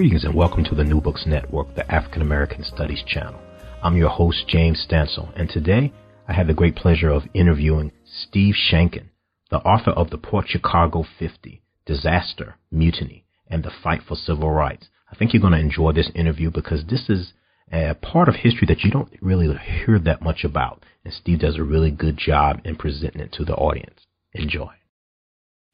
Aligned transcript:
Greetings 0.00 0.24
and 0.24 0.34
welcome 0.34 0.64
to 0.64 0.74
the 0.74 0.82
New 0.82 1.02
Books 1.02 1.26
Network, 1.26 1.74
the 1.74 1.86
African 1.92 2.22
American 2.22 2.64
Studies 2.64 3.02
channel. 3.06 3.38
I'm 3.82 3.98
your 3.98 4.08
host, 4.08 4.48
James 4.48 4.82
Stansel, 4.88 5.30
and 5.38 5.46
today 5.46 5.92
I 6.26 6.32
have 6.32 6.46
the 6.46 6.54
great 6.54 6.74
pleasure 6.74 7.10
of 7.10 7.24
interviewing 7.34 7.92
Steve 8.06 8.54
Sheinkin, 8.54 9.08
the 9.50 9.58
author 9.58 9.90
of 9.90 10.08
the 10.08 10.16
Port 10.16 10.46
Chicago 10.48 11.04
50, 11.18 11.60
Disaster, 11.84 12.54
Mutiny, 12.70 13.26
and 13.50 13.62
the 13.62 13.70
Fight 13.84 14.00
for 14.08 14.16
Civil 14.16 14.50
Rights. 14.50 14.88
I 15.12 15.16
think 15.16 15.34
you're 15.34 15.42
going 15.42 15.52
to 15.52 15.58
enjoy 15.58 15.92
this 15.92 16.10
interview 16.14 16.50
because 16.50 16.82
this 16.88 17.10
is 17.10 17.34
a 17.70 17.94
part 17.94 18.30
of 18.30 18.36
history 18.36 18.66
that 18.68 18.80
you 18.80 18.90
don't 18.90 19.12
really 19.20 19.54
hear 19.54 19.98
that 19.98 20.22
much 20.22 20.44
about, 20.44 20.82
and 21.04 21.12
Steve 21.12 21.40
does 21.40 21.58
a 21.58 21.62
really 21.62 21.90
good 21.90 22.16
job 22.16 22.62
in 22.64 22.76
presenting 22.76 23.20
it 23.20 23.32
to 23.32 23.44
the 23.44 23.54
audience. 23.54 24.00
Enjoy. 24.32 24.70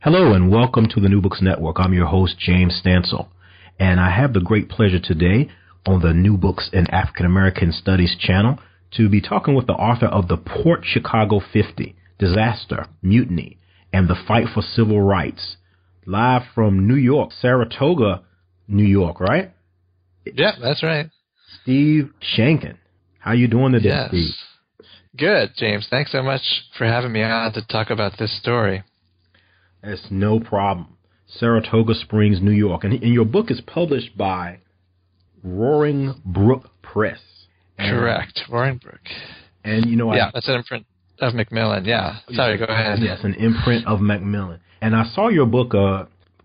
Hello 0.00 0.32
and 0.32 0.50
welcome 0.50 0.88
to 0.88 1.00
the 1.00 1.08
New 1.08 1.20
Books 1.20 1.40
Network. 1.40 1.76
I'm 1.78 1.94
your 1.94 2.06
host, 2.06 2.40
James 2.40 2.82
Stansel. 2.84 3.28
And 3.78 4.00
I 4.00 4.10
have 4.10 4.32
the 4.32 4.40
great 4.40 4.68
pleasure 4.68 5.00
today 5.00 5.50
on 5.86 6.00
the 6.02 6.12
New 6.12 6.36
Books 6.36 6.70
in 6.72 6.90
African 6.90 7.26
American 7.26 7.72
Studies 7.72 8.16
channel 8.18 8.58
to 8.92 9.08
be 9.08 9.20
talking 9.20 9.54
with 9.54 9.66
the 9.66 9.74
author 9.74 10.06
of 10.06 10.28
the 10.28 10.36
Port 10.36 10.80
Chicago 10.84 11.40
50, 11.52 11.94
Disaster, 12.18 12.86
Mutiny, 13.02 13.58
and 13.92 14.08
the 14.08 14.16
Fight 14.26 14.46
for 14.52 14.62
Civil 14.62 15.00
Rights. 15.00 15.56
Live 16.06 16.42
from 16.54 16.86
New 16.86 16.94
York, 16.94 17.30
Saratoga, 17.32 18.22
New 18.68 18.84
York, 18.84 19.20
right? 19.20 19.52
Yeah, 20.24 20.52
that's 20.60 20.82
right. 20.82 21.10
Steve 21.62 22.10
Sheinkin. 22.36 22.76
How 23.18 23.32
you 23.32 23.48
doing 23.48 23.72
today, 23.72 23.88
yes. 23.88 24.08
Steve? 24.08 24.34
Good, 25.16 25.50
James. 25.56 25.86
Thanks 25.90 26.12
so 26.12 26.22
much 26.22 26.42
for 26.76 26.86
having 26.86 27.12
me 27.12 27.22
on 27.22 27.52
to 27.54 27.66
talk 27.66 27.90
about 27.90 28.18
this 28.18 28.36
story. 28.38 28.84
It's 29.82 30.06
no 30.10 30.40
problem. 30.40 30.95
Saratoga 31.26 31.94
Springs, 31.94 32.40
New 32.40 32.52
York. 32.52 32.84
And, 32.84 32.92
and 32.94 33.12
your 33.12 33.24
book 33.24 33.50
is 33.50 33.60
published 33.66 34.16
by 34.16 34.60
Roaring 35.42 36.14
Brook 36.24 36.70
Press. 36.82 37.20
And, 37.78 37.96
Correct, 37.96 38.40
Roaring 38.50 38.78
Brook. 38.78 39.00
And 39.64 39.86
you 39.86 39.96
know, 39.96 40.14
yeah, 40.14 40.28
I, 40.28 40.30
that's 40.34 40.48
an 40.48 40.54
imprint 40.54 40.86
of 41.20 41.34
Macmillan. 41.34 41.84
Yeah, 41.84 42.18
sorry, 42.32 42.58
go 42.58 42.64
ahead. 42.64 43.00
Yes, 43.00 43.20
an 43.22 43.34
imprint 43.34 43.86
of 43.86 44.00
Macmillan. 44.00 44.60
And 44.80 44.94
I 44.94 45.04
saw 45.14 45.28
your 45.28 45.46
book 45.46 45.74
uh, 45.74 46.04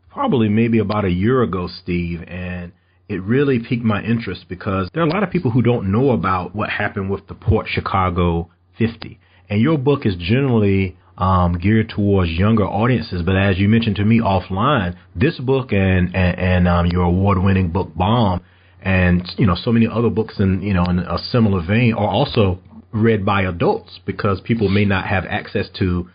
probably 0.09 0.49
maybe 0.49 0.79
about 0.79 1.05
a 1.05 1.09
year 1.09 1.41
ago, 1.43 1.67
Steve, 1.67 2.23
and 2.27 2.71
it 3.07 3.21
really 3.21 3.59
piqued 3.59 3.83
my 3.83 4.01
interest 4.01 4.45
because 4.49 4.89
there 4.93 5.03
are 5.03 5.07
a 5.07 5.09
lot 5.09 5.23
of 5.23 5.29
people 5.29 5.51
who 5.51 5.61
don't 5.61 5.91
know 5.91 6.11
about 6.11 6.55
what 6.55 6.69
happened 6.69 7.09
with 7.09 7.27
the 7.27 7.35
Port 7.35 7.67
Chicago 7.69 8.49
50. 8.77 9.19
And 9.49 9.61
your 9.61 9.77
book 9.77 10.05
is 10.05 10.15
generally 10.17 10.97
um, 11.21 11.59
geared 11.59 11.87
towards 11.87 12.31
younger 12.31 12.65
audiences. 12.65 13.21
But 13.23 13.37
as 13.37 13.59
you 13.59 13.69
mentioned 13.69 13.95
to 13.97 14.05
me 14.05 14.19
offline, 14.19 14.97
this 15.15 15.39
book 15.39 15.71
and 15.71 16.15
and, 16.15 16.39
and 16.39 16.67
um, 16.67 16.87
your 16.87 17.03
award-winning 17.03 17.69
book 17.69 17.91
Bomb, 17.95 18.41
and 18.81 19.21
you 19.37 19.45
know 19.45 19.55
so 19.55 19.71
many 19.71 19.87
other 19.87 20.09
books 20.09 20.39
in 20.39 20.63
you 20.63 20.73
know 20.73 20.83
in 20.85 20.97
a 20.99 21.19
similar 21.31 21.65
vein 21.65 21.93
are 21.93 22.09
also 22.09 22.59
read 22.91 23.23
by 23.23 23.43
adults 23.43 23.99
because 24.05 24.41
people 24.41 24.67
may 24.67 24.83
not 24.83 25.05
have 25.05 25.23
access 25.25 25.67
to 25.77 26.09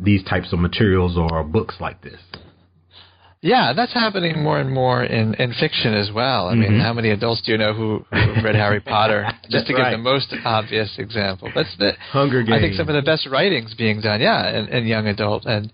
these 0.00 0.24
types 0.24 0.52
of 0.52 0.58
materials 0.58 1.16
or 1.16 1.44
books 1.44 1.76
like 1.78 2.02
this. 2.02 2.18
Yeah, 3.42 3.72
that's 3.74 3.92
happening 3.92 4.42
more 4.42 4.58
and 4.58 4.70
more 4.72 5.04
in, 5.04 5.34
in 5.34 5.52
fiction 5.52 5.94
as 5.94 6.10
well. 6.12 6.48
I 6.48 6.52
mm-hmm. 6.52 6.60
mean, 6.60 6.80
how 6.80 6.92
many 6.92 7.10
adults 7.10 7.42
do 7.42 7.52
you 7.52 7.58
know 7.58 7.74
who, 7.74 8.04
who 8.10 8.42
read 8.42 8.54
Harry 8.54 8.80
Potter? 8.84 9.26
Just 9.50 9.66
to 9.68 9.74
right. 9.74 9.90
give 9.90 9.98
the 9.98 10.02
most 10.02 10.34
obvious 10.44 10.94
example. 10.98 11.50
That's 11.54 11.76
the 11.78 11.92
Hunger 12.10 12.42
Games. 12.42 12.56
I 12.56 12.60
think 12.60 12.74
some 12.74 12.88
of 12.88 12.94
the 12.94 13.02
best 13.02 13.28
writings 13.30 13.74
being 13.74 14.00
done, 14.00 14.20
yeah, 14.20 14.58
in, 14.58 14.68
in 14.68 14.86
young 14.86 15.06
adult 15.06 15.44
and 15.44 15.72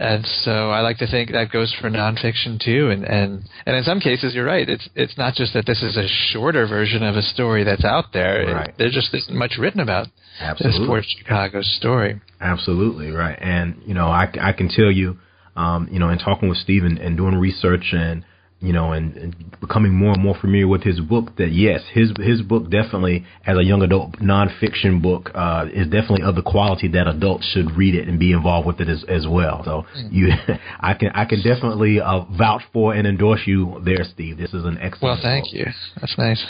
and 0.00 0.24
so 0.24 0.70
I 0.70 0.80
like 0.80 0.96
to 0.98 1.06
think 1.06 1.32
that 1.32 1.50
goes 1.50 1.76
for 1.78 1.90
nonfiction 1.90 2.58
too. 2.58 2.88
And, 2.88 3.04
and 3.04 3.42
and 3.66 3.76
in 3.76 3.82
some 3.82 4.00
cases, 4.00 4.34
you're 4.34 4.46
right. 4.46 4.66
It's 4.66 4.88
it's 4.94 5.18
not 5.18 5.34
just 5.34 5.52
that 5.52 5.66
this 5.66 5.82
is 5.82 5.96
a 5.98 6.06
shorter 6.32 6.66
version 6.66 7.02
of 7.02 7.16
a 7.16 7.22
story 7.22 7.64
that's 7.64 7.84
out 7.84 8.06
there. 8.14 8.46
Right. 8.46 8.74
There 8.78 8.88
just 8.88 9.12
isn't 9.12 9.36
much 9.36 9.56
written 9.58 9.80
about 9.80 10.06
Absolutely. 10.40 10.80
this 10.80 10.86
Port 10.86 11.04
Chicago 11.18 11.60
story. 11.60 12.20
Absolutely 12.40 13.10
right. 13.10 13.38
And 13.38 13.82
you 13.84 13.92
know, 13.92 14.06
I 14.06 14.32
I 14.40 14.52
can 14.52 14.70
tell 14.70 14.90
you 14.90 15.18
um, 15.56 15.88
you 15.90 15.98
know, 15.98 16.08
and 16.08 16.20
talking 16.20 16.48
with 16.48 16.58
Stephen 16.58 16.98
and 16.98 17.16
doing 17.16 17.34
research 17.34 17.92
and 17.92 18.24
you 18.60 18.74
know, 18.74 18.92
and, 18.92 19.16
and, 19.16 19.56
becoming 19.60 19.94
more 19.94 20.12
and 20.12 20.22
more 20.22 20.36
familiar 20.38 20.68
with 20.68 20.82
his 20.82 21.00
book, 21.00 21.36
that 21.36 21.50
yes, 21.50 21.80
his 21.92 22.12
his 22.18 22.42
book 22.42 22.64
definitely, 22.64 23.24
as 23.46 23.56
a 23.56 23.64
young 23.64 23.82
adult 23.82 24.12
nonfiction 24.18 25.00
book, 25.00 25.30
uh, 25.34 25.64
is 25.72 25.86
definitely 25.86 26.22
of 26.22 26.34
the 26.34 26.42
quality 26.42 26.86
that 26.88 27.06
adults 27.06 27.46
should 27.54 27.70
read 27.74 27.94
it 27.94 28.06
and 28.06 28.18
be 28.18 28.32
involved 28.32 28.66
with 28.66 28.80
it 28.80 28.88
as, 28.88 29.02
as 29.08 29.26
well. 29.26 29.62
So 29.64 29.86
mm-hmm. 29.96 30.14
you, 30.14 30.28
I 30.80 30.92
can 30.92 31.10
I 31.14 31.24
can 31.24 31.42
definitely 31.42 32.00
uh, 32.00 32.24
vouch 32.36 32.62
for 32.72 32.92
and 32.92 33.06
endorse 33.06 33.40
you 33.46 33.80
there, 33.84 34.04
Steve. 34.04 34.36
This 34.36 34.52
is 34.52 34.64
an 34.64 34.76
excellent. 34.78 35.02
Well, 35.02 35.18
thank 35.22 35.46
book. 35.46 35.54
you. 35.54 35.66
That's 35.98 36.16
nice. 36.18 36.44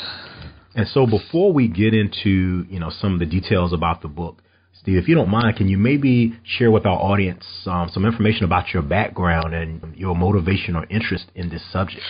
And 0.74 0.88
so, 0.88 1.06
before 1.06 1.52
we 1.52 1.68
get 1.68 1.94
into 1.94 2.64
you 2.68 2.80
know 2.80 2.90
some 2.90 3.12
of 3.12 3.20
the 3.20 3.26
details 3.26 3.72
about 3.72 4.02
the 4.02 4.08
book, 4.08 4.42
Steve, 4.82 4.96
if 4.96 5.08
you 5.08 5.14
don't 5.14 5.28
mind, 5.28 5.56
can 5.56 5.68
you 5.68 5.76
maybe 5.76 6.32
share 6.42 6.70
with 6.70 6.86
our 6.86 6.98
audience 6.98 7.44
um, 7.66 7.90
some 7.92 8.06
information 8.06 8.44
about 8.44 8.72
your 8.72 8.82
background 8.82 9.54
and 9.54 9.94
your 9.94 10.16
motivation 10.16 10.74
or 10.74 10.86
interest 10.86 11.26
in 11.34 11.50
this 11.50 11.62
subject? 11.70 12.02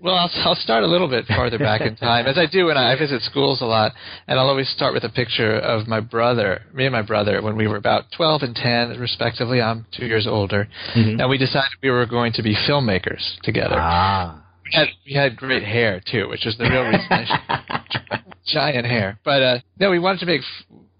Well, 0.00 0.14
I'll, 0.14 0.30
I'll 0.44 0.54
start 0.54 0.84
a 0.84 0.86
little 0.86 1.08
bit 1.08 1.26
farther 1.26 1.58
back 1.58 1.80
in 1.80 1.96
time, 1.96 2.26
as 2.26 2.38
I 2.38 2.46
do 2.46 2.66
when 2.66 2.76
I 2.76 2.96
visit 2.96 3.22
schools 3.22 3.60
a 3.60 3.64
lot, 3.64 3.92
and 4.28 4.38
I'll 4.38 4.48
always 4.48 4.68
start 4.68 4.94
with 4.94 5.02
a 5.02 5.08
picture 5.08 5.58
of 5.58 5.88
my 5.88 5.98
brother, 5.98 6.62
me 6.72 6.84
and 6.84 6.92
my 6.92 7.02
brother, 7.02 7.42
when 7.42 7.56
we 7.56 7.66
were 7.66 7.76
about 7.76 8.04
12 8.16 8.42
and 8.42 8.54
10, 8.54 9.00
respectively. 9.00 9.60
I'm 9.60 9.84
two 9.96 10.06
years 10.06 10.28
older, 10.28 10.68
mm-hmm. 10.94 11.20
and 11.20 11.28
we 11.28 11.38
decided 11.38 11.70
we 11.82 11.90
were 11.90 12.06
going 12.06 12.34
to 12.34 12.42
be 12.42 12.54
filmmakers 12.68 13.40
together. 13.42 13.76
Ah. 13.76 14.42
We 14.64 14.70
had, 14.72 14.88
we 15.06 15.12
had 15.12 15.36
great 15.36 15.64
hair 15.64 16.00
too, 16.04 16.28
which 16.28 16.44
was 16.44 16.56
the 16.56 16.64
real 16.64 16.84
reason. 16.84 17.26
giant 18.46 18.86
hair, 18.86 19.18
but 19.24 19.42
uh, 19.42 19.58
no, 19.80 19.90
we 19.90 19.98
wanted 19.98 20.20
to 20.20 20.26
make 20.26 20.42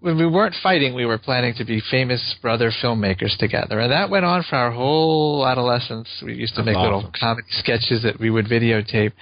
when 0.05 0.19
we 0.19 0.27
weren't 0.27 0.53
fighting, 0.61 0.93
we 0.93 1.07
were 1.07 1.17
planning 1.17 1.55
to 1.57 1.65
be 1.65 1.81
famous 1.89 2.35
brother 2.39 2.71
filmmakers 2.83 3.35
together, 3.39 3.79
and 3.79 3.91
that 3.91 4.11
went 4.11 4.23
on 4.23 4.43
for 4.47 4.55
our 4.55 4.69
whole 4.69 5.47
adolescence. 5.47 6.07
We 6.23 6.35
used 6.35 6.53
to 6.53 6.61
That's 6.61 6.67
make 6.67 6.77
awesome. 6.77 6.95
little 6.95 7.11
comedy 7.19 7.47
sketches 7.49 8.03
that 8.03 8.19
we 8.19 8.29
would 8.29 8.45
videotape, 8.45 9.13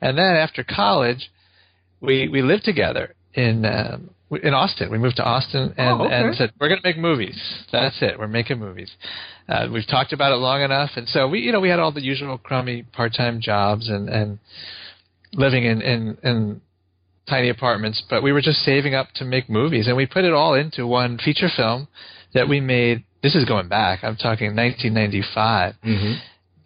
and 0.00 0.16
then 0.16 0.34
after 0.34 0.64
college, 0.64 1.30
we 2.00 2.26
we 2.26 2.40
lived 2.40 2.64
together 2.64 3.16
in 3.34 3.66
um, 3.66 4.08
in 4.30 4.54
Austin. 4.54 4.90
We 4.90 4.96
moved 4.96 5.16
to 5.16 5.24
Austin 5.24 5.74
and, 5.76 6.00
oh, 6.00 6.06
okay. 6.06 6.14
and 6.14 6.34
said 6.36 6.52
we're 6.58 6.68
going 6.68 6.80
to 6.80 6.88
make 6.88 6.96
movies. 6.96 7.38
That's 7.70 8.00
it. 8.00 8.18
We're 8.18 8.28
making 8.28 8.58
movies. 8.58 8.90
Uh, 9.46 9.68
we've 9.70 9.86
talked 9.86 10.14
about 10.14 10.32
it 10.32 10.36
long 10.36 10.62
enough, 10.62 10.92
and 10.96 11.06
so 11.06 11.28
we 11.28 11.40
you 11.40 11.52
know 11.52 11.60
we 11.60 11.68
had 11.68 11.80
all 11.80 11.92
the 11.92 12.02
usual 12.02 12.38
crummy 12.38 12.82
part 12.94 13.12
time 13.14 13.42
jobs 13.42 13.90
and 13.90 14.08
and 14.08 14.38
living 15.34 15.64
in 15.64 15.82
in 15.82 16.16
in 16.22 16.60
tiny 17.28 17.48
apartments, 17.48 18.02
but 18.08 18.22
we 18.22 18.32
were 18.32 18.40
just 18.40 18.58
saving 18.58 18.94
up 18.94 19.08
to 19.16 19.24
make 19.24 19.48
movies, 19.48 19.86
and 19.86 19.96
we 19.96 20.06
put 20.06 20.24
it 20.24 20.32
all 20.32 20.54
into 20.54 20.86
one 20.86 21.18
feature 21.18 21.48
film 21.54 21.88
that 22.34 22.48
we 22.48 22.60
made. 22.60 23.04
This 23.22 23.34
is 23.34 23.44
going 23.44 23.68
back. 23.68 24.00
I'm 24.02 24.16
talking 24.16 24.54
1995, 24.54 25.74
mm-hmm. 25.84 26.12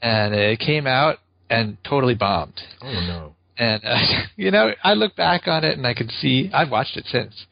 and 0.02 0.34
it 0.34 0.58
came 0.58 0.86
out 0.86 1.18
and 1.48 1.76
totally 1.88 2.14
bombed. 2.14 2.60
Oh 2.80 2.92
no! 2.92 3.34
And 3.58 3.82
uh, 3.84 3.98
you 4.36 4.50
know, 4.50 4.72
I 4.82 4.94
look 4.94 5.16
back 5.16 5.46
on 5.46 5.64
it 5.64 5.76
and 5.76 5.86
I 5.86 5.94
could 5.94 6.10
see. 6.10 6.50
I've 6.52 6.70
watched 6.70 6.96
it 6.96 7.06
since, 7.06 7.46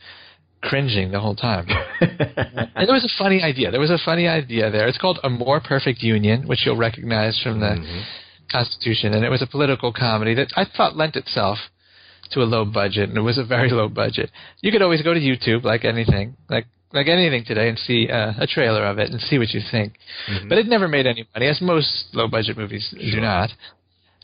cringing 0.63 1.11
the 1.11 1.21
whole 1.21 1.37
time. 1.37 1.67
and 2.01 2.89
there 2.89 2.95
was 2.95 3.05
a 3.05 3.23
funny 3.23 3.43
idea. 3.43 3.71
There 3.71 3.81
was 3.81 3.91
a 3.91 3.99
funny 4.05 4.29
idea 4.29 4.71
there. 4.71 4.89
It's 4.89 4.99
called 4.99 5.19
A 5.23 5.31
More 5.31 5.61
Perfect 5.61 6.03
Union, 6.03 6.47
which 6.47 6.65
you'll 6.65 6.77
recognize 6.77 7.41
from 7.43 7.61
the 7.61 7.67
mm-hmm. 7.67 8.01
Constitution, 8.51 9.15
and 9.15 9.25
it 9.25 9.31
was 9.31 9.43
a 9.43 9.47
political 9.47 9.93
comedy 9.93 10.35
that 10.35 10.49
I 10.57 10.65
thought 10.65 10.97
lent 10.97 11.17
itself 11.17 11.59
to 12.33 12.43
a 12.43 12.45
low 12.45 12.65
budget, 12.65 13.09
and 13.09 13.19
it 13.19 13.23
was 13.23 13.39
a 13.39 13.45
very 13.45 13.71
low 13.71 13.89
budget. 13.89 14.31
You 14.61 14.71
could 14.73 14.83
always 14.83 15.03
go 15.03 15.15
to 15.15 15.21
YouTube, 15.21 15.65
like 15.65 15.85
anything, 15.85 16.37
like 16.49 16.67
like 16.93 17.07
anything 17.07 17.45
today, 17.45 17.69
and 17.69 17.79
see 17.79 18.09
uh, 18.11 18.33
a 18.39 18.47
trailer 18.47 18.85
of 18.85 18.99
it 18.99 19.11
and 19.11 19.21
see 19.21 19.39
what 19.39 19.51
you 19.51 19.61
think. 19.71 19.95
Mm-hmm. 20.29 20.49
But 20.49 20.59
it 20.59 20.67
never 20.67 20.89
made 20.89 21.07
any 21.07 21.27
money, 21.35 21.47
as 21.47 21.61
most 21.61 22.07
low 22.13 22.29
budget 22.29 22.57
movies 22.57 22.89
Sure. 22.91 23.11
do 23.13 23.21
not. 23.21 23.51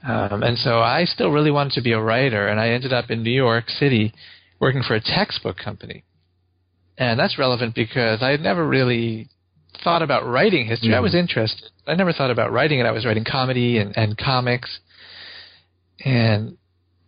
Um, 0.07 0.43
and 0.43 0.59
so 0.59 0.79
I 0.81 1.05
still 1.05 1.31
really 1.31 1.51
wanted 1.51 1.73
to 1.75 1.83
be 1.83 1.93
a 1.93 2.01
writer, 2.01 2.49
and 2.49 2.61
I 2.61 2.71
ended 2.71 2.93
up 2.93 3.11
in 3.11 3.23
New 3.23 3.31
York 3.31 3.69
City 3.69 4.13
working 4.61 4.83
for 4.83 4.95
a 4.95 5.01
textbook 5.01 5.57
company. 5.57 6.05
And 6.99 7.19
that's 7.19 7.39
relevant 7.39 7.75
because 7.75 8.23
I 8.23 8.31
had 8.31 8.41
never 8.41 8.67
really 8.67 9.29
thought 9.85 10.03
about 10.03 10.27
writing 10.27 10.67
history. 10.67 10.89
Mm-hmm. 10.91 10.97
I 10.97 11.01
was 11.01 11.15
interested. 11.15 11.71
I 11.87 11.95
never 11.95 12.13
thought 12.13 12.31
about 12.31 12.53
writing 12.53 12.79
it. 12.81 12.87
I 12.87 12.91
was 12.93 13.05
writing 13.05 13.25
comedy 13.25 13.79
and, 13.79 13.97
and 13.97 14.17
comics, 14.17 14.81
and 16.05 16.57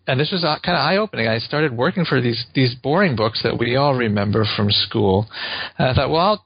and 0.08 0.18
this 0.18 0.32
was 0.32 0.42
uh, 0.42 0.56
kind 0.64 0.76
of 0.76 0.82
eye 0.82 0.96
opening. 0.96 1.28
I 1.28 1.38
started 1.38 1.70
working 1.76 2.04
for 2.04 2.20
these 2.20 2.46
these 2.54 2.74
boring 2.74 3.14
books 3.14 3.42
that 3.44 3.56
we 3.58 3.76
all 3.76 3.94
remember 3.94 4.44
from 4.56 4.70
school. 4.70 5.28
And 5.78 5.88
I 5.88 5.94
thought, 5.94 6.10
well, 6.10 6.20
I'll, 6.20 6.44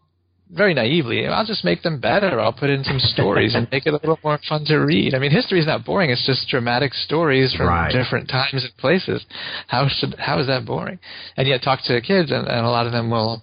very 0.51 0.75
naively, 0.75 1.27
I'll 1.27 1.47
just 1.47 1.65
make 1.65 1.83
them 1.83 1.99
better. 1.99 2.39
I'll 2.39 2.53
put 2.53 2.69
in 2.69 2.85
some 2.85 2.99
stories 2.99 3.55
and 3.55 3.67
make 3.73 3.87
it 3.87 3.91
a 3.95 4.01
little 4.03 4.19
more 4.23 4.39
fun 4.47 4.67
to 4.67 4.77
read. 4.79 5.15
I 5.15 5.19
mean, 5.19 5.31
history 5.31 5.59
is 5.61 5.67
not 5.67 5.83
boring. 5.87 6.11
It's 6.11 6.27
just 6.27 6.47
dramatic 6.49 6.93
stories 6.93 7.55
from 7.55 7.69
Right. 7.69 7.91
different 7.91 8.29
times 8.29 8.63
and 8.65 8.77
places. 8.77 9.25
How 9.69 9.89
should 9.89 10.15
how 10.19 10.39
is 10.41 10.49
that 10.49 10.67
boring? 10.67 10.99
And 11.39 11.49
yet, 11.49 11.63
talk 11.63 11.79
to 11.85 11.99
kids, 12.03 12.31
and, 12.31 12.47
and 12.47 12.67
a 12.67 12.69
lot 12.69 12.85
of 12.87 12.93
them 12.93 13.09
will 13.11 13.43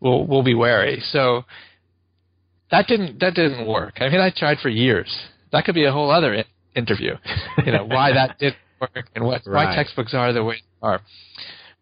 will 0.00 0.26
will 0.26 0.44
be 0.44 0.54
wary. 0.54 1.02
So 1.10 1.44
that 2.70 2.86
didn't 2.86 3.18
that 3.20 3.34
didn't 3.34 3.66
work. 3.66 3.94
I 4.00 4.08
mean, 4.10 4.20
I 4.20 4.30
tried 4.30 4.58
for 4.58 4.68
years. 4.68 5.10
That 5.50 5.64
could 5.64 5.74
be 5.74 5.86
a 5.86 5.92
whole 5.92 6.10
other 6.10 6.44
interview. 6.76 7.14
You 7.66 7.72
know 7.72 7.86
why 7.86 8.12
that 8.12 8.38
didn't 8.38 8.56
work 8.80 9.06
and 9.14 9.24
what 9.24 9.42
Right. 9.46 9.66
why 9.68 9.74
textbooks 9.74 10.14
are 10.14 10.32
the 10.32 10.44
way 10.44 10.56
they 10.56 10.86
are. 10.88 11.00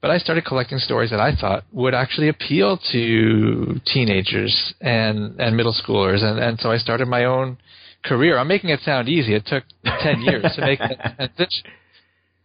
But 0.03 0.11
I 0.11 0.19
started 0.19 0.45
collecting 0.45 0.79
stories 0.79 1.11
that 1.11 1.21
I 1.21 1.35
thought 1.35 1.65
would 1.73 1.95
actually 1.95 2.29
appeal 2.29 2.79
to 2.93 3.81
teenagers 3.87 4.75
and 4.81 5.41
and 5.41 5.57
middle 5.57 5.73
schoolers, 5.75 6.23
and 6.23 6.39
and 6.39 6.61
so 6.61 6.71
I 6.71 6.77
started 6.79 7.09
my 7.09 7.25
own 7.25 7.59
career. 8.05 8.39
I'm 8.39 8.49
making 8.49 8.71
it 8.71 8.81
sound 8.81 9.09
easy. 9.09 9.35
It 9.35 9.47
took 9.47 9.65
ten 10.01 10.21
years 10.23 10.45
to 10.57 10.61
make 10.61 10.79
that 10.79 11.17
transition. 11.17 11.71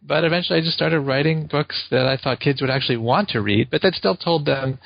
But 0.03 0.23
eventually, 0.23 0.57
I 0.59 0.61
just 0.63 0.75
started 0.75 1.01
writing 1.01 1.45
books 1.45 1.87
that 1.91 2.07
I 2.07 2.17
thought 2.17 2.39
kids 2.39 2.61
would 2.61 2.71
actually 2.71 2.97
want 2.97 3.29
to 3.29 3.41
read, 3.41 3.69
but 3.69 3.81
that 3.83 3.93
still 3.93 4.15
told 4.15 4.45
them 4.45 4.79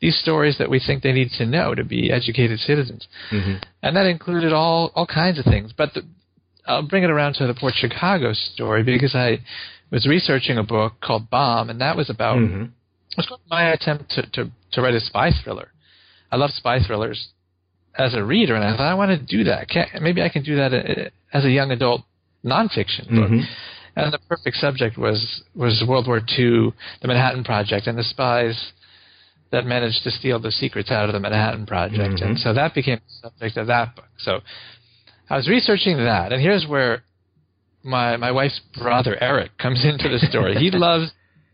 these 0.00 0.18
stories 0.18 0.58
that 0.58 0.68
we 0.68 0.80
think 0.80 1.02
they 1.02 1.12
need 1.12 1.30
to 1.38 1.46
know 1.46 1.74
to 1.74 1.84
be 1.84 2.10
educated 2.10 2.58
citizens. 2.60 3.06
Mhm. 3.30 3.62
And 3.82 3.96
that 3.96 4.06
included 4.06 4.52
all 4.52 4.90
all 4.96 5.06
kinds 5.06 5.38
of 5.38 5.44
things. 5.44 5.72
But 5.72 5.94
the, 5.94 6.02
I'll 6.66 6.82
bring 6.82 7.04
it 7.04 7.10
around 7.10 7.34
to 7.34 7.46
the 7.46 7.54
Port 7.54 7.74
Chicago 7.76 8.32
story 8.32 8.82
because 8.82 9.14
I 9.14 9.38
was 9.90 10.06
researching 10.06 10.58
a 10.58 10.62
book 10.64 10.94
called 11.00 11.30
Bomb, 11.30 11.70
and 11.70 11.80
that 11.80 11.96
was 11.96 12.10
about 12.10 12.38
Mhm. 12.38 12.70
it 13.12 13.16
was 13.16 13.38
my 13.50 13.70
attempt 13.72 14.10
to, 14.10 14.22
to, 14.32 14.50
to 14.72 14.82
write 14.82 14.94
a 14.94 15.00
spy 15.00 15.30
thriller. 15.30 15.68
I 16.30 16.36
love 16.36 16.50
spy 16.50 16.80
thrillers 16.80 17.28
as 17.96 18.14
a 18.14 18.22
reader, 18.22 18.54
and 18.56 18.64
I 18.64 18.72
thought 18.76 18.90
I 18.90 18.94
want 18.94 19.10
to 19.18 19.36
do 19.36 19.44
that. 19.44 19.68
Can't, 19.68 20.02
maybe 20.02 20.22
I 20.22 20.28
can 20.28 20.42
do 20.42 20.56
that 20.56 20.74
uh, 20.74 21.08
as 21.32 21.44
a 21.44 21.50
young 21.50 21.70
adult 21.70 22.02
nonfiction 22.44 23.08
book. 23.08 23.30
Mhm. 23.30 23.44
And 23.96 24.12
the 24.12 24.18
perfect 24.28 24.56
subject 24.58 24.98
was 24.98 25.42
was 25.54 25.82
World 25.88 26.06
War 26.06 26.18
II, 26.18 26.72
the 27.00 27.08
Manhattan 27.08 27.44
Project, 27.44 27.86
and 27.86 27.96
the 27.96 28.04
spies 28.04 28.72
that 29.50 29.64
managed 29.64 30.02
to 30.02 30.10
steal 30.10 30.38
the 30.38 30.50
secrets 30.50 30.90
out 30.90 31.08
of 31.08 31.12
the 31.14 31.20
Manhattan 31.20 31.64
Project. 31.64 32.16
Mhm. 32.16 32.22
And 32.26 32.38
so 32.38 32.52
that 32.52 32.74
became 32.74 32.98
the 32.98 33.28
subject 33.30 33.56
of 33.56 33.68
that 33.68 33.94
book. 33.96 34.08
So 34.18 34.42
I 35.28 35.36
was 35.36 35.48
researching 35.48 35.96
that, 35.98 36.32
and 36.32 36.40
here's 36.40 36.66
where 36.66 37.02
my 37.82 38.16
my 38.16 38.30
wife's 38.32 38.60
brother 38.78 39.16
Eric 39.20 39.56
comes 39.58 39.84
into 39.90 40.08
the 40.08 40.18
story. 40.18 40.54
he 40.56 40.70
loves 40.88 41.12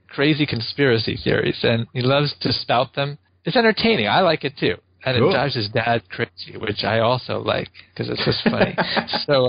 crazy 0.08 0.46
conspiracy 0.46 1.16
theories, 1.22 1.58
and 1.62 1.86
he 1.92 2.02
loves 2.02 2.34
to 2.40 2.52
spout 2.52 2.94
them. 2.94 3.19
It's 3.44 3.56
entertaining. 3.56 4.08
I 4.08 4.20
like 4.20 4.44
it 4.44 4.54
too, 4.58 4.76
and 5.04 5.16
Cool. 5.19 5.30
it 5.30 5.32
drives 5.32 5.54
his 5.54 5.69
dad 5.70 6.02
crazy, 6.10 6.56
which 6.58 6.84
I 6.84 7.00
also 7.00 7.40
like 7.40 7.70
because 7.94 8.08
it's 8.10 8.24
just 8.24 8.42
funny. 8.44 8.76
so, 9.26 9.48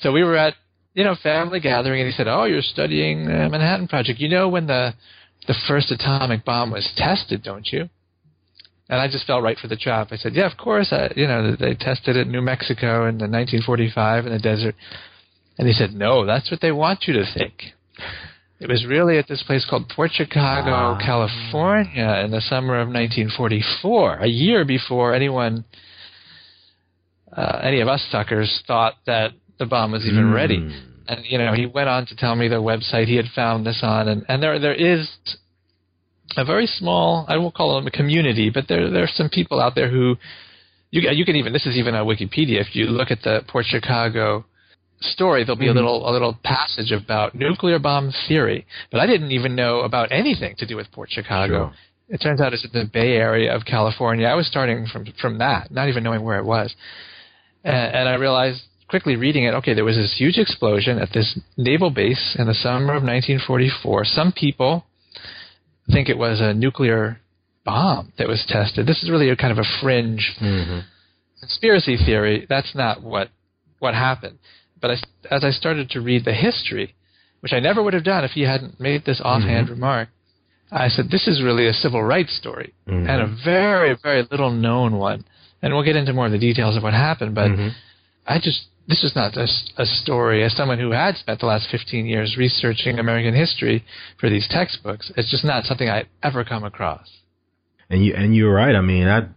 so 0.00 0.12
we 0.12 0.22
were 0.24 0.36
at 0.36 0.54
you 0.94 1.04
know 1.04 1.16
family 1.22 1.60
gathering, 1.60 2.00
and 2.00 2.08
he 2.10 2.16
said, 2.16 2.28
"Oh, 2.28 2.44
you're 2.44 2.62
studying 2.62 3.26
uh, 3.26 3.48
Manhattan 3.50 3.88
Project. 3.88 4.20
You 4.20 4.28
know 4.28 4.48
when 4.48 4.66
the 4.66 4.94
the 5.48 5.54
first 5.66 5.90
atomic 5.90 6.44
bomb 6.44 6.70
was 6.70 6.88
tested, 6.96 7.42
don't 7.42 7.66
you?" 7.72 7.88
And 8.90 9.00
I 9.00 9.06
just 9.06 9.24
felt 9.24 9.44
right 9.44 9.56
for 9.56 9.68
the 9.68 9.76
job. 9.76 10.08
I 10.10 10.16
said, 10.16 10.34
"Yeah, 10.34 10.50
of 10.50 10.58
course. 10.58 10.92
I, 10.92 11.12
you 11.14 11.28
know, 11.28 11.54
they 11.54 11.74
tested 11.74 12.16
it 12.16 12.26
in 12.26 12.32
New 12.32 12.42
Mexico 12.42 13.06
in 13.06 13.18
the 13.18 13.28
1945 13.28 14.26
in 14.26 14.32
the 14.32 14.38
desert." 14.40 14.74
And 15.58 15.68
he 15.68 15.72
said, 15.72 15.94
"No, 15.94 16.26
that's 16.26 16.50
what 16.50 16.60
they 16.60 16.72
want 16.72 17.06
you 17.06 17.14
to 17.14 17.24
think." 17.32 17.72
It 18.58 18.68
was 18.68 18.84
really 18.84 19.16
at 19.16 19.28
this 19.28 19.44
place 19.44 19.64
called 19.64 19.88
Port 19.88 20.10
Chicago, 20.12 20.72
Ah. 20.72 20.98
California, 20.98 22.22
in 22.24 22.32
the 22.32 22.40
summer 22.40 22.80
of 22.80 22.88
1944, 22.88 24.18
a 24.18 24.26
year 24.26 24.64
before 24.64 25.14
anyone, 25.14 25.64
uh, 27.34 27.60
any 27.62 27.80
of 27.80 27.88
us 27.88 28.02
suckers, 28.10 28.62
thought 28.66 28.94
that 29.06 29.32
the 29.58 29.66
bomb 29.66 29.92
was 29.92 30.04
even 30.04 30.32
ready. 30.32 30.58
Mm. 30.58 30.72
And 31.08 31.24
you 31.24 31.38
know, 31.38 31.54
he 31.54 31.66
went 31.66 31.88
on 31.88 32.06
to 32.06 32.16
tell 32.16 32.34
me 32.34 32.48
the 32.48 32.56
website 32.56 33.06
he 33.06 33.16
had 33.16 33.28
found 33.34 33.64
this 33.64 33.80
on, 33.82 34.08
and, 34.08 34.26
and 34.28 34.42
there 34.42 34.58
there 34.58 34.74
is 34.74 35.08
a 36.36 36.44
very 36.44 36.66
small, 36.66 37.24
I 37.28 37.36
won't 37.36 37.54
call 37.54 37.76
them 37.76 37.86
a 37.86 37.90
community, 37.90 38.50
but 38.50 38.68
there 38.68 38.90
there 38.90 39.04
are 39.04 39.14
some 39.14 39.28
people 39.28 39.60
out 39.60 39.74
there 39.74 39.88
who 39.90 40.16
you 40.90 41.00
you 41.10 41.24
can 41.24 41.36
even 41.36 41.52
this 41.52 41.66
is 41.66 41.76
even 41.76 41.94
on 41.94 42.06
Wikipedia. 42.06 42.60
If 42.60 42.74
you 42.76 42.86
look 42.86 43.10
at 43.10 43.22
the 43.22 43.42
Port 43.48 43.66
Chicago 43.66 44.44
story, 45.00 45.44
there'll 45.44 45.56
be 45.56 45.66
Mhm. 45.66 45.70
a 45.70 45.74
little 45.74 46.08
a 46.08 46.12
little 46.12 46.34
passage 46.42 46.92
about 46.92 47.34
nuclear 47.34 47.78
bomb 47.78 48.12
theory. 48.28 48.66
But 48.90 49.00
I 49.00 49.06
didn't 49.06 49.32
even 49.32 49.54
know 49.54 49.80
about 49.80 50.12
anything 50.12 50.54
to 50.56 50.66
do 50.66 50.76
with 50.76 50.90
Port 50.92 51.10
Chicago. 51.10 51.54
Sure. 51.54 51.72
It 52.10 52.20
turns 52.20 52.40
out 52.40 52.52
it's 52.52 52.64
in 52.64 52.70
the 52.72 52.84
Bay 52.84 53.16
Area 53.16 53.54
of 53.54 53.64
California. 53.64 54.26
I 54.26 54.34
was 54.34 54.46
starting 54.46 54.86
from 54.86 55.06
from 55.22 55.38
that, 55.38 55.70
not 55.70 55.88
even 55.88 56.02
knowing 56.04 56.22
where 56.22 56.38
it 56.38 56.44
was, 56.44 56.74
and, 57.64 57.94
and 57.94 58.08
I 58.08 58.14
realized 58.14 58.62
quickly 58.88 59.14
reading 59.16 59.44
it. 59.44 59.54
Okay, 59.54 59.72
there 59.74 59.84
was 59.84 59.96
this 59.96 60.14
huge 60.18 60.36
explosion 60.36 60.98
at 60.98 61.12
this 61.12 61.38
naval 61.56 61.90
base 61.90 62.34
in 62.38 62.46
the 62.48 62.54
summer 62.54 62.94
of 62.94 63.04
1944. 63.04 64.04
Some 64.04 64.32
people 64.32 64.84
think 65.90 66.08
it 66.08 66.18
was 66.18 66.40
a 66.40 66.54
nuclear 66.54 67.20
bomb 67.64 68.12
that 68.18 68.28
was 68.28 68.44
tested. 68.48 68.86
This 68.86 69.02
is 69.02 69.10
really 69.10 69.30
a 69.30 69.36
kind 69.36 69.52
of 69.52 69.58
a 69.58 69.68
fringe 69.80 70.36
Mhm. 70.40 70.84
conspiracy 71.40 71.96
theory. 71.96 72.46
That's 72.48 72.74
not 72.74 73.02
what 73.02 73.30
what 73.78 73.94
happened. 73.94 74.38
But 74.80 74.90
I, 74.90 74.96
as 75.30 75.42
I 75.42 75.50
started 75.50 75.88
to 75.90 76.00
read 76.00 76.24
the 76.24 76.34
history, 76.34 76.94
which 77.40 77.52
I 77.54 77.60
never 77.60 77.82
would 77.82 77.94
have 77.94 78.04
done 78.04 78.24
if 78.24 78.32
he 78.32 78.42
hadn't 78.42 78.78
made 78.78 79.04
this 79.04 79.20
offhand 79.22 79.70
remark, 79.70 80.08
I 80.70 80.88
said, 80.88 81.10
"This 81.10 81.26
is 81.26 81.42
really 81.42 81.66
a 81.66 81.72
civil 81.72 82.02
rights 82.02 82.34
story, 82.34 82.74
Mhm. 82.86 83.08
and 83.08 83.22
a 83.22 83.26
very, 83.26 83.94
very 83.94 84.22
little 84.30 84.50
known 84.50 84.98
one." 84.98 85.24
And 85.62 85.72
we'll 85.72 85.82
get 85.82 85.96
into 85.96 86.12
more 86.12 86.26
of 86.26 86.32
the 86.32 86.38
details 86.38 86.76
of 86.76 86.82
what 86.82 86.92
happened. 86.94 87.34
But 87.34 87.50
Mhm. 87.50 87.72
I 88.26 88.38
just 88.38 88.66
this 88.90 89.04
is 89.04 89.14
not 89.14 89.36
a 89.36 89.86
story. 89.86 90.42
As 90.42 90.54
someone 90.56 90.80
who 90.80 90.90
had 90.90 91.16
spent 91.16 91.38
the 91.38 91.46
last 91.46 91.68
15 91.70 92.06
years 92.06 92.36
researching 92.36 92.98
American 92.98 93.34
history 93.34 93.84
for 94.18 94.28
these 94.28 94.48
textbooks, 94.50 95.12
it's 95.16 95.30
just 95.30 95.44
not 95.44 95.64
something 95.64 95.88
I'd 95.88 96.08
ever 96.24 96.44
come 96.44 96.64
across. 96.64 97.08
And 97.88 98.04
you 98.04 98.14
and 98.14 98.34
you're 98.34 98.52
right. 98.52 98.74
I 98.74 98.80
mean, 98.80 99.06
I 99.06 99.28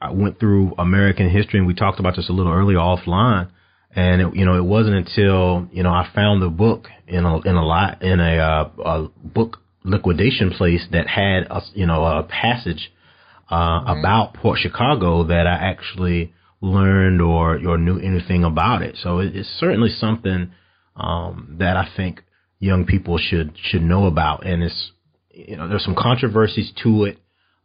I 0.00 0.12
went 0.12 0.40
through 0.40 0.74
American 0.78 1.28
history, 1.28 1.58
and 1.58 1.66
we 1.66 1.74
talked 1.74 2.00
about 2.00 2.16
this 2.16 2.28
a 2.30 2.32
little 2.32 2.52
earlier 2.52 2.78
offline. 2.78 3.50
And 3.94 4.20
it, 4.20 4.36
you 4.36 4.44
know, 4.44 4.56
it 4.56 4.64
wasn't 4.64 4.96
until 4.96 5.68
you 5.72 5.82
know 5.82 5.90
I 5.90 6.10
found 6.14 6.40
the 6.40 6.48
book 6.48 6.88
in 7.06 7.24
a 7.24 7.40
in 7.40 7.54
a 7.54 7.64
lot 7.64 8.02
in 8.02 8.18
a, 8.18 8.36
uh, 8.38 8.70
a 8.84 9.08
book 9.22 9.58
liquidation 9.84 10.50
place 10.50 10.86
that 10.92 11.06
had 11.06 11.44
a 11.50 11.60
you 11.74 11.86
know 11.86 12.02
a 12.02 12.22
passage 12.22 12.92
uh, 13.50 13.82
about 13.86 14.34
Port 14.34 14.58
Chicago 14.58 15.24
that 15.24 15.46
I 15.46 15.54
actually 15.54 16.32
learned 16.60 17.20
or 17.20 17.56
or 17.66 17.78
knew 17.78 17.98
anything 17.98 18.44
about 18.44 18.82
it. 18.82 18.96
So 19.02 19.18
it, 19.18 19.36
it's 19.36 19.48
certainly 19.58 19.90
something 19.90 20.52
um, 20.96 21.56
that 21.58 21.76
I 21.76 21.88
think 21.96 22.22
young 22.58 22.86
people 22.86 23.18
should 23.18 23.56
should 23.62 23.82
know 23.82 24.06
about. 24.06 24.46
And 24.46 24.62
it's 24.62 24.92
you 25.30 25.56
know 25.56 25.68
there's 25.68 25.84
some 25.84 25.96
controversies 25.96 26.72
to 26.82 27.04
it. 27.04 27.18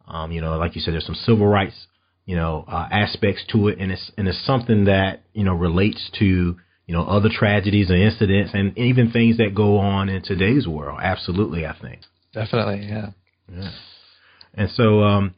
Um, 0.06 0.32
you 0.32 0.40
know, 0.40 0.56
like 0.58 0.74
you 0.74 0.80
said, 0.80 0.94
there's 0.94 1.06
some 1.06 1.14
civil 1.14 1.46
rights 1.46 1.86
you 2.26 2.36
know 2.36 2.64
uh, 2.68 2.88
aspects 2.90 3.44
to 3.52 3.68
it, 3.68 3.78
and 3.78 3.92
it's 3.92 4.10
and 4.16 4.28
it's 4.28 4.44
something 4.46 4.84
that 4.84 5.22
you 5.32 5.44
know 5.44 5.54
relates 5.54 6.10
to 6.18 6.24
you 6.86 6.94
know 6.94 7.02
other 7.02 7.28
tragedies 7.30 7.90
and 7.90 7.98
incidents, 7.98 8.52
and 8.54 8.76
even 8.78 9.10
things 9.10 9.38
that 9.38 9.54
go 9.54 9.78
on 9.78 10.08
in 10.08 10.22
today's 10.22 10.66
world. 10.66 10.98
Absolutely, 11.02 11.66
I 11.66 11.76
think. 11.78 12.00
Definitely, 12.32 12.86
yeah. 12.86 13.10
Yeah. 13.52 13.70
And 14.54 14.70
so 14.70 15.02
um, 15.02 15.34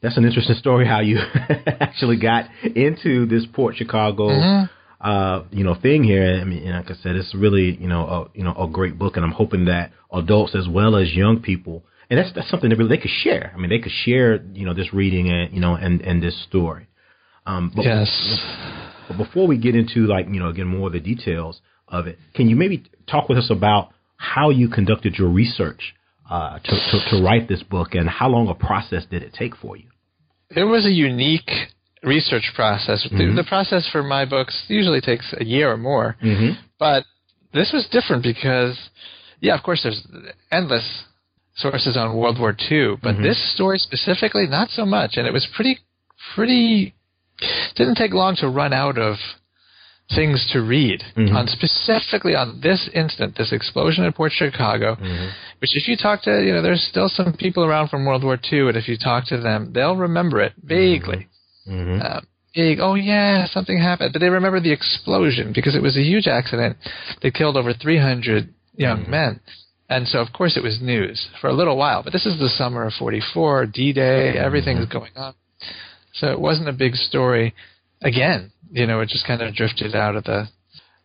that's 0.00 0.16
an 0.16 0.24
interesting 0.24 0.56
story 0.56 0.86
how 0.86 1.00
you 1.00 1.18
actually 1.80 2.16
got 2.18 2.46
into 2.62 3.26
this 3.26 3.44
Port 3.52 3.76
Chicago, 3.76 4.28
Mhm. 4.28 4.70
uh, 5.00 5.42
you 5.50 5.64
know, 5.64 5.74
thing 5.74 6.04
here. 6.04 6.38
I 6.40 6.44
mean, 6.44 6.62
and 6.66 6.76
like 6.76 6.90
I 6.90 6.94
said, 7.02 7.16
it's 7.16 7.34
really 7.34 7.76
you 7.80 7.88
know 7.88 8.06
a 8.06 8.38
you 8.38 8.44
know 8.44 8.54
a 8.54 8.68
great 8.68 8.98
book, 8.98 9.16
and 9.16 9.24
I'm 9.24 9.32
hoping 9.32 9.64
that 9.66 9.92
adults 10.12 10.54
as 10.54 10.68
well 10.68 10.96
as 10.96 11.14
young 11.14 11.40
people, 11.40 11.84
and 12.10 12.18
that's 12.18 12.32
that's 12.32 12.48
something 12.50 12.70
that 12.70 12.76
really 12.76 12.96
they 12.96 13.02
could 13.02 13.10
share. 13.24 13.52
I 13.54 13.58
mean, 13.58 13.70
they 13.70 13.78
could 13.80 13.92
share 14.04 14.40
you 14.54 14.64
know 14.66 14.74
this 14.74 14.92
reading 14.92 15.28
and 15.30 15.52
you 15.52 15.60
know 15.60 15.74
and 15.74 16.00
and 16.02 16.22
this 16.22 16.36
story. 16.44 16.86
Um, 17.46 17.72
but, 17.74 17.84
Yes. 17.84 18.08
but 19.08 19.16
before 19.16 19.46
we 19.46 19.56
get 19.56 19.74
into 19.74 20.06
like 20.06 20.26
you 20.28 20.38
know 20.40 20.48
again 20.48 20.66
more 20.66 20.88
of 20.88 20.92
the 20.92 21.00
details 21.00 21.60
of 21.88 22.06
it, 22.06 22.18
can 22.34 22.48
you 22.48 22.56
maybe 22.56 22.84
talk 23.06 23.28
with 23.28 23.38
us 23.38 23.50
about 23.50 23.90
how 24.16 24.50
you 24.50 24.68
conducted 24.68 25.14
your 25.18 25.28
research 25.28 25.94
uh, 26.30 26.58
to, 26.58 26.70
to 26.90 27.10
to 27.10 27.22
write 27.22 27.48
this 27.48 27.62
book 27.62 27.94
and 27.94 28.08
how 28.08 28.28
long 28.28 28.48
a 28.48 28.54
process 28.54 29.04
did 29.10 29.22
it 29.22 29.32
take 29.32 29.56
for 29.56 29.76
you? 29.76 29.87
It 30.60 30.64
was 30.64 30.84
a 30.86 30.90
unique 31.08 31.50
research 32.02 32.46
process. 32.54 33.02
The, 33.04 33.10
Mhm. 33.10 33.36
the 33.40 33.44
process 33.44 33.84
for 33.92 34.02
my 34.02 34.24
books 34.24 34.54
usually 34.68 35.00
takes 35.00 35.26
a 35.42 35.44
year 35.44 35.66
or 35.74 35.76
more, 35.76 36.16
Mm-hmm. 36.22 36.50
but 36.78 37.04
this 37.52 37.70
was 37.72 37.84
different 37.96 38.22
because, 38.32 38.74
yeah, 39.40 39.54
of 39.58 39.62
course, 39.62 39.80
there's 39.84 40.00
endless 40.50 40.86
sources 41.56 41.96
on 41.96 42.14
World 42.20 42.38
War 42.42 42.54
II, 42.70 42.96
but 43.02 43.14
Mhm. 43.16 43.22
this 43.28 43.38
story 43.54 43.78
specifically, 43.78 44.46
not 44.46 44.68
so 44.70 44.84
much, 44.96 45.16
and 45.16 45.26
it 45.28 45.32
was 45.32 45.46
pretty 45.56 45.74
pretty 46.34 46.92
didn't 47.76 47.94
take 47.94 48.12
long 48.12 48.34
to 48.36 48.48
run 48.48 48.72
out 48.72 48.98
of 48.98 49.14
things 50.14 50.46
to 50.52 50.62
read 50.62 51.04
Mhm. 51.16 51.34
on 51.34 51.46
specifically 51.48 52.34
on 52.34 52.60
this 52.60 52.88
instant, 52.94 53.36
this 53.36 53.52
explosion 53.52 54.04
at 54.04 54.14
Port 54.14 54.32
Chicago. 54.32 54.94
Mhm. 54.96 55.28
Which, 55.58 55.76
if 55.76 55.86
you 55.86 55.96
talk 55.96 56.22
to, 56.22 56.42
you 56.44 56.52
know, 56.52 56.62
there's 56.62 56.82
still 56.82 57.08
some 57.08 57.34
people 57.34 57.64
around 57.64 57.88
from 57.88 58.06
World 58.06 58.24
War 58.24 58.38
II, 58.50 58.68
and 58.68 58.76
if 58.76 58.88
you 58.88 58.96
talk 58.96 59.26
to 59.26 59.36
them, 59.36 59.72
they'll 59.72 59.96
remember 59.96 60.40
it 60.40 60.54
vaguely. 60.64 61.26
Mhm. 61.68 62.02
Uh, 62.02 62.20
big, 62.54 62.80
oh 62.80 62.94
yeah, 62.94 63.44
something 63.46 63.78
happened, 63.78 64.12
but 64.12 64.20
they 64.20 64.30
remember 64.30 64.60
the 64.60 64.72
explosion 64.72 65.52
because 65.52 65.74
it 65.74 65.82
was 65.82 65.96
a 65.96 66.02
huge 66.02 66.26
accident 66.26 66.76
that 67.20 67.34
killed 67.34 67.56
over 67.58 67.74
300 67.74 68.48
young 68.76 69.04
Mhm. 69.04 69.08
men. 69.08 69.40
And 69.90 70.06
so, 70.08 70.20
of 70.20 70.32
course, 70.32 70.56
it 70.56 70.62
was 70.62 70.80
news 70.80 71.28
for 71.40 71.48
a 71.48 71.52
little 71.52 71.76
while. 71.76 72.02
But 72.02 72.12
this 72.12 72.26
is 72.26 72.38
the 72.38 72.48
summer 72.50 72.84
of 72.84 72.94
44, 72.94 73.66
D-Day, 73.66 74.38
everything's 74.38 74.86
Mhm. 74.86 74.90
going 74.90 75.12
on. 75.16 75.34
So 76.12 76.30
it 76.30 76.40
wasn't 76.40 76.68
a 76.68 76.72
big 76.72 76.96
story. 76.96 77.54
Again, 78.02 78.52
you 78.70 78.86
know, 78.86 79.00
it 79.00 79.08
just 79.08 79.26
kind 79.26 79.42
of 79.42 79.54
drifted 79.54 79.94
out 79.94 80.16
of 80.16 80.24
the 80.24 80.48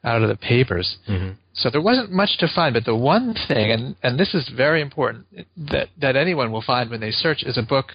out 0.04 0.22
of 0.22 0.28
the 0.28 0.36
papers. 0.36 0.98
Mhm. 1.08 1.36
So 1.54 1.70
there 1.70 1.82
wasn't 1.82 2.12
much 2.12 2.38
to 2.40 2.48
find, 2.54 2.74
but 2.74 2.84
the 2.84 2.96
one 2.96 3.34
thing, 3.48 3.72
and, 3.72 3.96
and 4.04 4.20
this 4.20 4.34
is 4.34 4.50
very 4.50 4.82
important, 4.82 5.26
that, 5.56 5.88
that 6.02 6.16
anyone 6.18 6.52
will 6.52 6.62
find 6.64 6.90
when 6.90 7.00
they 7.00 7.12
search 7.12 7.42
is 7.44 7.58
a 7.58 7.62
book 7.62 7.94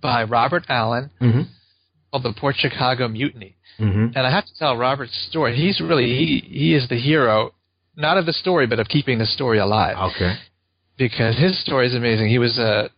by 0.00 0.22
Robert 0.22 0.64
Allen 0.68 1.10
Mhm. 1.20 1.46
called 2.12 2.22
The 2.22 2.32
Port 2.32 2.54
Chicago 2.56 3.08
Mutiny. 3.08 3.56
Mhm. 3.80 4.12
And 4.14 4.18
I 4.26 4.30
have 4.30 4.46
to 4.46 4.54
tell 4.58 4.76
Robert's 4.76 5.16
story. 5.30 5.56
He's 5.56 5.80
really, 5.80 6.06
he, 6.16 6.38
he 6.46 6.74
is 6.74 6.86
the 6.88 6.96
hero, 7.00 7.54
not 7.96 8.18
of 8.18 8.26
the 8.26 8.32
story, 8.32 8.66
but 8.66 8.78
of 8.78 8.88
keeping 8.88 9.18
the 9.18 9.26
story 9.26 9.58
alive. 9.58 9.96
Okay. 10.12 10.36
Because 10.96 11.36
his 11.36 11.58
story 11.58 11.86
is 11.88 11.94
amazing. 11.96 12.28
He 12.28 12.38
was 12.38 12.56
a 12.58 12.90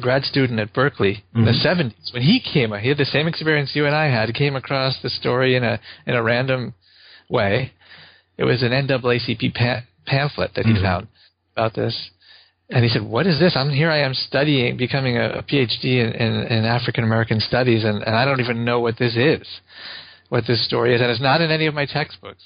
grad 0.00 0.24
student 0.24 0.58
at 0.60 0.72
Berkeley 0.72 1.22
in 1.34 1.44
the 1.44 1.52
Mhm. 1.52 1.62
70s. 1.62 2.12
When 2.12 2.22
he 2.22 2.40
came, 2.40 2.72
he 2.72 2.88
had 2.88 2.98
the 2.98 3.04
same 3.04 3.26
experience 3.28 3.76
you 3.76 3.86
and 3.86 3.94
I 3.94 4.06
had. 4.08 4.28
He 4.28 4.32
came 4.32 4.56
across 4.56 4.96
the 5.02 5.10
story 5.10 5.54
in 5.54 5.64
a, 5.64 5.78
in 6.06 6.14
a 6.14 6.22
random 6.22 6.74
way. 7.28 7.72
It 8.38 8.44
was 8.44 8.62
an 8.62 8.72
NAACP 8.72 9.54
pa- 9.54 9.82
pamphlet 10.06 10.54
that 10.54 10.64
he 10.66 10.72
Mhm. 10.72 10.82
found 10.82 11.06
about 11.54 11.74
this. 11.74 12.10
And 12.70 12.82
he 12.84 12.88
said, 12.88 13.02
"What 13.02 13.26
is 13.26 13.38
this? 13.38 13.54
I'm 13.54 13.68
here. 13.68 13.90
I 13.90 13.98
am 13.98 14.14
studying, 14.14 14.78
becoming 14.78 15.18
a, 15.18 15.28
a 15.40 15.42
PhD 15.42 15.98
in, 15.98 16.12
in, 16.12 16.46
in 16.46 16.64
African 16.64 17.04
American 17.04 17.38
studies, 17.38 17.84
and, 17.84 18.02
and 18.02 18.16
I 18.16 18.24
don't 18.24 18.40
even 18.40 18.64
know 18.64 18.80
what 18.80 18.96
this 18.96 19.14
is, 19.14 19.46
what 20.30 20.46
this 20.46 20.64
story 20.64 20.94
is, 20.94 21.02
and 21.02 21.10
it's 21.10 21.20
not 21.20 21.42
in 21.42 21.50
any 21.50 21.66
of 21.66 21.74
my 21.74 21.84
textbooks." 21.84 22.42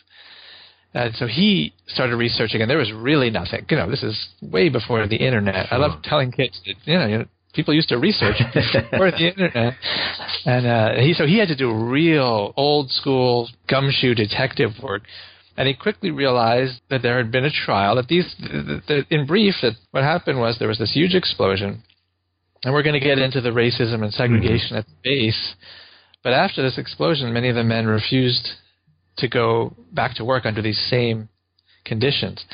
And 0.95 1.15
so 1.15 1.27
he 1.29 1.75
started 1.87 2.17
researching, 2.17 2.61
and 2.61 2.69
there 2.71 2.79
was 2.79 2.91
really 2.91 3.31
nothing. 3.31 3.67
You 3.71 3.77
know, 3.77 3.89
this 3.89 4.03
is 4.03 4.17
way 4.43 4.69
before 4.69 5.07
the 5.07 5.17
internet. 5.17 5.69
I 5.71 5.77
love 5.77 6.03
telling 6.03 6.33
kids 6.33 6.61
that 6.67 6.75
you 6.87 6.99
know 6.99 7.25
people 7.57 7.75
used 7.75 7.89
to 7.89 7.99
research 7.99 8.37
before 8.55 9.11
the 9.11 9.29
internet, 9.29 9.75
and 10.45 10.67
uh, 10.67 10.95
he 11.01 11.15
so 11.15 11.27
he 11.27 11.39
had 11.39 11.49
to 11.49 11.57
do 11.57 11.73
real 11.75 12.53
old 12.57 12.91
school 12.91 13.49
gumshoe 13.69 14.15
detective 14.15 14.71
work 14.83 15.03
and 15.57 15.67
he 15.67 15.75
quickly 15.75 16.11
realized 16.11 16.81
that 16.91 17.03
there 17.03 17.17
had 17.17 17.33
been 17.33 17.45
a 17.45 17.51
trial. 17.51 17.97
That 17.97 18.09
these, 18.09 18.35
that, 18.41 18.83
that 18.89 19.07
in 19.11 19.27
brief, 19.27 19.55
that 19.63 19.73
what 19.91 20.03
happened 20.03 20.39
was 20.39 20.57
there 20.59 20.69
was 20.69 20.79
this 20.79 20.93
huge 20.93 21.15
explosion, 21.15 21.83
and 22.63 22.75
we're 22.75 22.83
going 22.83 22.99
to 22.99 23.07
get 23.07 23.19
into 23.19 23.41
the 23.41 23.51
racism 23.51 24.03
and 24.03 24.13
segregation 24.13 24.77
at 24.77 24.87
the 24.87 24.93
base. 25.03 25.55
But 26.23 26.33
after 26.33 26.63
this 26.63 26.79
explosion, 26.79 27.33
many 27.33 27.49
of 27.49 27.55
the 27.55 27.65
men 27.65 27.87
refused 27.87 28.49
to 29.19 29.29
go 29.29 29.75
back 29.93 30.15
to 30.17 30.25
work 30.25 30.45
under 30.45 30.61
these 30.61 30.81
same 30.91 31.29
conditions, 31.85 32.45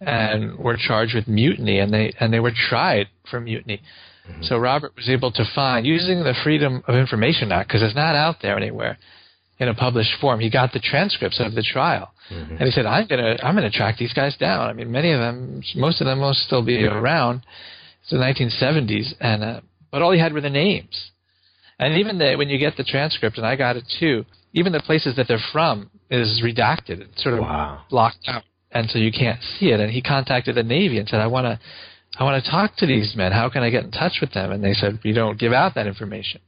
and 0.00 0.58
were 0.58 0.76
charged 0.76 1.14
with 1.14 1.28
mutiny, 1.28 1.78
and 1.78 1.92
they 1.92 2.12
and 2.18 2.32
they 2.32 2.40
were 2.40 2.52
tried 2.54 3.06
for 3.30 3.40
mutiny. 3.40 3.80
So 4.42 4.58
Robert 4.58 4.92
was 4.96 5.08
able 5.08 5.30
to 5.32 5.44
find, 5.54 5.86
using 5.86 6.22
the 6.24 6.34
Freedom 6.42 6.82
of 6.86 6.94
Information 6.94 7.52
Act, 7.52 7.68
because 7.68 7.82
it's 7.82 7.94
not 7.94 8.14
out 8.14 8.36
there 8.42 8.56
anywhere 8.56 8.98
in 9.58 9.68
a 9.68 9.74
published 9.74 10.14
form. 10.20 10.40
He 10.40 10.48
got 10.50 10.72
the 10.72 10.80
transcripts 10.80 11.38
of 11.40 11.54
the 11.54 11.62
trial, 11.62 12.12
Mhm. 12.30 12.50
and 12.58 12.60
he 12.62 12.70
said, 12.70 12.86
"I'm 12.86 13.06
gonna, 13.06 13.36
I'm 13.42 13.54
gonna 13.54 13.70
track 13.70 13.98
these 13.98 14.12
guys 14.14 14.36
down. 14.36 14.68
I 14.68 14.72
mean, 14.72 14.90
many 14.90 15.10
of 15.12 15.20
them, 15.20 15.62
most 15.76 16.00
of 16.00 16.06
them 16.06 16.20
will 16.20 16.32
still 16.34 16.62
be 16.62 16.86
around. 16.86 17.42
It's 18.02 18.10
the 18.10 18.16
1970s, 18.18 19.14
and 19.20 19.44
uh, 19.44 19.60
but 19.90 20.00
all 20.02 20.12
he 20.12 20.18
had 20.18 20.32
were 20.32 20.40
the 20.40 20.48
names, 20.50 21.10
and 21.78 21.98
even 21.98 22.16
the, 22.18 22.36
when 22.36 22.48
you 22.48 22.56
get 22.58 22.76
the 22.76 22.84
transcript, 22.84 23.36
and 23.36 23.46
I 23.46 23.56
got 23.56 23.76
it 23.76 23.84
too. 23.98 24.24
Even 24.54 24.72
the 24.72 24.80
places 24.80 25.14
that 25.16 25.28
they're 25.28 25.38
from 25.52 25.90
is 26.10 26.40
redacted, 26.42 27.00
it's 27.02 27.22
sort 27.22 27.34
of 27.34 27.40
Wow. 27.42 27.82
blocked 27.90 28.26
out, 28.28 28.42
and 28.72 28.90
so 28.90 28.98
you 28.98 29.12
can't 29.12 29.40
see 29.58 29.70
it. 29.72 29.78
And 29.78 29.90
he 29.92 30.00
contacted 30.00 30.54
the 30.54 30.62
Navy 30.62 30.98
and 30.98 31.08
said, 31.08 31.20
"I 31.20 31.26
want 31.26 31.44
to, 31.46 31.58
I 32.20 32.24
want 32.24 32.44
to 32.44 32.50
talk 32.50 32.76
to 32.76 32.86
these 32.86 33.16
men. 33.16 33.32
How 33.32 33.48
can 33.48 33.62
I 33.62 33.70
get 33.70 33.84
in 33.84 33.90
touch 33.90 34.18
with 34.20 34.32
them?" 34.32 34.52
And 34.52 34.62
they 34.62 34.74
said, 34.74 35.00
"We 35.02 35.12
don't 35.12 35.38
give 35.38 35.52
out 35.52 35.74
that 35.74 35.86
information." 35.86 36.40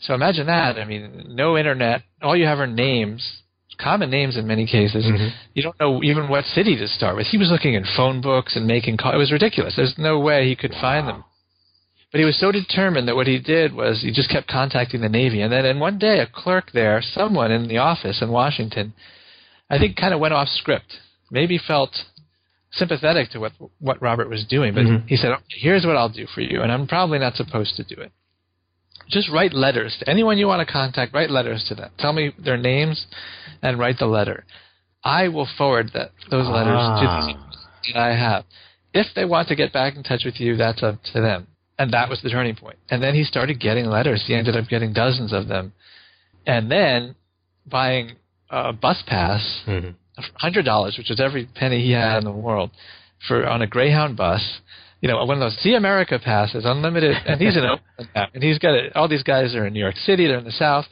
So 0.00 0.14
imagine 0.14 0.46
that. 0.46 0.78
I 0.78 0.84
mean, 0.84 1.26
no 1.28 1.56
internet. 1.56 2.02
All 2.22 2.36
you 2.36 2.46
have 2.46 2.58
are 2.58 2.66
names, 2.66 3.42
common 3.78 4.10
names 4.10 4.36
in 4.36 4.46
many 4.46 4.66
cases. 4.66 5.04
Mhm. 5.04 5.32
You 5.54 5.62
don't 5.62 5.78
know 5.78 6.02
even 6.02 6.26
what 6.28 6.44
city 6.46 6.74
to 6.76 6.88
start 6.88 7.16
with. 7.16 7.26
He 7.26 7.38
was 7.38 7.50
looking 7.50 7.74
in 7.74 7.84
phone 7.84 8.20
books 8.20 8.56
and 8.56 8.66
making 8.66 8.96
calls. 8.96 9.14
It 9.14 9.18
was 9.18 9.30
ridiculous. 9.30 9.76
There's 9.76 9.98
no 9.98 10.18
way 10.18 10.48
he 10.48 10.56
could 10.56 10.74
find 10.74 11.06
them. 11.06 11.24
But 12.10 12.18
he 12.18 12.24
was 12.24 12.36
so 12.36 12.52
determined 12.52 13.08
that 13.08 13.16
what 13.16 13.26
he 13.26 13.38
did 13.38 13.72
was 13.72 14.02
he 14.02 14.10
just 14.10 14.28
kept 14.28 14.46
contacting 14.46 15.00
the 15.00 15.08
Navy. 15.08 15.40
And 15.40 15.52
then, 15.52 15.64
and 15.64 15.80
one 15.80 15.98
day, 15.98 16.18
a 16.18 16.26
clerk 16.26 16.72
there, 16.72 17.00
someone 17.00 17.50
in 17.50 17.68
the 17.68 17.78
office 17.78 18.20
in 18.20 18.30
Washington, 18.30 18.92
I 19.70 19.78
think, 19.78 19.96
kind 19.96 20.12
of 20.12 20.20
went 20.20 20.34
off 20.34 20.48
script. 20.48 20.98
Maybe 21.30 21.56
felt 21.56 22.04
sympathetic 22.72 23.30
to 23.30 23.40
what 23.40 23.52
what 23.78 24.00
Robert 24.00 24.28
was 24.28 24.44
doing, 24.46 24.74
but 24.74 24.84
Mhm. 24.84 25.08
he 25.08 25.16
said, 25.16 25.32
"Okay, 25.32 25.58
here's 25.58 25.86
what 25.86 25.96
I'll 25.96 26.08
do 26.08 26.26
for 26.26 26.40
you," 26.40 26.62
and 26.62 26.72
I'm 26.72 26.86
probably 26.86 27.18
not 27.18 27.36
supposed 27.36 27.76
to 27.76 27.84
do 27.84 28.00
it. 28.00 28.12
Just 29.08 29.28
write 29.28 29.52
letters 29.52 29.96
to 29.98 30.08
anyone 30.08 30.38
you 30.38 30.46
want 30.46 30.66
to 30.66 30.72
contact. 30.72 31.12
Write 31.12 31.30
letters 31.30 31.64
to 31.64 31.74
them. 31.74 31.90
Tell 31.98 32.12
me 32.12 32.32
their 32.38 32.56
names, 32.56 33.06
and 33.62 33.78
write 33.78 33.98
the 33.98 34.06
letter. 34.06 34.44
I 35.04 35.28
will 35.28 35.46
forward 35.46 35.90
that 35.92 36.12
those 36.30 36.48
letters 36.48 36.72
to 37.00 37.06
Ah. 37.06 37.20
the 37.20 37.26
people 37.26 37.46
that 37.92 37.96
I 38.00 38.14
have. 38.14 38.44
If 38.94 39.12
they 39.14 39.24
want 39.24 39.48
to 39.48 39.54
get 39.54 39.72
back 39.72 39.96
in 39.96 40.02
touch 40.02 40.24
with 40.24 40.40
you, 40.40 40.56
that's 40.56 40.82
up 40.82 41.02
to 41.12 41.20
them. 41.20 41.48
And 41.78 41.90
that 41.92 42.08
was 42.08 42.20
the 42.20 42.30
turning 42.30 42.54
point. 42.54 42.76
And 42.90 43.02
then 43.02 43.14
he 43.14 43.24
started 43.24 43.58
getting 43.58 43.86
letters. 43.86 44.22
He 44.26 44.34
ended 44.34 44.56
up 44.56 44.68
getting 44.68 44.92
dozens 44.92 45.32
of 45.32 45.48
them. 45.48 45.72
And 46.46 46.70
then 46.70 47.14
buying 47.66 48.12
a 48.50 48.72
bus 48.72 49.02
pass, 49.02 49.62
Mhm. 49.66 49.94
Hundred 50.34 50.64
dollars, 50.64 50.96
which 50.98 51.08
was 51.08 51.20
every 51.20 51.46
penny 51.54 51.82
he 51.82 51.92
had 51.92 52.18
in 52.18 52.24
the 52.24 52.30
world, 52.30 52.70
for 53.28 53.46
on 53.46 53.62
a 53.62 53.66
Greyhound 53.66 54.16
bus. 54.16 54.42
You 55.00 55.08
know, 55.08 55.24
one 55.24 55.36
of 55.36 55.40
those 55.40 55.58
See 55.62 55.74
America 55.74 56.20
passes, 56.22 56.64
unlimited, 56.64 57.16
and 57.26 57.40
he's 57.40 57.56
in 57.56 57.64
Oakland 57.72 58.30
and 58.34 58.42
he's 58.42 58.58
got 58.58 58.74
it. 58.74 58.94
All 58.94 59.08
these 59.08 59.24
guys 59.24 59.54
are 59.56 59.66
in 59.66 59.72
New 59.72 59.80
York 59.80 59.96
City, 59.96 60.26
they're 60.28 60.38
in 60.38 60.44
the 60.44 60.52
South. 60.52 60.84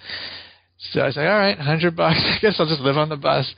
So 0.92 1.00
I 1.02 1.06
was 1.06 1.16
like, 1.16 1.28
all 1.28 1.38
right, 1.38 1.58
hundred 1.58 1.94
bucks. 1.94 2.18
I 2.24 2.38
guess 2.40 2.56
I'll 2.58 2.66
just 2.66 2.80
live 2.80 2.96
on 2.96 3.08
the 3.08 3.16
bus, 3.16 3.52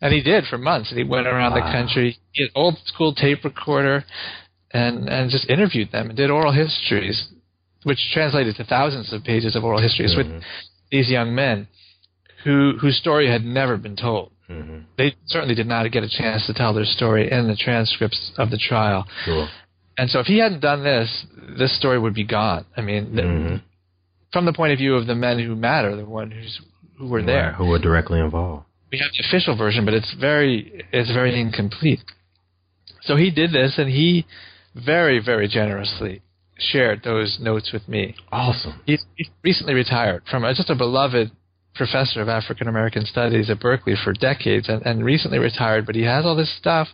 and 0.00 0.12
he 0.14 0.22
did 0.22 0.44
for 0.48 0.56
months. 0.56 0.90
And 0.90 0.98
he 0.98 1.04
went 1.04 1.26
around 1.26 1.52
the 1.54 1.60
country, 1.60 2.16
he 2.32 2.44
had 2.44 2.50
old 2.54 2.78
school 2.86 3.12
tape 3.14 3.44
recorder, 3.44 4.04
and 4.70 5.08
and 5.08 5.30
just 5.30 5.50
interviewed 5.50 5.90
them 5.92 6.08
and 6.08 6.16
did 6.16 6.30
oral 6.30 6.52
histories, 6.52 7.28
which 7.82 7.98
translated 8.14 8.56
to 8.56 8.64
thousands 8.64 9.12
of 9.12 9.24
pages 9.24 9.56
of 9.56 9.64
oral 9.64 9.80
histories 9.80 10.14
Mhm. 10.14 10.16
with 10.16 10.42
these 10.90 11.10
young 11.10 11.34
men, 11.34 11.66
who 12.44 12.78
whose 12.80 12.96
story 12.96 13.28
had 13.28 13.44
never 13.44 13.76
been 13.76 13.96
told 13.96 14.30
Mhm. 14.50 14.84
they 14.96 15.14
certainly 15.26 15.54
did 15.54 15.66
not 15.66 15.90
get 15.90 16.02
a 16.02 16.08
chance 16.08 16.46
to 16.46 16.54
tell 16.54 16.72
their 16.72 16.84
story 16.86 17.30
in 17.30 17.48
the 17.48 17.56
transcripts 17.56 18.32
of 18.38 18.50
the 18.50 18.56
trial. 18.58 19.06
Sure. 19.24 19.48
And 19.98 20.08
so 20.08 20.20
if 20.20 20.26
he 20.26 20.38
hadn't 20.38 20.60
done 20.60 20.82
this, 20.84 21.26
this 21.58 21.72
story 21.76 21.98
would 21.98 22.14
be 22.14 22.24
gone. 22.24 22.64
I 22.76 22.80
mean, 22.80 23.14
th- 23.14 23.26
Mhm. 23.26 23.60
from 24.32 24.44
the 24.46 24.52
point 24.52 24.72
of 24.72 24.78
view 24.78 24.94
of 24.94 25.06
the 25.06 25.14
men 25.14 25.38
who 25.38 25.54
matter, 25.56 25.94
the 25.96 26.04
one 26.06 26.30
who's 26.30 26.60
who 26.98 27.06
were 27.08 27.22
there. 27.22 27.46
Right, 27.48 27.54
Who 27.54 27.66
were 27.66 27.78
directly 27.78 28.18
involved. 28.20 28.64
We 28.90 28.98
have 28.98 29.12
the 29.12 29.20
official 29.20 29.54
version, 29.54 29.84
but 29.84 29.94
it's 29.94 30.12
very 30.14 30.82
it's 30.92 31.10
very 31.10 31.38
incomplete. 31.38 32.02
So 33.02 33.16
he 33.16 33.30
did 33.30 33.52
this, 33.52 33.78
and 33.78 33.88
he 33.90 34.24
very 34.74 35.18
very 35.18 35.46
generously 35.48 36.22
shared 36.58 37.02
those 37.04 37.38
notes 37.38 37.70
with 37.72 37.88
me. 37.88 38.14
Awesome. 38.32 38.80
He's, 38.84 39.04
he's 39.16 39.30
recently 39.44 39.74
retired 39.74 40.22
from 40.28 40.44
uh, 40.44 40.52
just 40.54 40.70
a 40.70 40.74
beloved 40.74 41.30
professor 41.78 42.20
of 42.20 42.28
African 42.28 42.68
American 42.68 43.06
studies 43.06 43.48
at 43.48 43.60
Berkeley 43.60 43.94
for 44.04 44.12
decades 44.12 44.68
and, 44.68 44.84
and 44.84 45.04
recently 45.04 45.38
retired, 45.38 45.86
but 45.86 45.94
he 45.94 46.02
has 46.02 46.26
all 46.26 46.36
this 46.36 46.54
stuff. 46.58 46.88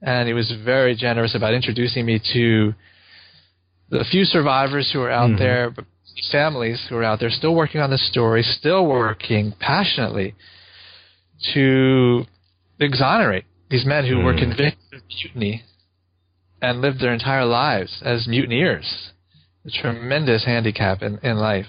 And 0.00 0.26
he 0.26 0.32
was 0.32 0.50
very 0.64 0.94
generous 0.94 1.34
about 1.34 1.52
introducing 1.52 2.06
me 2.06 2.18
to 2.32 2.74
the 3.90 4.04
few 4.10 4.24
survivors 4.24 4.90
who 4.92 5.02
are 5.02 5.10
out 5.10 5.30
Mhm. 5.30 5.38
there, 5.38 5.74
families 6.32 6.86
who 6.88 6.96
are 6.96 7.04
out 7.04 7.20
there 7.20 7.30
still 7.30 7.54
working 7.54 7.80
on 7.80 7.90
the 7.90 7.98
story, 7.98 8.42
still 8.42 8.86
working 8.86 9.52
passionately 9.58 10.34
to 11.54 12.26
exonerate 12.78 13.44
these 13.68 13.84
men 13.84 14.04
who 14.06 14.18
were 14.20 14.34
Mm. 14.34 14.38
convicted 14.38 14.94
of 14.94 15.02
mutiny 15.08 15.62
and 16.62 16.80
lived 16.80 17.00
their 17.00 17.12
entire 17.12 17.44
lives 17.44 18.02
as 18.02 18.26
mutineers. 18.26 19.12
A 19.66 19.70
tremendous 19.70 20.44
handicap 20.44 21.02
in, 21.02 21.18
in 21.22 21.36
life. 21.38 21.66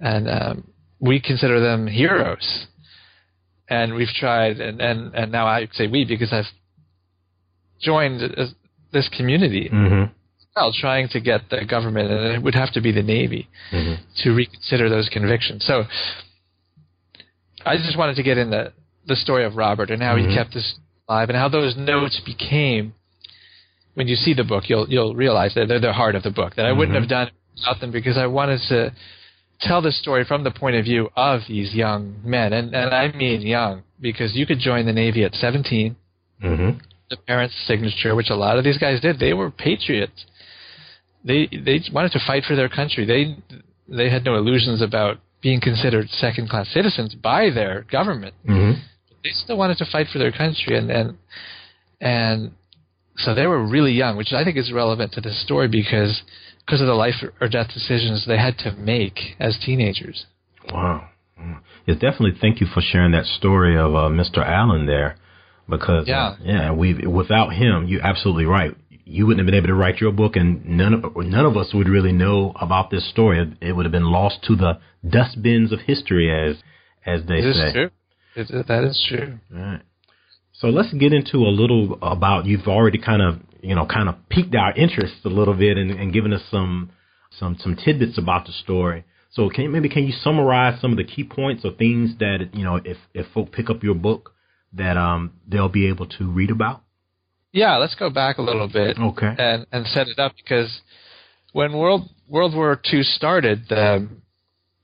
And 0.00 0.28
um, 0.28 0.68
we 1.04 1.20
consider 1.20 1.60
them 1.60 1.86
heroes. 1.86 2.66
And 3.68 3.94
we've 3.94 4.08
tried, 4.22 4.60
and, 4.60 4.80
and, 4.80 5.14
and 5.14 5.32
now 5.32 5.46
I 5.46 5.68
say 5.72 5.86
we 5.86 6.04
because 6.04 6.32
I've 6.32 6.50
joined 7.80 8.20
this 8.92 9.08
community 9.16 9.68
Mhm. 9.72 10.10
while 10.54 10.72
trying 10.72 11.08
to 11.08 11.20
get 11.20 11.48
the 11.50 11.64
government, 11.64 12.10
and 12.10 12.34
it 12.34 12.42
would 12.42 12.54
have 12.54 12.72
to 12.72 12.80
be 12.80 12.92
the 12.92 13.02
Navy, 13.02 13.48
Mhm. 13.72 13.98
to 14.22 14.34
reconsider 14.34 14.88
those 14.88 15.08
convictions. 15.08 15.64
So 15.64 15.86
I 17.66 17.76
just 17.76 17.96
wanted 17.96 18.16
to 18.16 18.22
get 18.22 18.38
in 18.38 18.50
the 18.50 18.72
the 19.06 19.16
story 19.16 19.44
of 19.44 19.54
Robert 19.56 19.90
and 19.90 20.02
how 20.02 20.16
Mhm. 20.16 20.28
he 20.30 20.34
kept 20.34 20.54
this 20.54 20.78
alive, 21.08 21.28
and 21.28 21.36
how 21.36 21.48
those 21.48 21.76
notes 21.76 22.18
became. 22.20 22.94
When 23.94 24.08
you 24.08 24.16
see 24.16 24.32
the 24.32 24.44
book, 24.44 24.70
you'll 24.70 24.88
you'll 24.88 25.14
realize 25.14 25.52
that 25.54 25.68
they're 25.68 25.78
the 25.90 25.92
heart 25.92 26.14
of 26.14 26.22
the 26.22 26.30
book. 26.30 26.54
That 26.54 26.66
I 26.66 26.72
wouldn't 26.72 26.96
Mhm. 26.96 27.00
have 27.00 27.08
done 27.08 27.30
without 27.56 27.80
them 27.80 27.90
because 27.90 28.16
I 28.16 28.26
wanted 28.26 28.60
to 28.72 28.92
tell 29.60 29.80
the 29.82 29.92
story 29.92 30.24
from 30.24 30.44
the 30.44 30.50
point 30.50 30.76
of 30.76 30.84
view 30.84 31.10
of 31.16 31.40
these 31.48 31.74
young 31.74 32.16
men, 32.24 32.52
and 32.52 32.74
and 32.74 32.94
I 32.94 33.12
mean 33.12 33.40
young 33.42 33.82
because 34.00 34.34
you 34.34 34.46
could 34.46 34.58
join 34.58 34.86
the 34.86 34.92
Navy 34.92 35.24
at 35.24 35.34
17 35.34 35.96
Mhm. 36.42 36.80
the 37.10 37.16
parents' 37.16 37.54
signature, 37.66 38.14
which 38.14 38.30
a 38.30 38.34
lot 38.34 38.58
of 38.58 38.64
these 38.64 38.78
guys 38.78 39.00
did. 39.00 39.18
They 39.18 39.32
were 39.34 39.50
patriots. 39.50 40.26
They 41.24 41.46
they 41.46 41.80
wanted 41.92 42.12
to 42.12 42.20
fight 42.20 42.44
for 42.44 42.54
their 42.56 42.68
country. 42.68 43.04
They 43.04 43.36
they 43.88 44.08
had 44.10 44.24
no 44.24 44.34
illusions 44.36 44.80
about 44.82 45.18
being 45.40 45.60
considered 45.60 46.08
second 46.10 46.48
class 46.48 46.68
citizens 46.68 47.14
by 47.14 47.50
their 47.50 47.82
government. 47.90 48.34
Mhm. 48.46 48.78
They 49.22 49.30
still 49.30 49.56
wanted 49.56 49.78
to 49.78 49.84
fight 49.86 50.08
for 50.08 50.18
their 50.18 50.32
country, 50.32 50.76
and 50.76 50.90
and 50.90 51.16
and 52.00 52.52
so 53.16 53.34
they 53.34 53.46
were 53.46 53.64
really 53.64 53.92
young, 53.92 54.16
which 54.16 54.32
I 54.32 54.44
think 54.44 54.56
is 54.56 54.72
relevant 54.72 55.12
to 55.12 55.20
this 55.20 55.40
story 55.42 55.68
because 55.68 56.22
because 56.64 56.80
of 56.80 56.86
the 56.86 56.94
life 56.94 57.14
or 57.40 57.48
death 57.48 57.68
decisions 57.74 58.24
they 58.26 58.38
had 58.38 58.56
to 58.58 58.72
make 58.72 59.18
as 59.38 59.58
teenagers. 59.64 60.26
Wow. 60.72 61.08
Yes, 61.86 61.98
definitely. 61.98 62.32
Thank 62.40 62.60
you 62.60 62.66
for 62.66 62.80
sharing 62.80 63.12
that 63.12 63.26
story 63.26 63.76
of 63.76 63.94
uh, 63.94 64.08
Mr. 64.08 64.38
Allen 64.38 64.86
there, 64.86 65.16
because 65.68 66.08
uh, 66.08 66.10
Yeah. 66.10 66.36
yeah, 66.42 66.72
we 66.72 67.06
without 67.06 67.52
him, 67.52 67.86
you're 67.86 68.04
absolutely 68.06 68.46
right. 68.46 68.74
You 69.06 69.26
wouldn't 69.26 69.40
have 69.40 69.46
been 69.46 69.54
able 69.62 69.66
to 69.68 69.74
write 69.74 70.00
your 70.00 70.12
book, 70.12 70.34
and 70.36 70.64
none 70.64 70.94
of 70.94 71.04
none 71.16 71.44
of 71.44 71.56
us 71.58 71.74
would 71.74 71.88
really 71.88 72.12
know 72.12 72.52
about 72.58 72.90
this 72.90 73.06
story. 73.10 73.38
It, 73.42 73.68
it 73.68 73.72
would 73.72 73.84
have 73.84 73.92
been 73.92 74.10
lost 74.10 74.42
to 74.44 74.56
the 74.56 74.78
dustbins 75.06 75.72
of 75.72 75.80
history, 75.80 76.30
as 76.32 76.56
as 77.04 77.26
they 77.28 77.40
It 77.40 77.54
say. 77.54 77.66
is 77.66 77.72
true. 77.74 77.90
It, 78.36 78.66
that 78.68 78.84
is 78.84 79.04
true. 79.06 79.38
Right. 79.50 79.82
So 80.54 80.68
let's 80.68 80.92
get 80.94 81.12
into 81.12 81.38
a 81.38 81.50
little 81.50 81.98
about 82.00 82.46
you've 82.46 82.68
already 82.68 82.98
kind 82.98 83.22
of 83.22 83.40
you 83.60 83.74
know 83.74 83.86
kind 83.86 84.08
of 84.08 84.16
piqued 84.28 84.54
our 84.54 84.72
interest 84.74 85.14
a 85.24 85.28
little 85.28 85.54
bit 85.54 85.76
and, 85.76 85.90
and 85.90 86.12
given 86.12 86.32
us 86.32 86.42
some 86.50 86.90
some 87.38 87.56
some 87.60 87.76
tidbits 87.76 88.18
about 88.18 88.46
the 88.46 88.52
story. 88.52 89.04
So 89.30 89.50
can 89.50 89.72
maybe 89.72 89.88
can 89.88 90.04
you 90.04 90.12
summarize 90.12 90.80
some 90.80 90.92
of 90.92 90.96
the 90.96 91.04
key 91.04 91.24
points 91.24 91.64
or 91.64 91.72
things 91.72 92.16
that 92.20 92.50
you 92.52 92.64
know 92.64 92.76
if 92.76 92.96
if 93.14 93.26
folk 93.34 93.50
pick 93.52 93.68
up 93.68 93.82
your 93.82 93.94
book 93.94 94.32
that 94.72 94.96
um 94.96 95.32
they'll 95.46 95.68
be 95.68 95.88
able 95.88 96.06
to 96.06 96.30
read 96.30 96.50
about? 96.50 96.82
Yeah, 97.52 97.76
let's 97.76 97.94
go 97.94 98.10
back 98.10 98.38
a 98.38 98.42
little 98.42 98.68
bit. 98.68 98.98
Okay. 98.98 99.34
and 99.38 99.66
and 99.72 99.86
set 99.86 100.08
it 100.08 100.18
up 100.18 100.32
because 100.36 100.80
when 101.52 101.72
World 101.72 102.08
World 102.28 102.54
War 102.54 102.80
II 102.92 103.02
started, 103.02 103.66
the 103.68 104.08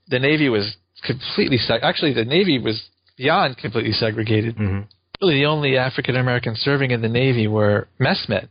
the 0.07 0.19
Navy 0.19 0.49
was 0.49 0.75
completely 1.05 1.57
seg- 1.57 1.83
actually 1.83 2.13
the 2.13 2.25
Navy 2.25 2.59
was 2.59 2.89
beyond 3.17 3.57
completely 3.57 3.93
segregated. 3.93 4.55
hmm 4.57 4.81
Really, 5.21 5.35
the 5.35 5.45
only 5.45 5.77
African 5.77 6.15
Americans 6.15 6.59
serving 6.59 6.91
in 6.91 7.01
the 7.01 7.07
Navy 7.09 7.47
were 7.47 7.87
messmen, 7.99 8.49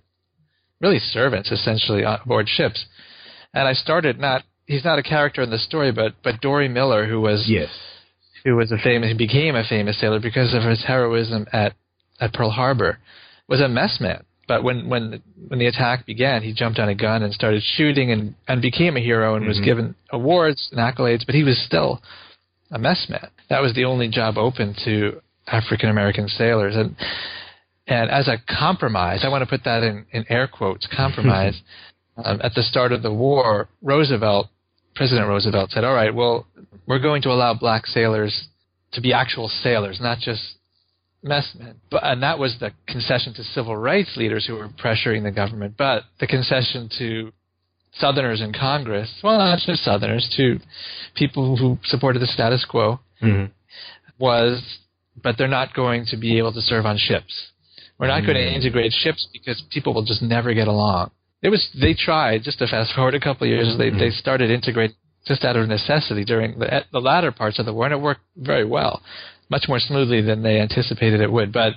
really 0.80 1.00
servants 1.00 1.50
essentially 1.50 2.04
on 2.04 2.20
board 2.26 2.48
ships. 2.48 2.84
And 3.52 3.66
I 3.66 3.72
started 3.72 4.18
not 4.20 4.42
he's 4.66 4.84
not 4.84 4.98
a 4.98 5.02
character 5.02 5.42
in 5.42 5.50
the 5.50 5.58
story, 5.58 5.90
but 5.90 6.14
but 6.22 6.40
Dory 6.40 6.68
Miller, 6.68 7.06
who 7.06 7.20
was 7.20 7.46
Yes. 7.48 7.70
who 8.44 8.54
was 8.54 8.70
a 8.70 8.78
famous, 8.78 9.10
he 9.10 9.16
became 9.16 9.56
a 9.56 9.64
famous 9.68 9.98
sailor 10.00 10.20
because 10.20 10.54
of 10.54 10.62
his 10.62 10.84
heroism 10.86 11.46
at, 11.52 11.74
at 12.20 12.32
Pearl 12.32 12.50
Harbor, 12.50 12.98
was 13.48 13.60
a 13.60 13.64
messman. 13.68 14.22
But 14.46 14.64
when, 14.64 14.88
when, 14.88 15.22
when 15.48 15.58
the 15.60 15.66
attack 15.66 16.06
began, 16.06 16.42
he 16.42 16.52
jumped 16.52 16.78
on 16.80 16.88
a 16.88 16.94
gun 16.94 17.22
and 17.22 17.32
started 17.32 17.62
shooting 17.62 18.10
and, 18.10 18.34
and 18.48 18.60
became 18.62 18.96
a 18.96 19.00
hero 19.00 19.36
and 19.36 19.46
was 19.46 19.58
Mhm. 19.58 19.64
given 19.64 19.94
awards 20.10 20.70
and 20.72 20.80
accolades, 20.80 21.24
but 21.26 21.34
he 21.36 21.44
was 21.44 21.56
still 21.64 22.00
a 22.72 22.78
messman. 22.78 23.28
That 23.48 23.60
was 23.62 23.74
the 23.74 23.84
only 23.84 24.08
job 24.08 24.38
open 24.38 24.74
to 24.84 25.20
African 25.46 25.90
American 25.90 26.28
sailors. 26.28 26.76
And, 26.76 26.96
and 27.86 28.10
as 28.10 28.28
a 28.28 28.36
compromise, 28.48 29.20
I 29.24 29.28
want 29.28 29.42
to 29.42 29.46
put 29.46 29.64
that 29.64 29.82
in, 29.82 30.06
in 30.12 30.24
air 30.28 30.48
quotes, 30.48 30.86
compromise, 30.94 31.60
um, 32.24 32.40
at 32.42 32.54
the 32.54 32.62
start 32.62 32.92
of 32.92 33.02
the 33.02 33.12
war, 33.12 33.68
Roosevelt, 33.82 34.48
President 34.94 35.28
Roosevelt 35.28 35.70
said, 35.70 35.84
all 35.84 35.94
right, 35.94 36.14
well, 36.14 36.46
we're 36.86 36.98
going 36.98 37.22
to 37.22 37.30
allow 37.30 37.54
black 37.54 37.86
sailors 37.86 38.48
to 38.92 39.00
be 39.00 39.12
actual 39.12 39.48
sailors, 39.62 39.98
not 40.00 40.18
just 40.18 40.42
messmen. 41.22 41.76
But, 41.90 42.04
and 42.04 42.22
that 42.22 42.38
was 42.38 42.56
the 42.60 42.72
concession 42.86 43.34
to 43.34 43.44
civil 43.44 43.76
rights 43.76 44.16
leaders 44.16 44.46
who 44.46 44.54
were 44.54 44.68
pressuring 44.68 45.22
the 45.22 45.30
government. 45.30 45.74
But 45.76 46.04
the 46.18 46.26
concession 46.26 46.90
to 46.98 47.32
Southerners 47.94 48.40
in 48.40 48.52
Congress, 48.52 49.12
well, 49.22 49.38
not 49.38 49.58
just 49.64 49.84
Southerners, 49.84 50.32
to 50.36 50.58
people 51.14 51.56
who 51.56 51.78
supported 51.84 52.20
the 52.20 52.26
status 52.26 52.64
quo, 52.68 53.00
hmm 53.20 53.46
was, 54.18 54.62
but 55.22 55.36
they're 55.38 55.48
not 55.48 55.74
going 55.74 56.04
to 56.06 56.16
be 56.16 56.38
able 56.38 56.52
to 56.52 56.60
serve 56.60 56.86
on 56.86 56.96
ships. 56.98 57.32
We're 57.98 58.06
not 58.08 58.20
going 58.24 58.36
to 58.36 58.42
Mm. 58.44 58.54
integrate 58.56 58.92
ships 58.92 59.26
because 59.32 59.60
people 59.70 59.92
will 59.92 60.04
just 60.04 60.22
never 60.22 60.54
get 60.54 60.68
along. 60.68 61.10
It 61.42 61.48
was 61.50 61.68
they 61.74 61.94
tried 61.94 62.42
just 62.44 62.58
to 62.58 62.66
fast 62.66 62.92
forward 62.94 63.14
a 63.14 63.20
couple 63.20 63.44
of 63.46 63.50
years. 63.50 63.76
They 63.76 63.90
they 63.90 64.10
started 64.10 64.50
integrating 64.50 64.96
just 65.26 65.44
out 65.44 65.56
of 65.56 65.68
necessity 65.68 66.24
during 66.24 66.58
the 66.58 66.84
the 66.92 67.00
latter 67.00 67.30
parts 67.32 67.58
of 67.58 67.66
the 67.66 67.72
war, 67.74 67.84
and 67.86 67.92
it 67.94 68.00
worked 68.00 68.22
very 68.36 68.64
well, 68.64 69.02
much 69.50 69.68
more 69.68 69.80
smoothly 69.80 70.20
than 70.22 70.42
they 70.42 70.60
anticipated 70.60 71.20
it 71.20 71.30
would. 71.30 71.52
But 71.52 71.74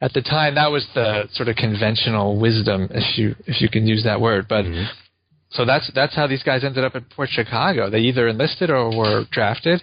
at 0.00 0.12
the 0.12 0.22
time, 0.22 0.54
that 0.54 0.70
was 0.70 0.86
the 0.94 1.28
sort 1.32 1.48
of 1.48 1.56
conventional 1.56 2.38
wisdom, 2.38 2.88
if 2.92 3.18
you 3.18 3.34
if 3.46 3.60
you 3.60 3.68
can 3.68 3.86
use 3.86 4.04
that 4.04 4.20
word. 4.20 4.46
But 4.48 4.64
Mhm. 4.64 4.86
so 5.50 5.64
that's 5.64 5.88
that's 5.88 6.14
how 6.14 6.26
these 6.28 6.42
guys 6.44 6.62
ended 6.62 6.84
up 6.84 6.94
at 6.94 7.08
Port 7.10 7.30
Chicago. 7.30 7.90
They 7.90 8.00
either 8.00 8.28
enlisted 8.28 8.70
or 8.70 8.90
were 8.96 9.24
drafted 9.30 9.82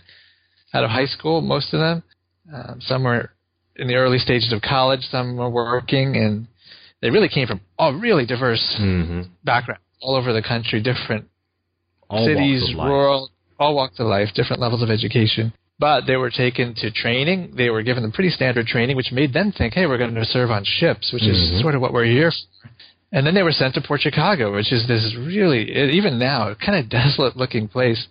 out 0.73 0.83
of 0.85 0.89
high 0.89 1.05
school. 1.07 1.41
Most 1.41 1.73
of 1.73 1.79
them, 1.81 2.03
um, 2.53 2.79
some 2.81 3.03
were 3.03 3.31
in 3.75 3.87
the 3.87 3.95
early 3.95 4.19
stages 4.19 4.51
of 4.53 4.61
college. 4.61 5.01
Some 5.11 5.35
were 5.37 5.49
working, 5.49 6.15
and 6.15 6.47
they 7.01 7.09
really 7.09 7.29
came 7.29 7.47
from 7.47 7.61
all 7.77 7.93
really 7.93 8.25
diverse 8.25 8.75
hmm 8.77 9.21
backgrounds 9.43 9.81
all 10.01 10.15
over 10.15 10.33
the 10.33 10.41
country, 10.41 10.81
different 10.81 11.25
All 12.09 12.25
cities, 12.25 12.61
walks 12.61 12.71
of 12.71 12.77
life. 12.77 12.87
rural, 12.89 13.31
all 13.59 13.75
walks 13.75 13.99
of 13.99 14.07
life, 14.07 14.29
different 14.35 14.61
levels 14.61 14.81
of 14.83 14.89
education. 14.89 15.53
But 15.77 16.05
they 16.07 16.15
were 16.15 16.29
taken 16.29 16.73
to 16.75 16.89
training. 16.91 17.53
They 17.57 17.69
were 17.69 17.83
given 17.83 18.09
pretty 18.11 18.29
standard 18.29 18.65
training, 18.67 18.95
which 18.95 19.11
made 19.11 19.33
them 19.33 19.51
think, 19.51 19.73
"Hey, 19.73 19.87
we're 19.87 19.97
going 19.97 20.15
to 20.15 20.25
serve 20.25 20.49
on 20.51 20.63
ships," 20.63 21.11
which 21.11 21.23
Mhm. 21.23 21.29
is 21.55 21.59
sort 21.61 21.75
of 21.75 21.81
what 21.81 21.91
we're 21.93 22.05
here 22.05 22.31
for. 22.31 22.69
And 23.11 23.25
then 23.25 23.33
they 23.33 23.43
were 23.43 23.51
sent 23.51 23.73
to 23.75 23.81
Port 23.81 24.01
Chicago, 24.01 24.53
which 24.53 24.71
is 24.71 24.87
this 24.87 25.15
really, 25.15 25.71
even 25.91 26.17
now, 26.19 26.53
kind 26.55 26.77
of 26.79 26.89
desolate-looking 27.01 27.67
place. 27.69 28.07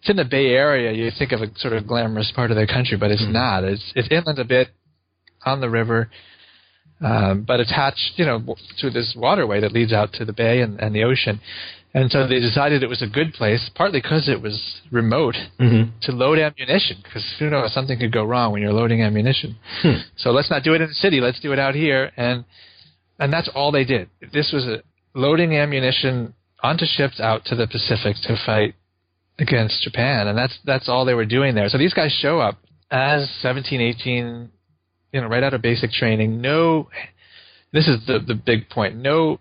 It's 0.00 0.10
in 0.10 0.16
the 0.16 0.24
Bay 0.24 0.48
Area. 0.48 0.92
You 0.92 1.10
think 1.18 1.32
of 1.32 1.40
a 1.42 1.46
sort 1.58 1.72
of 1.74 1.86
glamorous 1.86 2.30
part 2.34 2.50
of 2.50 2.56
the 2.56 2.66
country, 2.66 2.96
but 2.96 3.10
it's 3.10 3.22
Mhm. 3.22 3.32
not. 3.32 3.64
It's 3.64 3.92
it's 3.96 4.08
inland 4.10 4.38
a 4.38 4.44
bit, 4.44 4.68
on 5.44 5.60
the 5.60 5.70
river, 5.70 6.10
um, 7.00 7.42
but 7.42 7.60
attached, 7.60 8.12
you 8.16 8.24
know, 8.24 8.56
to 8.78 8.90
this 8.90 9.14
waterway 9.16 9.60
that 9.60 9.72
leads 9.72 9.92
out 9.92 10.12
to 10.14 10.24
the 10.24 10.32
bay 10.32 10.60
and, 10.60 10.80
and 10.80 10.94
the 10.94 11.04
ocean. 11.04 11.40
And 11.94 12.10
so 12.12 12.26
they 12.26 12.38
decided 12.38 12.82
it 12.82 12.88
was 12.88 13.02
a 13.02 13.06
good 13.06 13.32
place, 13.32 13.70
partly 13.74 14.00
because 14.00 14.28
it 14.28 14.42
was 14.42 14.80
remote, 14.90 15.36
hmm 15.58 15.84
to 16.02 16.12
load 16.12 16.38
ammunition. 16.38 16.98
Because 17.02 17.24
who 17.38 17.48
knows, 17.50 17.72
something 17.72 17.98
could 17.98 18.12
go 18.12 18.24
wrong 18.24 18.52
when 18.52 18.60
you're 18.62 18.72
loading 18.74 19.02
ammunition. 19.02 19.56
Hmm. 19.82 19.94
So 20.16 20.30
let's 20.32 20.50
not 20.50 20.62
do 20.64 20.74
it 20.74 20.80
in 20.80 20.88
the 20.88 20.94
city. 20.94 21.20
Let's 21.20 21.40
do 21.40 21.52
it 21.52 21.58
out 21.58 21.74
here. 21.74 22.12
And 22.16 22.44
and 23.18 23.32
that's 23.32 23.48
all 23.48 23.72
they 23.72 23.84
did. 23.84 24.08
This 24.32 24.52
was 24.52 24.66
a 24.66 24.82
loading 25.14 25.56
ammunition 25.56 26.34
onto 26.62 26.84
ships 26.86 27.18
out 27.20 27.44
to 27.46 27.54
the 27.56 27.66
Pacific 27.66 28.16
to 28.22 28.36
fight 28.44 28.74
against 29.38 29.82
Japan, 29.82 30.26
and 30.28 30.36
that's 30.36 30.58
that's 30.64 30.88
all 30.88 31.04
they 31.04 31.14
were 31.14 31.24
doing 31.26 31.54
there. 31.54 31.68
So 31.68 31.78
these 31.78 31.94
guys 31.94 32.12
show 32.12 32.40
up 32.40 32.58
as 32.90 33.28
17, 33.42 33.80
18, 33.80 34.48
you 35.12 35.20
know, 35.20 35.26
right 35.28 35.42
out 35.42 35.54
of 35.54 35.62
basic 35.62 35.90
training. 35.92 36.40
No, 36.40 36.88
this 37.72 37.86
is 37.88 38.04
the 38.06 38.18
the 38.18 38.34
big 38.34 38.68
point. 38.68 38.96
No 38.96 39.40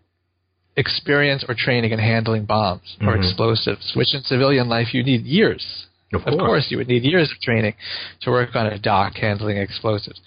experience 0.75 1.43
or 1.47 1.55
training 1.57 1.91
in 1.91 1.99
handling 1.99 2.45
bombs 2.45 2.97
or 3.01 3.15
Mhm. 3.15 3.25
explosives, 3.25 3.95
which 3.95 4.13
in 4.13 4.21
civilian 4.23 4.69
life 4.69 4.93
you 4.93 5.03
need 5.03 5.25
years. 5.25 5.87
Of 6.13 6.23
course. 6.23 6.33
Of 6.35 6.39
course, 6.39 6.71
you 6.71 6.77
would 6.77 6.87
need 6.87 7.03
years 7.03 7.31
of 7.31 7.39
training 7.41 7.73
to 8.21 8.29
work 8.31 8.55
on 8.55 8.67
a 8.67 8.77
dock 8.77 9.17
handling 9.17 9.57
explosives. 9.57 10.21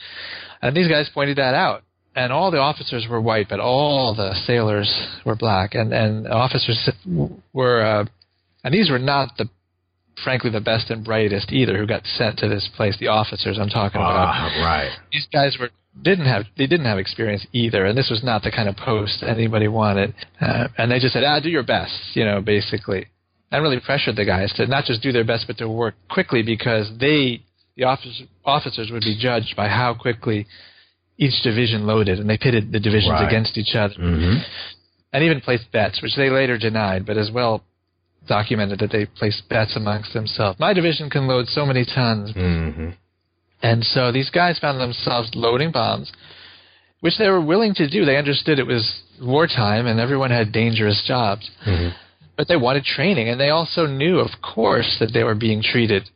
And 0.61 0.77
these 0.77 0.89
guys 0.89 1.09
pointed 1.09 1.37
that 1.39 1.55
out. 1.55 1.83
And 2.17 2.33
all 2.33 2.51
the 2.51 2.59
officers 2.59 3.07
were 3.07 3.21
white, 3.21 3.49
but 3.49 3.61
all 3.61 4.13
the 4.15 4.35
sailors 4.35 4.93
were 5.25 5.37
black. 5.37 5.75
And 5.77 5.93
and 5.93 6.27
officers 6.27 6.91
were, 7.53 7.81
uh, 7.81 8.05
and 8.65 8.75
these 8.75 8.91
were 8.91 8.99
not 8.99 9.37
the, 9.39 9.49
frankly, 10.25 10.51
the 10.51 10.61
best 10.61 10.91
and 10.91 11.05
brightest 11.05 11.53
either, 11.53 11.77
who 11.79 11.87
got 11.87 12.05
sent 12.07 12.39
to 12.39 12.49
this 12.49 12.69
place. 12.77 12.97
The 12.99 13.09
officers 13.09 13.59
I'm 13.59 13.69
talking 13.69 14.01
about 14.01 14.29
Ah, 14.29 14.63
right. 14.65 14.91
these 15.13 15.27
guys 15.33 15.57
were 15.59 15.71
didn't 16.03 16.27
have 16.27 16.45
they 16.57 16.67
didn't 16.67 16.87
have 16.87 16.99
experience 16.99 17.47
either, 17.53 17.85
and 17.85 17.99
this 17.99 18.09
was 18.11 18.23
not 18.23 18.43
the 18.43 18.51
kind 18.51 18.69
of 18.69 18.77
post 18.77 19.23
anybody 19.23 19.67
wanted. 19.69 20.15
Uh, 20.41 20.69
and 20.79 20.91
they 20.91 20.99
just 21.01 21.13
said, 21.15 21.25
"Ah, 21.25 21.41
do 21.41 21.51
your 21.51 21.65
best," 21.65 21.93
you 22.15 22.25
know, 22.25 22.41
basically, 22.41 23.07
and 23.51 23.63
really 23.63 23.81
pressured 23.81 24.17
the 24.17 24.25
guys 24.25 24.53
to 24.55 24.67
not 24.67 24.85
just 24.85 25.03
do 25.03 25.11
their 25.13 25.25
best, 25.25 25.47
but 25.49 25.59
to 25.59 25.69
work 25.69 25.95
quickly 26.09 26.43
because 26.43 26.91
they, 27.01 27.43
the 27.77 27.85
officers, 27.85 28.23
officers 28.45 28.91
would 28.93 29.03
be 29.03 29.17
judged 29.19 29.57
by 29.57 29.69
how 29.69 29.93
quickly 29.95 30.47
each 31.19 31.43
division 31.43 31.87
loaded, 31.87 32.19
and 32.21 32.31
they 32.31 32.39
pitted 32.39 32.71
the 32.73 32.81
divisions 32.81 33.11
Right. 33.13 33.27
against 33.29 33.59
each 33.59 33.75
other. 33.75 33.95
hmm 33.95 34.37
and 35.13 35.25
even 35.25 35.41
placed 35.41 35.65
bets, 35.73 36.01
which 36.03 36.15
they 36.15 36.31
later 36.31 36.57
denied, 36.57 37.05
but 37.05 37.17
as 37.19 37.33
well 37.33 37.65
documented 38.31 38.79
that 38.79 38.93
they 38.93 39.07
placed 39.07 39.43
bets 39.49 39.75
amongst 39.75 40.15
themselves. 40.15 40.59
My 40.61 40.73
division 40.73 41.11
can 41.11 41.27
load 41.27 41.49
so 41.49 41.67
many 41.67 41.85
tons. 41.85 42.33
Mm-hmm. 42.33 42.91
And 43.63 43.85
so 43.85 44.13
these 44.13 44.31
guys 44.31 44.59
found 44.59 44.81
themselves 44.81 45.31
loading 45.35 45.73
bombs, 45.73 46.11
which 47.01 47.19
they 47.19 47.29
were 47.29 47.45
willing 47.45 47.75
to 47.75 47.91
do. 47.91 48.05
They 48.05 48.17
understood 48.17 48.59
it 48.61 48.67
was 48.67 49.03
wartime 49.21 49.87
and 49.87 49.99
everyone 49.99 50.31
had 50.31 50.53
dangerous 50.53 51.03
jobs. 51.07 51.51
Mhm. 51.67 51.93
But 52.37 52.49
they 52.49 52.57
wanted 52.57 52.85
training, 52.85 53.29
and 53.29 53.39
they 53.39 53.51
also 53.51 53.85
knew, 53.87 54.19
of 54.19 54.31
course, 54.41 54.97
that 54.99 55.13
they 55.13 55.25
were 55.25 55.35
being 55.35 55.61
treated 55.63 56.09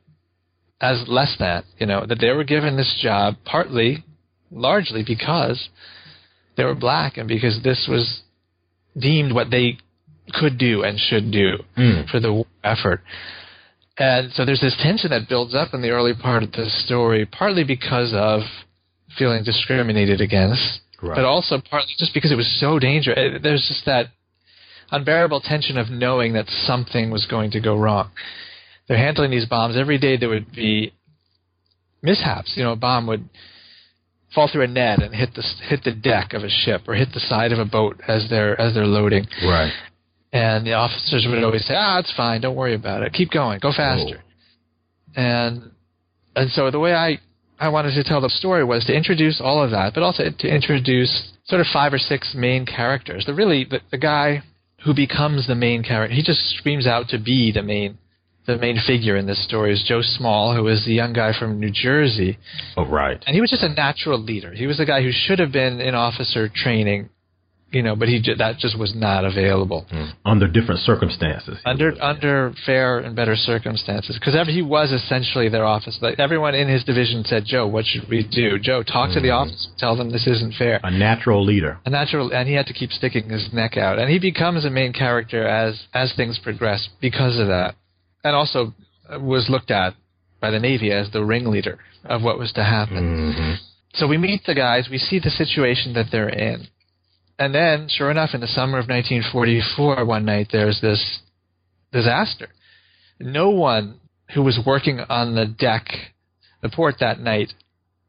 as 0.81 1.07
less 1.07 1.37
than, 1.39 1.65
you 1.79 1.87
know, 1.87 2.07
that 2.07 2.19
they 2.19 2.31
were 2.31 2.45
given 2.45 2.77
this 2.77 2.95
job 3.03 3.37
partly, 3.45 4.05
largely 4.51 5.03
because 5.03 5.69
they 6.57 6.65
were 6.65 6.75
black 6.75 7.19
and 7.19 7.29
because 7.29 7.61
this 7.63 7.87
was 7.89 8.23
deemed 8.97 9.33
what 9.33 9.51
they 9.51 9.77
could 10.33 10.59
do 10.59 10.83
and 10.83 10.99
should 10.99 11.31
do 11.31 11.59
Mm. 11.77 12.09
for 12.11 12.21
the 12.21 12.45
effort. 12.63 13.03
And 13.99 14.33
so 14.33 14.45
there's 14.45 14.61
this 14.61 14.77
tension 14.83 15.11
that 15.11 15.29
builds 15.29 15.55
up 15.55 15.73
in 15.75 15.83
the 15.83 15.91
early 15.91 16.15
part 16.15 16.43
of 16.43 16.53
the 16.53 16.69
story, 16.69 17.27
partly 17.27 17.63
because 17.65 18.13
of 18.15 18.43
feeling 19.17 19.45
discriminated 19.45 20.21
against, 20.21 20.81
Right. 21.01 21.15
but 21.15 21.25
also 21.25 21.61
partly 21.61 21.95
just 21.99 22.13
because 22.15 22.33
it 22.33 22.37
was 22.37 22.51
so 22.61 22.79
dangerous. 22.79 23.17
Eh, 23.19 23.39
There's 23.41 23.67
just 23.69 23.85
that 23.85 24.09
unbearable 24.91 25.41
tension 25.41 25.79
of 25.79 25.91
knowing 25.91 26.33
that 26.33 26.49
something 26.51 27.11
was 27.11 27.27
going 27.27 27.51
to 27.53 27.61
go 27.61 27.77
wrong. 27.77 28.11
They're 28.89 28.99
handling 28.99 29.31
these 29.31 29.47
bombs 29.47 29.77
every 29.77 29.99
day. 29.99 30.17
There 30.17 30.29
would 30.29 30.51
be 30.53 30.93
mishaps. 32.03 32.57
You 32.57 32.65
know, 32.65 32.73
a 32.73 32.77
bomb 32.77 33.07
would 33.07 33.29
fall 34.35 34.49
through 34.49 34.63
a 34.63 34.67
net 34.67 35.01
and 35.03 35.15
hit 35.15 35.35
the 35.35 35.43
hit 35.69 35.85
the 35.85 35.93
deck 35.93 36.33
of 36.35 36.43
a 36.43 36.51
ship 36.51 36.83
or 36.89 36.95
hit 36.95 37.13
the 37.13 37.21
side 37.21 37.53
of 37.53 37.59
a 37.59 37.65
boat 37.65 38.01
as 38.09 38.29
they're 38.29 38.61
as 38.61 38.75
they're 38.75 38.87
loading. 38.87 39.27
Right. 39.45 39.73
And 40.35 40.67
the 40.67 40.73
officers 40.75 41.25
would 41.29 41.43
always 41.45 41.65
say, 41.65 41.75
"Ah, 41.77 42.01
it's 42.01 42.13
fine. 42.13 42.41
Don't 42.43 42.57
worry 42.57 42.75
about 42.75 43.03
it. 43.05 43.13
Keep 43.13 43.31
going. 43.31 43.61
Go 43.61 43.73
faster." 43.73 44.21
And 45.17 45.71
and 46.37 46.51
so 46.51 46.71
the 46.71 46.81
way 46.81 46.93
I 46.93 47.19
I 47.59 47.69
wanted 47.69 47.95
to 47.95 48.03
tell 48.05 48.21
the 48.21 48.29
story 48.29 48.65
was 48.65 48.85
to 48.87 48.93
introduce 48.95 49.41
all 49.41 49.63
of 49.63 49.71
that, 49.71 49.95
but 49.95 50.03
also 50.03 50.25
to 50.31 50.49
introduce 50.49 51.33
sort 51.45 51.61
of 51.61 51.67
five 51.73 51.93
or 51.95 51.99
six 51.99 52.35
main 52.35 52.67
characters. 52.67 53.25
The 53.27 53.35
really 53.35 53.65
the, 53.65 53.81
the 53.93 53.99
guy 53.99 54.43
who 54.85 54.93
becomes 54.93 55.47
the 55.47 55.55
main 55.55 55.83
character, 55.85 56.15
he 56.15 56.23
just 56.23 56.41
screams 56.59 56.87
out 56.87 57.09
to 57.11 57.19
be 57.19 57.53
the 57.53 57.63
main 57.63 57.99
the 58.47 58.59
main 58.59 58.77
figure 58.87 59.17
in 59.17 59.27
this 59.27 59.43
story 59.43 59.73
is 59.73 59.83
Joe 59.87 60.03
Small, 60.03 60.55
who 60.55 60.67
is 60.69 60.85
the 60.85 60.93
young 60.93 61.13
guy 61.15 61.33
from 61.39 61.59
New 61.61 61.71
Jersey, 61.71 62.37
Oh, 62.77 62.85
right. 62.85 63.23
and 63.27 63.35
he 63.35 63.41
was 63.41 63.49
just 63.49 63.63
a 63.63 63.71
natural 63.71 64.19
leader. 64.19 64.53
He 64.53 64.67
was 64.67 64.77
the 64.77 64.85
guy 64.85 65.01
who 65.03 65.13
should 65.13 65.39
have 65.39 65.51
been 65.51 65.81
in 65.81 65.95
officer 65.95 66.51
training, 66.55 67.09
you 67.75 67.83
know, 67.83 67.95
but 67.97 68.09
he 68.09 68.23
that 68.39 68.59
just 68.59 68.79
was 68.79 68.95
not 68.95 69.25
available 69.25 69.87
Mm. 69.93 70.13
Under 70.25 70.49
different 70.49 70.81
circumstances. 70.81 71.59
under 71.65 71.89
under 72.03 72.53
fair 72.65 72.99
and 73.01 73.15
better 73.17 73.37
circumstances 73.37 74.17
because 74.19 74.35
he 74.49 74.63
was 74.63 74.93
essentially 74.93 75.49
their 75.49 75.65
office. 75.65 75.99
Like 76.01 76.19
everyone 76.19 76.55
in 76.55 76.69
his 76.69 76.85
division 76.85 77.25
said, 77.25 77.45
"Joe, 77.45 77.67
what 77.67 77.85
should 77.85 78.09
we 78.09 78.23
do? 78.23 78.59
Joe, 78.59 78.83
talk 78.83 79.11
to 79.13 79.21
the 79.21 79.29
Mhm. 79.29 79.41
office, 79.43 79.69
tell 79.79 79.97
them 79.97 80.11
this 80.11 80.27
isn't 80.27 80.55
fair." 80.55 80.81
A 80.85 80.91
natural 80.91 81.45
leader. 81.45 81.79
A 81.87 81.91
natural, 81.91 82.33
and 82.33 82.49
he 82.49 82.55
had 82.55 82.67
to 82.69 82.73
keep 82.73 82.93
sticking 82.93 83.29
his 83.29 83.53
neck 83.53 83.77
out, 83.77 83.99
and 83.99 84.09
he 84.11 84.19
becomes 84.19 84.65
a 84.65 84.71
main 84.71 84.93
character 84.93 85.47
as 85.47 85.73
as 85.93 86.13
things 86.15 86.39
progress 86.39 86.89
because 87.01 87.39
of 87.39 87.49
that, 87.49 87.75
and 88.25 88.35
also 88.37 88.73
uh, 89.13 89.19
was 89.21 89.51
looked 89.51 89.71
at 89.71 89.95
by 90.41 90.51
the 90.51 90.61
Navy 90.61 90.91
as 90.93 91.11
the 91.11 91.25
ringleader 91.25 91.79
of 92.05 92.23
what 92.23 92.39
was 92.39 92.53
to 92.53 92.63
happen. 92.65 93.03
Mm-hmm. 93.33 93.53
So 93.95 94.07
we 94.07 94.19
meet 94.19 94.45
the 94.45 94.55
guys, 94.55 94.89
we 94.91 94.99
see 94.99 95.19
the 95.21 95.31
situation 95.31 95.93
that 95.95 96.11
they're 96.11 96.29
in. 96.29 96.67
And 97.39 97.55
then, 97.55 97.89
sure 97.89 98.11
enough, 98.11 98.31
in 98.33 98.41
the 98.41 98.47
summer 98.47 98.79
of 98.79 98.89
1944, 98.89 100.05
one 100.05 100.25
night, 100.25 100.49
there's 100.53 100.81
this 100.81 101.21
disaster. 101.93 102.49
No 103.19 103.51
one 103.51 104.01
who 104.35 104.43
was 104.43 104.59
working 104.65 105.01
on 105.01 105.35
the 105.35 105.47
deck, 105.47 105.87
the 106.63 106.69
port 106.69 106.97
that 107.01 107.21
night, 107.21 107.53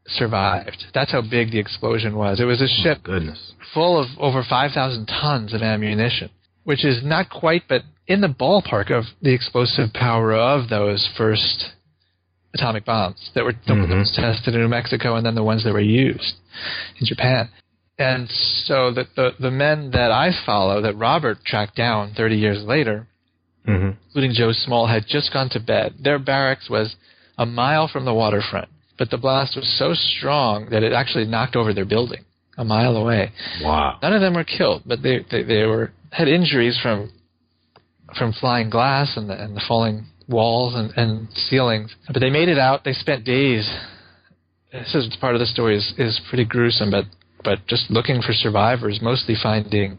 survived. 0.06 0.84
That's 0.94 1.10
how 1.10 1.22
big 1.22 1.50
the 1.50 1.58
explosion 1.58 2.16
was. 2.16 2.38
It 2.40 2.44
was 2.44 2.60
a 2.62 2.68
ship 2.68 3.02
Goodness. 3.02 3.52
full 3.74 3.98
of 4.00 4.06
over 4.18 4.44
5,000 4.48 5.06
tons 5.06 5.52
of 5.52 5.62
ammunition, 5.62 6.30
which 6.64 6.84
is 6.84 7.02
not 7.04 7.28
quite, 7.28 7.64
but 7.68 7.82
in 8.06 8.20
the 8.20 8.28
ballpark 8.28 8.90
of 8.96 9.04
the 9.20 9.32
explosive 9.34 9.92
power 9.92 10.32
of 10.32 10.68
those 10.68 11.08
first 11.16 11.72
atomic 12.54 12.84
bombs 12.84 13.30
that 13.34 13.44
were 13.44 13.52
Mhm. 13.52 13.88
that 13.88 13.96
was 13.96 14.12
tested 14.12 14.54
in 14.54 14.60
New 14.60 14.68
Mexico 14.68 15.16
and 15.16 15.26
then 15.26 15.34
the 15.34 15.42
ones 15.42 15.64
that 15.64 15.72
were 15.72 15.80
used 15.80 16.36
in 17.00 17.06
Japan. 17.06 17.48
And 17.98 18.28
so 18.30 18.92
the, 18.92 19.04
the, 19.16 19.30
the 19.40 19.50
men 19.50 19.90
that 19.92 20.10
I 20.10 20.30
follow, 20.44 20.82
that 20.82 20.96
Robert 20.96 21.38
tracked 21.44 21.76
down 21.76 22.12
30 22.16 22.36
years 22.36 22.62
later, 22.64 23.06
Mm-hmm. 23.66 23.98
including 24.06 24.32
Joe 24.32 24.52
Small, 24.52 24.86
had 24.86 25.06
just 25.08 25.32
gone 25.32 25.48
to 25.50 25.58
bed. 25.58 25.94
Their 26.00 26.20
barracks 26.20 26.70
was 26.70 26.94
a 27.36 27.44
mile 27.44 27.88
from 27.88 28.04
the 28.04 28.14
waterfront, 28.14 28.68
but 28.96 29.10
the 29.10 29.18
blast 29.18 29.56
was 29.56 29.66
so 29.76 29.92
strong 29.92 30.68
that 30.70 30.84
it 30.84 30.92
actually 30.92 31.24
knocked 31.24 31.56
over 31.56 31.74
their 31.74 31.84
building 31.84 32.24
a 32.56 32.64
mile 32.64 32.96
away. 32.96 33.32
Wow. 33.60 33.98
None 34.00 34.12
of 34.12 34.20
them 34.20 34.34
were 34.34 34.44
killed, 34.44 34.82
but 34.86 35.02
they 35.02 35.18
they, 35.30 35.42
they 35.42 35.64
were 35.64 35.90
had 36.12 36.28
injuries 36.28 36.78
from 36.80 37.10
from 38.16 38.32
flying 38.32 38.70
glass 38.70 39.16
and 39.16 39.28
the, 39.28 39.34
and 39.42 39.56
the 39.56 39.62
falling 39.66 40.06
walls 40.28 40.74
and, 40.76 40.92
and 40.96 41.28
ceilings. 41.34 41.92
But 42.06 42.20
they 42.20 42.30
made 42.30 42.48
it 42.48 42.58
out. 42.58 42.84
They 42.84 42.92
spent 42.92 43.24
days. 43.24 43.68
This 44.72 44.94
is 44.94 45.16
part 45.20 45.34
of 45.34 45.40
the 45.40 45.46
story 45.46 45.76
is 45.76 45.92
is 45.98 46.20
pretty 46.28 46.44
gruesome, 46.44 46.92
but 46.92 47.06
but 47.46 47.66
just 47.66 47.90
looking 47.90 48.20
for 48.20 48.34
survivors, 48.34 48.98
mostly 49.00 49.34
finding 49.42 49.96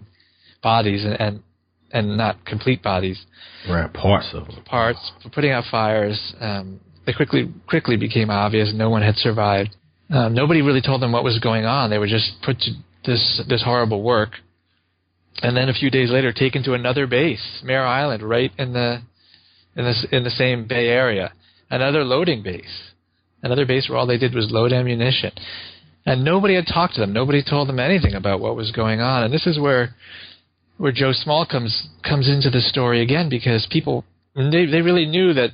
bodies 0.61 1.03
and 1.03 1.19
and, 1.19 1.43
and 1.91 2.17
not 2.17 2.45
complete 2.45 2.83
bodies 2.83 3.25
Right. 3.69 3.91
Parts 3.91 4.29
of 4.33 4.47
them. 4.47 4.63
parts, 4.65 5.11
putting 5.33 5.51
out 5.51 5.65
fires. 5.69 6.19
Um, 6.39 6.79
they 7.05 7.13
quickly 7.13 7.51
quickly 7.67 7.97
became 7.97 8.29
obvious 8.29 8.71
no 8.73 8.89
one 8.89 9.01
had 9.01 9.15
survived. 9.15 9.75
Um, 10.09 10.33
nobody 10.33 10.61
really 10.61 10.81
told 10.81 11.01
them 11.01 11.11
what 11.11 11.23
was 11.23 11.39
going 11.39 11.65
on. 11.65 11.89
They 11.89 11.97
were 11.97 12.07
just 12.07 12.31
put 12.43 12.59
to 12.59 12.71
this 13.05 13.41
this 13.49 13.63
horrible 13.63 14.03
work, 14.03 14.31
and 15.41 15.55
then 15.55 15.69
a 15.69 15.73
few 15.73 15.89
days 15.89 16.09
later 16.11 16.31
taken 16.31 16.63
to 16.63 16.73
another 16.73 17.07
base, 17.07 17.61
Mare 17.63 17.85
Island, 17.85 18.23
right 18.23 18.51
in 18.57 18.73
the 18.73 19.01
in 19.75 19.85
the 19.85 20.15
in 20.17 20.23
the 20.23 20.29
same 20.29 20.67
Bay 20.67 20.87
Area, 20.87 21.33
another 21.69 22.03
loading 22.05 22.43
base, 22.43 22.91
another 23.43 23.65
base 23.65 23.89
where 23.89 23.97
all 23.97 24.07
they 24.07 24.17
did 24.17 24.33
was 24.33 24.49
load 24.49 24.71
ammunition, 24.71 25.31
and 26.07 26.23
nobody 26.23 26.55
had 26.55 26.65
talked 26.65 26.95
to 26.95 27.01
them. 27.01 27.13
Nobody 27.13 27.43
told 27.43 27.67
them 27.69 27.79
anything 27.79 28.15
about 28.15 28.39
what 28.39 28.55
was 28.55 28.71
going 28.71 28.99
on. 29.01 29.23
And 29.23 29.33
this 29.33 29.45
is 29.45 29.59
where 29.59 29.93
where 30.77 30.91
Joe 30.91 31.11
Small 31.13 31.45
comes 31.45 31.89
comes 32.03 32.27
into 32.27 32.49
the 32.49 32.61
story 32.61 33.01
again 33.01 33.27
because 33.29 33.67
people 33.69 34.05
they 34.35 34.65
they 34.65 34.81
really 34.81 35.05
knew 35.05 35.33
that 35.33 35.51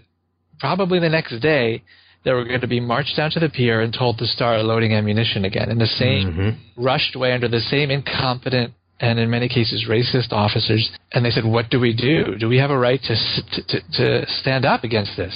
probably 0.59 0.99
the 0.99 1.09
next 1.09 1.39
day 1.41 1.83
they 2.23 2.31
were 2.31 2.45
going 2.45 2.61
to 2.61 2.67
be 2.67 2.79
marched 2.79 3.17
down 3.17 3.31
to 3.31 3.39
the 3.39 3.49
pier 3.49 3.81
and 3.81 3.93
told 3.93 4.17
to 4.17 4.25
start 4.25 4.63
loading 4.63 4.93
ammunition 4.93 5.43
again 5.43 5.69
in 5.69 5.77
the 5.79 5.87
same 5.87 6.25
Mm-hmm. 6.31 6.83
rushed 6.83 7.15
way 7.15 7.33
under 7.33 7.49
the 7.49 7.59
same 7.59 7.91
incompetent 7.91 8.73
and 8.99 9.19
in 9.19 9.29
many 9.29 9.49
cases 9.49 9.85
racist 9.89 10.31
officers. 10.31 10.89
And 11.11 11.25
they 11.25 11.31
said, 11.31 11.45
"What 11.45 11.69
do 11.69 11.79
we 11.79 11.93
do? 11.93 12.35
Do 12.39 12.47
we 12.47 12.57
have 12.57 12.71
a 12.71 12.77
right 12.77 13.01
to 13.01 13.15
to, 13.53 13.61
to, 13.67 13.77
to 13.97 14.31
stand 14.39 14.65
up 14.65 14.83
against 14.83 15.17
this?" 15.17 15.35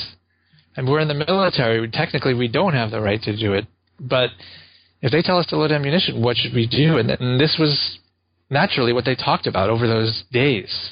And 0.75 0.87
we're 0.87 0.99
in 0.99 1.07
the 1.07 1.15
military. 1.15 1.89
Technically, 1.89 2.35
we 2.35 2.47
don't 2.47 2.73
have 2.73 2.91
the 2.91 3.01
right 3.01 3.21
to 3.23 3.35
do 3.35 3.53
it, 3.53 3.65
but 3.99 4.29
if 5.01 5.11
they 5.11 5.21
tell 5.21 5.37
us 5.37 5.45
to 5.47 5.57
load 5.57 5.71
ammunition, 5.71 6.21
what 6.21 6.37
should 6.37 6.53
we 6.53 6.67
do? 6.67 6.97
And, 6.97 7.11
and 7.11 7.39
this 7.39 7.57
was 7.59 7.99
naturally 8.49 8.93
what 8.93 9.05
they 9.05 9.15
talked 9.15 9.47
about 9.47 9.69
over 9.69 9.87
those 9.87 10.23
days. 10.31 10.91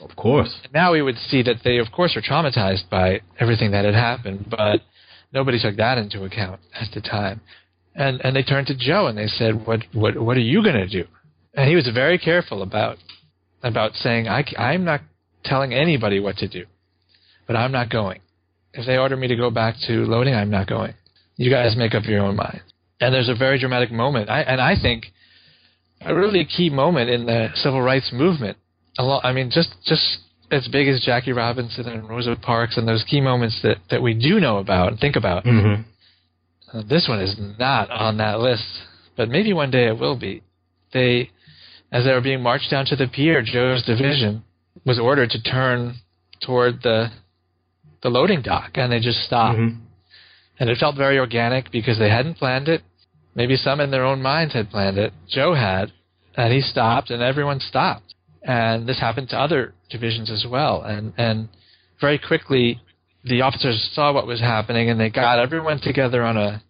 Of 0.00 0.14
course. 0.14 0.54
Now 0.72 0.92
we 0.92 1.02
would 1.02 1.16
see 1.16 1.42
that 1.42 1.56
they, 1.64 1.78
of 1.78 1.90
course, 1.90 2.14
were 2.14 2.22
traumatized 2.22 2.88
by 2.88 3.20
everything 3.40 3.72
that 3.72 3.84
had 3.84 3.94
happened, 3.94 4.46
but 4.48 4.80
nobody 5.32 5.58
took 5.60 5.76
that 5.76 5.98
into 5.98 6.24
account 6.24 6.60
at 6.74 6.88
the 6.94 7.00
time. 7.00 7.40
And 7.94 8.20
and 8.20 8.36
they 8.36 8.44
turned 8.44 8.68
to 8.68 8.76
Joe 8.76 9.08
and 9.08 9.18
they 9.18 9.26
said, 9.26 9.66
"What 9.66 9.80
what 9.92 10.16
what 10.16 10.36
are 10.36 10.40
you 10.40 10.62
going 10.62 10.76
to 10.76 10.86
do?" 10.86 11.04
And 11.54 11.68
he 11.68 11.74
was 11.74 11.88
very 11.92 12.16
careful 12.16 12.62
about 12.62 12.98
about 13.64 13.94
saying, 13.94 14.28
I, 14.28 14.44
"I'm 14.56 14.84
not 14.84 15.00
telling 15.44 15.74
anybody 15.74 16.20
what 16.20 16.36
to 16.36 16.46
do, 16.46 16.66
but 17.48 17.56
I'm 17.56 17.72
not 17.72 17.90
going. 17.90 18.20
If 18.72 18.86
they 18.86 18.98
order 18.98 19.16
me 19.16 19.26
to 19.26 19.34
go 19.34 19.50
back 19.50 19.74
to 19.88 20.04
loading, 20.04 20.34
I'm 20.34 20.50
not 20.50 20.68
going. 20.68 20.94
You 21.36 21.50
guys 21.50 21.76
make 21.76 21.94
up 21.96 22.04
your 22.04 22.20
own 22.20 22.36
mind." 22.36 22.62
And 23.00 23.14
there's 23.14 23.28
a 23.28 23.34
very 23.34 23.58
dramatic 23.58 23.92
moment, 23.92 24.28
I, 24.28 24.40
and 24.40 24.60
I 24.60 24.74
think 24.80 25.06
a 26.00 26.14
really 26.14 26.44
key 26.44 26.70
moment 26.70 27.10
in 27.10 27.26
the 27.26 27.48
civil 27.54 27.80
rights 27.80 28.10
movement 28.12 28.56
a 28.98 29.04
lot. 29.04 29.24
I 29.24 29.32
mean, 29.32 29.50
just 29.50 29.70
just 29.84 30.18
as 30.50 30.66
big 30.68 30.88
as 30.88 31.02
Jackie 31.04 31.32
Robinson 31.32 31.88
and 31.88 32.08
Rosa 32.08 32.36
Parks 32.40 32.76
and 32.76 32.88
those 32.88 33.04
key 33.08 33.20
moments 33.20 33.60
that 33.62 33.76
that 33.90 34.02
we 34.02 34.14
do 34.14 34.40
know 34.40 34.58
about 34.58 34.88
and 34.88 35.00
think 35.00 35.16
about. 35.16 35.44
Mm-hmm. 35.44 35.82
Uh, 36.76 36.82
this 36.88 37.06
one 37.08 37.20
is 37.20 37.34
not 37.58 37.90
on 37.90 38.18
that 38.18 38.40
list, 38.40 38.64
but 39.16 39.28
maybe 39.28 39.52
one 39.52 39.70
day 39.70 39.86
it 39.86 39.98
will 39.98 40.18
be. 40.18 40.42
They, 40.92 41.30
as 41.90 42.04
they 42.04 42.12
were 42.12 42.20
being 42.20 42.42
marched 42.42 42.70
down 42.70 42.84
to 42.86 42.96
the 42.96 43.06
pier, 43.06 43.42
Joe's 43.42 43.84
division 43.84 44.44
was 44.84 44.98
ordered 44.98 45.30
to 45.30 45.42
turn 45.42 45.94
toward 46.42 46.82
the 46.82 47.08
the 48.02 48.08
loading 48.08 48.42
dock, 48.42 48.72
and 48.74 48.92
they 48.92 49.00
just 49.00 49.20
stopped. 49.20 49.58
Mm-hmm. 49.58 49.84
And 50.60 50.70
it 50.70 50.78
felt 50.78 50.96
very 50.96 51.18
organic 51.18 51.70
because 51.70 51.98
they 51.98 52.10
hadn't 52.10 52.36
planned 52.36 52.68
it. 52.68 52.82
Maybe 53.38 53.54
some 53.54 53.78
in 53.78 53.92
their 53.92 54.04
own 54.04 54.20
minds 54.20 54.52
had 54.52 54.68
planned 54.68 54.98
it. 54.98 55.12
Joe 55.28 55.54
had, 55.54 55.92
And 56.36 56.52
he 56.52 56.60
stopped, 56.60 57.10
and 57.10 57.22
everyone 57.22 57.60
stopped. 57.60 58.12
And 58.42 58.88
this 58.88 58.98
happened 58.98 59.28
to 59.28 59.38
other 59.38 59.74
divisions 59.90 60.28
as 60.28 60.44
well. 60.44 60.82
And 60.82 61.12
and 61.16 61.48
very 62.00 62.18
quickly, 62.18 62.80
the 63.22 63.42
officers 63.42 63.90
saw 63.92 64.12
what 64.12 64.26
was 64.26 64.40
happening, 64.40 64.90
and 64.90 64.98
they 64.98 65.08
got 65.08 65.38
everyone 65.38 65.80
together 65.80 66.24
on 66.24 66.36
a 66.36 66.62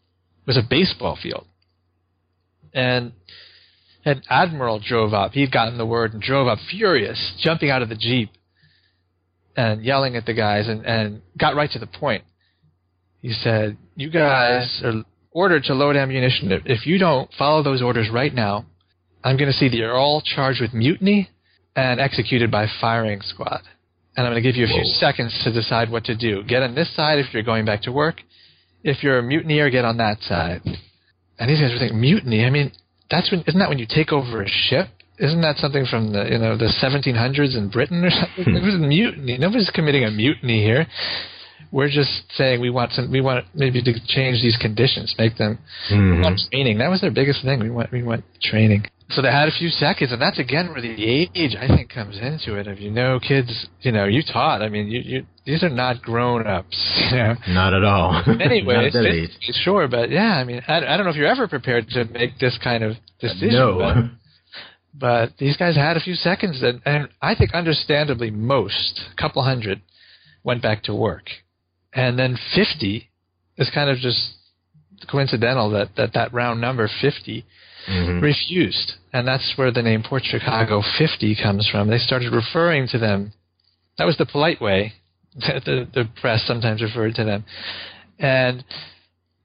was 0.46 0.59
a 0.59 0.62
baseball 0.62 1.18
field. 1.22 1.46
And 2.74 3.12
an 4.04 4.20
admiral 4.28 4.78
drove 4.78 5.14
up. 5.14 5.33
He'd 5.33 5.50
gotten 5.50 5.78
the 5.78 5.87
word 5.87 6.12
and 6.12 6.20
drove 6.20 6.48
up 6.48 6.59
furious, 6.70 7.33
jumping 7.40 7.70
out 7.70 7.81
of 7.81 7.88
the 7.88 7.96
jeep 7.96 8.28
and 9.57 9.83
yelling 9.83 10.16
at 10.16 10.26
the 10.26 10.35
guys, 10.35 10.68
and 10.68 10.85
and 10.85 11.22
got 11.38 11.57
right 11.57 11.70
to 11.70 11.78
the 11.78 11.87
point. 11.87 12.24
He 13.22 13.33
said, 13.33 13.78
"You 13.96 14.11
guys 14.11 14.83
are 14.85 15.04
ordered 15.38 15.62
to 15.62 15.72
load 15.72 15.94
ammunition. 15.94 16.51
If 16.66 16.85
you 16.85 16.98
don't 16.98 17.31
follow 17.38 17.62
those 17.62 17.81
orders 17.81 18.09
right 18.12 18.35
now, 18.35 18.66
I'm 19.22 19.37
going 19.37 19.51
to 19.51 19.57
see 19.57 19.68
that 19.68 19.77
you're 19.77 19.96
all 19.96 20.20
charged 20.20 20.61
with 20.61 20.74
mutiny 20.74 21.31
and 21.77 22.01
executed 22.01 22.51
by 22.51 22.66
firing 22.81 23.20
squad. 23.22 23.61
And 24.16 24.27
I'm 24.27 24.33
going 24.33 24.42
to 24.42 24.48
give 24.48 24.57
you 24.57 24.64
a 24.64 24.68
few 24.68 24.83
Whoa. 24.83 24.98
seconds 24.98 25.40
to 25.44 25.53
decide 25.53 25.92
what 25.92 26.05
to 26.07 26.16
do. 26.16 26.42
Get 26.42 26.64
on 26.64 26.74
this 26.74 26.92
side 26.96 27.20
if 27.20 27.33
you're 27.33 27.44
going 27.44 27.64
back 27.64 27.83
to 27.83 27.92
work. 27.92 28.16
If 28.83 29.05
you're 29.05 29.18
a 29.18 29.22
mutineer, 29.22 29.70
get 29.70 29.85
on 29.85 29.98
that 29.98 30.18
side. 30.22 30.61
And 31.38 31.48
these 31.48 31.61
guys 31.61 31.70
were 31.72 31.79
thinking, 31.79 32.01
mutiny? 32.01 32.44
I 32.44 32.51
mean, 32.51 32.72
that's 33.09 33.31
when, 33.31 33.44
isn't 33.46 33.61
that 33.61 33.68
when 33.68 33.79
you 33.79 33.87
take 33.88 34.11
over 34.11 34.42
a 34.42 34.48
ship? 34.48 34.88
Isn't 35.20 35.42
that 35.42 35.59
something 35.59 35.87
from 35.88 36.12
the, 36.12 36.24
you 36.31 36.38
know, 36.38 36.57
the 36.57 36.70
1700s 36.83 37.57
in 37.57 37.70
Britain 37.70 38.05
or 38.05 38.11
something? 38.11 38.44
Hmm. 38.44 38.57
it 38.57 38.64
was 38.64 38.74
mutiny. 38.77 39.38
Nobody's 39.38 39.70
committing 39.70 40.03
a 40.03 40.11
mutiny 40.11 40.64
here. 40.64 40.87
We're 41.70 41.90
just 41.90 42.22
saying 42.37 42.61
we 42.61 42.70
want 42.70 42.92
some, 42.92 43.11
we 43.11 43.20
want 43.20 43.44
maybe 43.54 43.83
to 43.83 43.92
change 44.07 44.40
these 44.42 44.57
conditions, 44.57 45.14
make 45.18 45.37
them 45.37 45.59
Mhm. 45.90 46.22
want 46.22 46.40
training. 46.50 46.78
That 46.78 46.90
was 46.90 47.00
their 47.00 47.11
biggest 47.11 47.42
thing. 47.42 47.61
We 47.61 47.70
want 47.70 47.92
we 47.92 48.02
want 48.02 48.24
training. 48.42 48.87
So 49.11 49.22
they 49.22 49.31
had 49.33 49.48
a 49.48 49.52
few 49.52 49.70
seconds, 49.70 50.12
and 50.12 50.20
that's 50.20 50.38
again 50.38 50.68
where 50.70 50.83
the 50.83 50.92
age 51.02 51.57
I 51.59 51.66
think 51.66 51.88
comes 51.88 52.18
into 52.18 52.57
it. 52.57 52.66
If 52.66 52.78
you 52.81 52.90
know 52.90 53.18
kids, 53.18 53.66
you 53.81 53.90
know 53.92 54.04
you 54.04 54.22
taught. 54.22 54.61
I 54.62 54.68
mean, 54.68 54.87
you, 54.88 55.00
you 55.00 55.26
these 55.46 55.62
are 55.62 55.70
not 55.70 56.02
grown 56.02 56.46
ups. 56.46 56.76
You 57.11 57.16
know. 57.16 57.35
Not 57.48 57.72
at 57.74 57.85
all. 57.85 58.22
Anyway, 58.40 58.74
Not 58.74 58.85
at 58.85 58.92
that 58.92 59.07
age. 59.07 59.31
sure, 59.64 59.88
but 59.88 60.11
yeah, 60.11 60.37
I 60.37 60.44
mean, 60.44 60.61
I, 60.68 60.76
I 60.78 60.96
don't 60.96 61.04
know 61.04 61.11
if 61.11 61.16
you're 61.16 61.26
ever 61.26 61.48
prepared 61.48 61.88
to 61.90 62.04
make 62.07 62.38
this 62.38 62.59
kind 62.62 62.85
of 62.85 62.96
decision. 63.18 63.52
No. 63.54 63.78
But, 63.78 64.04
but 64.98 65.38
these 65.38 65.57
guys 65.57 65.74
had 65.76 65.96
a 65.96 66.00
few 66.00 66.14
seconds, 66.14 66.62
and, 66.62 66.81
and 66.85 67.09
I 67.22 67.35
think 67.35 67.54
understandably 67.54 68.31
most, 68.31 69.00
a 69.12 69.16
couple 69.20 69.42
hundred, 69.42 69.81
went 70.44 70.61
back 70.62 70.83
to 70.85 70.94
work, 70.94 71.24
and 71.92 72.18
then 72.18 72.37
50 72.55 73.09
is 73.57 73.70
kind 73.74 73.90
of 73.90 73.98
just 73.98 74.35
coincidental 75.11 75.70
that 75.70 75.88
that, 75.96 76.12
that 76.14 76.33
round 76.33 76.61
number 76.61 76.88
50 77.01 77.44
Mhm. 77.88 78.20
refused, 78.20 78.94
and 79.14 79.27
that's 79.27 79.55
where 79.57 79.70
the 79.70 79.81
name 79.83 80.03
Port 80.03 80.22
Chicago 80.24 80.83
50 80.98 81.35
comes 81.37 81.66
from. 81.68 81.88
They 81.88 81.96
started 81.98 82.33
referring 82.35 82.87
to 82.88 82.98
them. 82.98 83.33
That 83.96 84.05
was 84.05 84.18
the 84.18 84.27
polite 84.27 84.61
way 84.61 84.92
that 85.46 85.64
the, 85.64 85.87
the 85.94 86.05
press 86.20 86.42
sometimes 86.46 86.83
referred 86.83 87.14
to 87.14 87.24
them, 87.24 87.44
and 88.18 88.62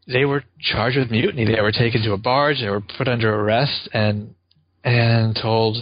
they 0.08 0.26
were 0.26 0.44
charged 0.60 0.98
with 0.98 1.10
mutiny. 1.10 1.46
They 1.46 1.62
were 1.62 1.72
taken 1.72 2.02
to 2.04 2.12
a 2.14 2.18
barge. 2.18 2.60
They 2.60 2.70
were 2.70 2.82
put 2.82 3.08
under 3.08 3.34
arrest 3.34 3.88
and 3.94 4.36
and 4.84 5.34
told 5.42 5.78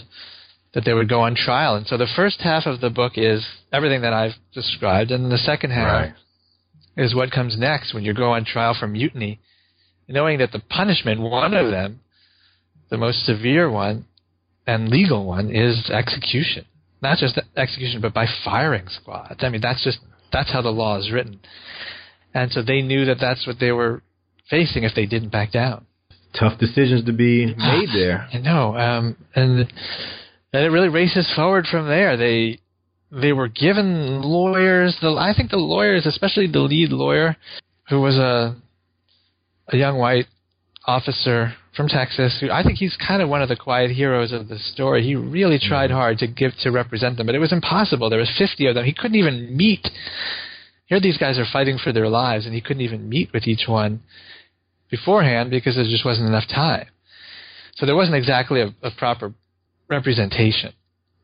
that 0.74 0.86
they 0.86 0.94
would 0.94 1.10
go 1.10 1.22
on 1.22 1.34
trial. 1.34 1.76
And 1.76 1.88
so 1.88 1.98
the 1.98 2.06
first 2.16 2.42
half 2.42 2.68
of 2.68 2.80
the 2.80 2.92
book 2.92 3.14
is 3.18 3.44
everything 3.74 4.02
that 4.02 4.14
I've 4.14 4.36
described, 4.54 5.10
and 5.10 5.32
the 5.32 5.38
second 5.40 5.72
half 5.72 5.88
Right. 6.04 6.14
Is 6.98 7.16
what 7.16 7.32
comes 7.32 7.58
next 7.58 7.94
when 7.94 8.04
you 8.04 8.14
go 8.14 8.32
on 8.32 8.46
trial 8.46 8.76
for 8.78 8.88
mutiny, 8.88 9.40
knowing 10.08 10.40
that 10.40 10.52
the 10.52 10.60
punishment, 10.60 11.22
one 11.22 11.54
of 11.54 11.72
them, 11.72 12.02
the 12.90 12.98
most 12.98 13.26
severe 13.26 13.70
one 13.70 14.06
and 14.68 14.90
legal 14.90 15.26
one, 15.26 15.50
is 15.54 15.90
execution. 15.90 16.66
Not 17.02 17.18
just 17.18 17.40
execution, 17.58 18.02
but 18.02 18.14
by 18.14 18.28
firing 18.46 18.88
squads. 18.88 19.40
I 19.40 19.50
mean, 19.50 19.62
that's 19.62 19.84
just 19.84 20.00
that's 20.32 20.52
how 20.52 20.62
the 20.62 20.70
law 20.70 20.98
is 21.00 21.12
written. 21.12 21.40
And 22.34 22.52
so 22.52 22.62
they 22.62 22.82
knew 22.82 23.06
that 23.06 23.18
that's 23.20 23.46
what 23.48 23.58
they 23.60 23.72
were 23.72 24.04
facing 24.50 24.84
if 24.84 24.94
they 24.96 25.06
didn't 25.06 25.30
back 25.30 25.52
down. 25.52 25.86
Tough 26.40 26.60
decisions 26.60 27.06
to 27.06 27.14
be 27.14 27.48
made 27.56 27.90
there. 27.94 28.28
I 28.34 28.38
know, 28.38 28.78
um, 28.78 29.18
and 29.36 29.60
and 30.54 30.66
it 30.66 30.70
really 30.70 30.90
races 30.90 31.32
forward 31.36 31.66
from 31.66 31.88
there. 31.88 32.18
They 32.18 32.60
they 33.12 33.34
were 33.34 33.48
given 33.48 34.22
lawyers. 34.22 34.98
The 35.02 35.10
I 35.10 35.34
think 35.36 35.52
the 35.52 35.58
lawyers, 35.58 36.06
especially 36.06 36.48
the 36.48 36.60
lead 36.60 36.92
lawyer, 36.92 37.36
who 37.90 38.00
was 38.00 38.16
a 38.16 38.56
a 39.68 39.78
young 39.78 39.98
white 39.98 40.28
officer 40.86 41.54
from 41.76 41.88
Texas, 41.88 42.38
who 42.40 42.50
I 42.50 42.64
think 42.64 42.78
he's 42.78 42.98
kind 42.98 43.22
of 43.22 43.30
one 43.30 43.42
of 43.42 43.50
the 43.50 43.56
quiet 43.56 43.92
heroes 43.92 44.32
of 44.32 44.48
the 44.48 44.58
story. 44.58 45.04
He 45.04 45.16
really 45.16 45.60
tried 45.60 45.92
hard 45.92 46.18
to 46.20 46.28
give 46.28 46.52
to 46.62 46.72
represent 46.72 47.18
them, 47.18 47.26
but 47.26 47.36
it 47.36 47.40
was 47.40 47.54
impossible. 47.54 48.10
There 48.10 48.20
was 48.20 48.32
50 48.38 48.68
of 48.68 48.76
them. 48.76 48.86
He 48.86 48.94
couldn't 48.94 49.18
even 49.18 49.56
meet. 49.56 49.88
Here, 50.86 51.00
these 51.00 51.18
guys 51.18 51.38
are 51.40 51.46
fighting 51.52 51.78
for 51.78 51.94
their 51.94 52.10
lives, 52.10 52.46
and 52.46 52.54
he 52.54 52.62
couldn't 52.62 52.82
even 52.82 53.08
meet 53.08 53.32
with 53.34 53.48
each 53.48 53.68
one 53.68 54.02
beforehand 54.90 55.50
because 55.50 55.76
there 55.76 55.86
just 55.86 56.04
wasn't 56.04 56.28
enough 56.28 56.48
time. 56.50 56.88
So 57.76 57.86
there 57.86 57.96
wasn't 57.96 58.18
exactly 58.18 58.62
a, 58.62 58.76
a 58.84 58.92
proper 58.98 59.34
representation 59.88 60.74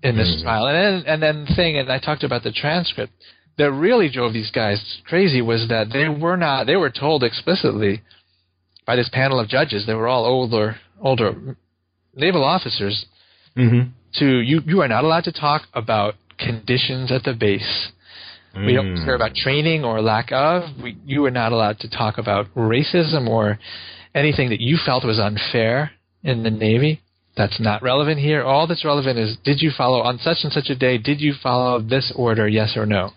in 0.04 0.16
this 0.16 0.38
Mhm. 0.38 0.44
trial. 0.44 0.68
And 0.68 0.76
then, 0.76 1.04
and 1.08 1.24
then 1.24 1.46
the 1.46 1.56
thing, 1.56 1.78
and 1.78 1.92
I 1.92 1.98
talked 2.00 2.24
about 2.24 2.44
the 2.44 2.52
transcript, 2.52 3.14
that 3.58 3.72
really 3.72 4.10
drove 4.10 4.34
these 4.34 4.52
guys 4.52 4.80
crazy 5.06 5.42
was 5.42 5.68
that 5.70 5.90
they 5.92 6.08
were 6.08 6.38
not, 6.38 6.68
they 6.68 6.76
were 6.76 6.92
told 6.92 7.24
explicitly 7.24 8.02
by 8.86 8.96
this 8.96 9.10
panel 9.10 9.40
of 9.40 9.48
judges, 9.48 9.86
they 9.86 9.96
were 9.96 10.08
all 10.08 10.26
older, 10.26 10.78
older 11.02 11.56
naval 12.16 12.44
officers, 12.44 13.06
Mm-hmm. 13.58 13.90
to 14.20 14.40
you, 14.42 14.62
you 14.68 14.82
are 14.84 14.88
not 14.88 15.04
allowed 15.04 15.24
to 15.24 15.32
talk 15.32 15.64
about 15.74 16.14
conditions 16.38 17.12
at 17.12 17.24
the 17.24 17.34
base. 17.34 17.88
We 18.56 18.74
don't 18.74 18.96
Mm. 18.96 19.04
care 19.06 19.16
about 19.16 19.36
training 19.36 19.84
or 19.84 20.00
lack 20.02 20.32
of. 20.32 20.80
We, 20.82 20.96
you 21.06 21.26
are 21.26 21.32
not 21.32 21.52
allowed 21.52 21.80
to 21.80 21.90
talk 21.90 22.18
about 22.20 22.48
racism 22.56 23.28
or 23.28 23.60
anything 24.16 24.50
that 24.50 24.62
you 24.62 24.78
felt 24.78 25.04
was 25.04 25.20
unfair 25.20 25.92
in 26.24 26.44
the 26.44 26.52
Navy. 26.52 27.02
That's 27.38 27.60
not 27.60 27.84
relevant 27.84 28.20
here. 28.20 28.44
All 28.44 28.66
that's 28.68 28.84
relevant 28.84 29.20
is 29.20 29.38
did 29.46 29.62
you 29.62 29.72
follow 29.78 30.02
on 30.02 30.18
such 30.20 30.38
and 30.44 30.52
such 30.52 30.70
a 30.70 30.76
day, 30.76 30.98
did 30.98 31.22
you 31.22 31.34
follow 31.42 31.80
this 31.80 32.12
order, 32.16 32.48
yes 32.48 32.76
or 32.76 32.86
no? 32.86 33.12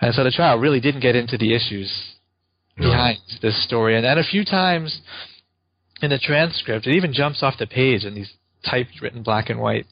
And 0.00 0.14
so 0.14 0.22
the 0.24 0.30
trial 0.30 0.58
really 0.58 0.80
didn't 0.80 1.00
get 1.00 1.16
into 1.16 1.36
the 1.36 1.54
issues 1.54 1.92
behind 2.76 3.18
this 3.42 3.64
story. 3.64 3.96
And 3.96 4.04
then 4.04 4.18
a 4.18 4.22
few 4.22 4.44
times 4.44 5.00
in 6.02 6.10
the 6.10 6.18
transcript, 6.18 6.86
it 6.86 6.94
even 6.94 7.12
jumps 7.12 7.42
off 7.42 7.54
the 7.58 7.66
page 7.66 8.04
in 8.04 8.14
these 8.14 8.30
typed 8.68 9.00
written 9.02 9.22
black 9.22 9.50
and 9.50 9.60
white 9.60 9.86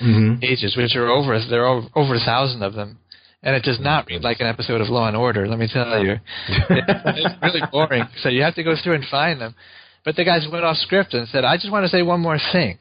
Mm-hmm. 0.00 0.40
pages, 0.40 0.78
which 0.78 0.96
are 0.96 1.10
over 1.10 1.38
there 1.50 1.66
are 1.66 1.76
over, 1.76 1.88
over 1.94 2.14
a 2.14 2.18
thousand 2.20 2.62
of 2.62 2.72
them, 2.72 2.96
and 3.42 3.54
it 3.54 3.62
does 3.62 3.78
not 3.78 4.06
read 4.06 4.22
like 4.22 4.40
an 4.40 4.46
episode 4.46 4.80
of 4.80 4.88
Law 4.88 5.06
and 5.06 5.14
Order. 5.14 5.46
Let 5.46 5.58
me 5.58 5.68
tell 5.70 6.02
you, 6.02 6.14
it's 6.48 7.34
really 7.42 7.60
boring. 7.70 8.04
So 8.22 8.30
you 8.30 8.40
have 8.42 8.54
to 8.54 8.62
go 8.62 8.76
through 8.82 8.94
and 8.94 9.04
find 9.10 9.38
them. 9.38 9.54
But 10.04 10.16
the 10.16 10.24
guys 10.24 10.46
went 10.50 10.64
off 10.64 10.76
script 10.78 11.14
and 11.14 11.28
said, 11.28 11.44
"I 11.44 11.56
just 11.56 11.70
want 11.70 11.84
to 11.84 11.88
say 11.90 12.02
one 12.02 12.20
more 12.20 12.38
thing." 12.52 12.78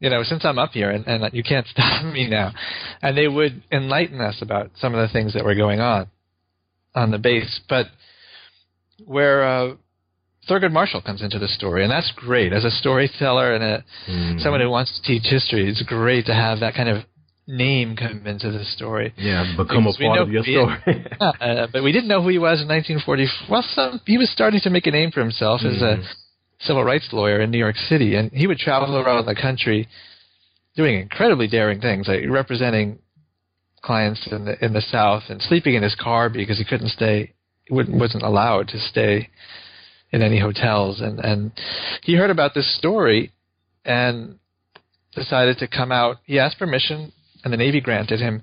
You 0.00 0.10
know, 0.10 0.22
since 0.22 0.44
I'm 0.44 0.58
up 0.60 0.70
here 0.72 0.90
and, 0.90 1.04
and 1.06 1.32
you 1.34 1.42
can't 1.42 1.66
stop 1.74 2.04
me 2.04 2.28
now, 2.28 2.52
and 3.02 3.16
they 3.16 3.28
would 3.28 3.62
enlighten 3.72 4.20
us 4.20 4.40
about 4.42 4.70
some 4.78 4.94
of 4.94 5.00
the 5.06 5.12
things 5.12 5.34
that 5.34 5.44
were 5.44 5.54
going 5.56 5.80
on 5.80 6.08
on 6.94 7.10
the 7.10 7.18
base. 7.18 7.60
But 7.68 7.86
where 9.04 9.44
uh, 9.44 9.74
Thurgood 10.48 10.72
Marshall 10.72 11.02
comes 11.02 11.22
into 11.22 11.38
the 11.38 11.48
story, 11.48 11.82
and 11.82 11.90
that's 11.92 12.12
great 12.16 12.52
as 12.52 12.64
a 12.64 12.70
storyteller 12.70 13.52
and 13.52 13.62
a 13.64 13.84
Mhm. 14.08 14.40
someone 14.42 14.60
who 14.60 14.70
wants 14.70 14.96
to 14.96 15.02
teach 15.02 15.24
history, 15.24 15.68
it's 15.68 15.82
great 15.82 16.26
to 16.26 16.34
have 16.34 16.60
that 16.60 16.74
kind 16.74 16.88
of 16.88 17.04
name 17.46 17.96
come 17.96 18.26
into 18.26 18.50
the 18.50 18.64
story. 18.64 19.12
Yeah, 19.16 19.42
become 19.56 19.86
a 19.86 19.90
Because 19.90 19.98
we 19.98 20.06
part 20.06 20.18
of 20.20 20.30
your 20.30 20.42
who 20.42 20.50
he 20.50 20.56
is. 20.56 20.82
story. 20.82 21.06
uh, 21.20 21.66
but 21.72 21.82
we 21.82 21.92
didn't 21.92 22.08
know 22.08 22.22
who 22.22 22.28
he 22.28 22.38
was 22.38 22.60
in 22.60 22.68
1940. 22.68 23.26
Well, 23.48 23.62
some, 23.62 24.00
he 24.06 24.18
was 24.18 24.30
starting 24.30 24.60
to 24.60 24.70
make 24.70 24.86
a 24.86 24.90
name 24.90 25.10
for 25.10 25.20
himself 25.20 25.62
as 25.64 25.80
a 25.82 25.96
Mhm. 25.96 26.04
Civil 26.60 26.84
rights 26.84 27.08
lawyer 27.12 27.40
in 27.40 27.50
New 27.50 27.58
York 27.58 27.76
City, 27.76 28.16
and 28.16 28.30
he 28.32 28.46
would 28.46 28.58
travel 28.58 28.96
around 28.96 29.26
the 29.26 29.34
country 29.34 29.88
doing 30.76 31.00
incredibly 31.00 31.48
daring 31.48 31.80
things, 31.80 32.08
like 32.08 32.20
representing 32.28 32.98
clients 33.82 34.26
in 34.30 34.44
the 34.44 34.64
in 34.64 34.72
the 34.72 34.80
South 34.80 35.24
and 35.28 35.40
sleeping 35.42 35.74
in 35.74 35.82
his 35.82 35.94
car 35.94 36.28
because 36.28 36.58
he 36.58 36.64
couldn't 36.64 36.88
stay, 36.88 37.32
wouldn't, 37.70 37.98
wasn't 37.98 38.22
allowed 38.22 38.68
to 38.68 38.78
stay 38.78 39.28
in 40.10 40.22
any 40.22 40.40
hotels, 40.40 41.00
and 41.00 41.18
and 41.20 41.52
he 42.02 42.14
heard 42.14 42.30
about 42.30 42.54
this 42.54 42.76
story 42.76 43.32
and 43.84 44.38
decided 45.14 45.58
to 45.58 45.68
come 45.68 45.92
out. 45.92 46.16
He 46.24 46.38
asked 46.38 46.58
permission, 46.58 47.12
and 47.44 47.52
the 47.52 47.56
Navy 47.56 47.80
granted 47.80 48.20
him 48.20 48.42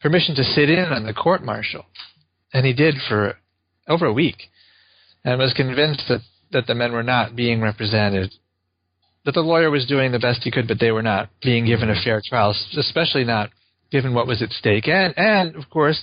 permission 0.00 0.34
to 0.36 0.44
sit 0.44 0.70
in 0.70 0.86
on 0.86 1.04
the 1.04 1.14
court 1.14 1.42
martial, 1.42 1.86
and 2.52 2.64
he 2.64 2.72
did 2.72 2.94
for 3.08 3.36
over 3.88 4.06
a 4.06 4.12
week, 4.12 4.50
and 5.24 5.38
was 5.38 5.54
convinced 5.54 6.04
that 6.08 6.20
that 6.52 6.66
the 6.66 6.74
men 6.74 6.92
were 6.92 7.02
not 7.02 7.36
being 7.36 7.60
represented. 7.60 8.32
That 9.24 9.32
the 9.34 9.40
lawyer 9.40 9.70
was 9.70 9.86
doing 9.86 10.12
the 10.12 10.18
best 10.18 10.42
he 10.42 10.50
could, 10.50 10.68
but 10.68 10.78
they 10.80 10.90
were 10.90 11.02
not 11.02 11.28
being 11.42 11.66
given 11.66 11.90
a 11.90 12.00
fair 12.02 12.22
trial, 12.26 12.54
especially 12.76 13.24
not 13.24 13.50
given 13.90 14.14
what 14.14 14.26
was 14.26 14.40
at 14.42 14.50
stake. 14.50 14.88
And 14.88 15.12
and 15.18 15.54
of 15.56 15.68
course, 15.70 16.00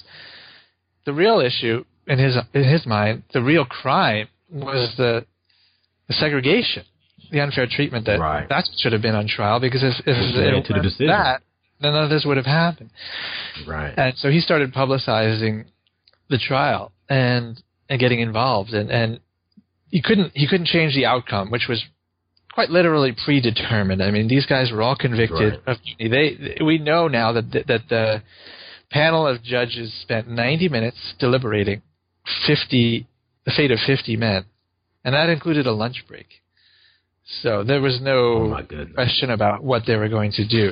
the 1.05 1.13
real 1.13 1.39
issue 1.39 1.83
in 2.07 2.19
his 2.19 2.35
in 2.53 2.63
his 2.63 2.85
mind, 2.85 3.23
the 3.33 3.41
real 3.41 3.65
crime 3.65 4.27
was 4.51 4.93
the, 4.97 5.25
the 6.07 6.13
segregation 6.13 6.83
the 7.31 7.41
unfair 7.41 7.65
treatment 7.69 8.05
that 8.05 8.19
Right. 8.19 8.47
that 8.49 8.65
should 8.77 8.93
have 8.93 9.01
been 9.01 9.15
on 9.15 9.27
trial 9.27 9.59
because 9.59 9.81
if, 9.81 9.95
if 10.01 10.15
It 10.15 10.53
it 10.53 10.61
to 10.65 10.67
the 10.67 10.73
weren't 10.73 10.83
decision. 10.83 11.07
that, 11.07 11.41
then 11.81 11.93
none 11.93 12.03
of 12.03 12.09
this 12.11 12.23
would 12.23 12.37
have 12.37 12.45
happened. 12.45 12.91
Right. 13.65 13.93
And 13.97 14.15
so 14.17 14.29
he 14.29 14.39
started 14.41 14.71
publicizing 14.71 15.65
the 16.29 16.37
trial 16.37 16.91
and 17.09 17.59
and 17.89 17.99
getting 17.99 18.19
involved 18.19 18.73
and 18.73 18.91
and 18.91 19.19
he 19.89 20.01
couldn't 20.01 20.31
he 20.35 20.47
couldn't 20.47 20.67
change 20.67 20.93
the 20.93 21.05
outcome, 21.05 21.51
which 21.51 21.67
was 21.67 21.83
quite 22.53 22.69
literally 22.69 23.13
predetermined. 23.25 24.01
I 24.01 24.11
mean, 24.11 24.27
these 24.27 24.45
guys 24.45 24.71
were 24.71 24.81
all 24.81 24.95
convicted 24.95 25.59
Right. 25.65 25.67
of 25.67 25.77
mutiny. 25.85 26.09
They 26.57 26.63
we 26.63 26.77
know 26.77 27.07
now 27.07 27.31
that 27.33 27.51
that 27.67 27.81
the 27.89 28.21
panel 28.91 29.27
of 29.27 29.43
judges 29.43 29.93
spent 30.01 30.29
90 30.29 30.69
minutes 30.69 30.97
deliberating 31.19 31.81
50 32.47 33.07
the 33.45 33.51
fate 33.51 33.71
of 33.71 33.79
50 33.85 34.15
men, 34.17 34.45
and 35.03 35.13
that 35.13 35.29
included 35.29 35.67
a 35.67 35.71
lunch 35.71 36.03
break. 36.07 36.27
So 37.41 37.63
there 37.63 37.81
was 37.81 37.99
no 38.01 38.55
oh 38.55 38.93
question 38.93 39.31
about 39.31 39.63
what 39.63 39.83
they 39.85 39.95
were 39.95 40.09
going 40.09 40.31
to 40.33 40.47
do. 40.47 40.71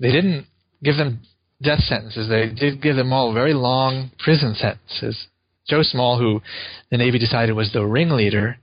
They 0.00 0.12
didn't 0.12 0.46
give 0.82 0.96
them 0.96 1.20
death 1.62 1.80
sentences. 1.80 2.28
They 2.28 2.48
did 2.48 2.82
give 2.82 2.96
them 2.96 3.12
all 3.12 3.32
very 3.32 3.54
long 3.54 4.10
prison 4.18 4.54
sentences. 4.54 5.28
Joe 5.68 5.82
Small, 5.82 6.18
who 6.18 6.40
the 6.90 6.98
Navy 6.98 7.18
decided 7.18 7.52
was 7.54 7.72
the 7.72 7.84
ringleader, 7.84 8.58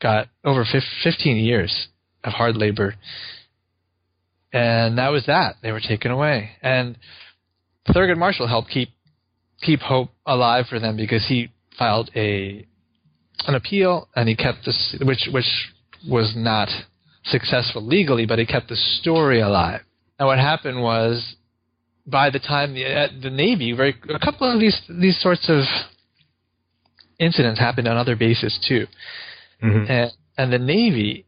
got 0.00 0.28
over 0.44 0.64
fif- 0.70 0.82
15 1.02 1.36
years 1.36 1.88
of 2.24 2.32
hard 2.32 2.56
labor. 2.56 2.94
And 4.52 4.98
that 4.98 5.08
was 5.08 5.26
that. 5.26 5.56
They 5.62 5.72
were 5.72 5.80
taken 5.80 6.10
away. 6.10 6.50
And 6.62 6.96
Thurgood 7.88 8.18
Marshall 8.18 8.48
helped 8.48 8.70
keep 8.70 8.90
keep 9.62 9.80
hope 9.80 10.10
alive 10.26 10.66
for 10.68 10.78
them 10.78 10.96
because 10.96 11.26
he 11.26 11.50
filed 11.78 12.10
a 12.14 12.66
an 13.46 13.54
appeal 13.54 14.08
and 14.14 14.28
he 14.28 14.36
kept 14.36 14.64
this 14.64 14.96
which 15.02 15.28
which 15.32 15.46
was 16.08 16.34
not 16.36 16.68
successful 17.24 17.84
legally, 17.84 18.26
but 18.26 18.38
he 18.38 18.46
kept 18.46 18.68
the 18.68 18.76
story 18.76 19.40
alive. 19.40 19.80
And 20.18 20.26
what 20.26 20.38
happened 20.38 20.80
was, 20.80 21.34
by 22.06 22.30
the 22.30 22.38
time 22.38 22.74
the, 22.74 22.86
uh, 22.86 23.08
the 23.20 23.30
Navy, 23.30 23.72
very, 23.72 23.94
a 24.08 24.18
couple 24.18 24.50
of 24.50 24.60
these 24.60 24.80
these 24.88 25.20
sorts 25.20 25.48
of 25.48 25.64
incidents 27.18 27.58
happened 27.60 27.88
on 27.88 27.96
other 27.96 28.16
bases 28.16 28.58
too, 28.68 28.86
Mhm. 29.62 29.88
and 29.90 30.10
and 30.38 30.52
the 30.52 30.58
Navy, 30.58 31.24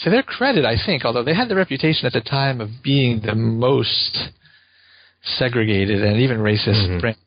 to 0.00 0.10
their 0.10 0.22
credit, 0.22 0.64
I 0.66 0.76
think, 0.76 1.04
although 1.04 1.22
they 1.22 1.34
had 1.34 1.48
the 1.48 1.54
reputation 1.56 2.06
at 2.06 2.12
the 2.12 2.20
time 2.20 2.60
of 2.60 2.82
being 2.82 3.20
the 3.20 3.34
most 3.34 4.30
segregated 5.22 6.02
and 6.02 6.18
even 6.20 6.38
racist 6.38 6.86
Mhm. 6.88 7.00
branch. 7.00 7.18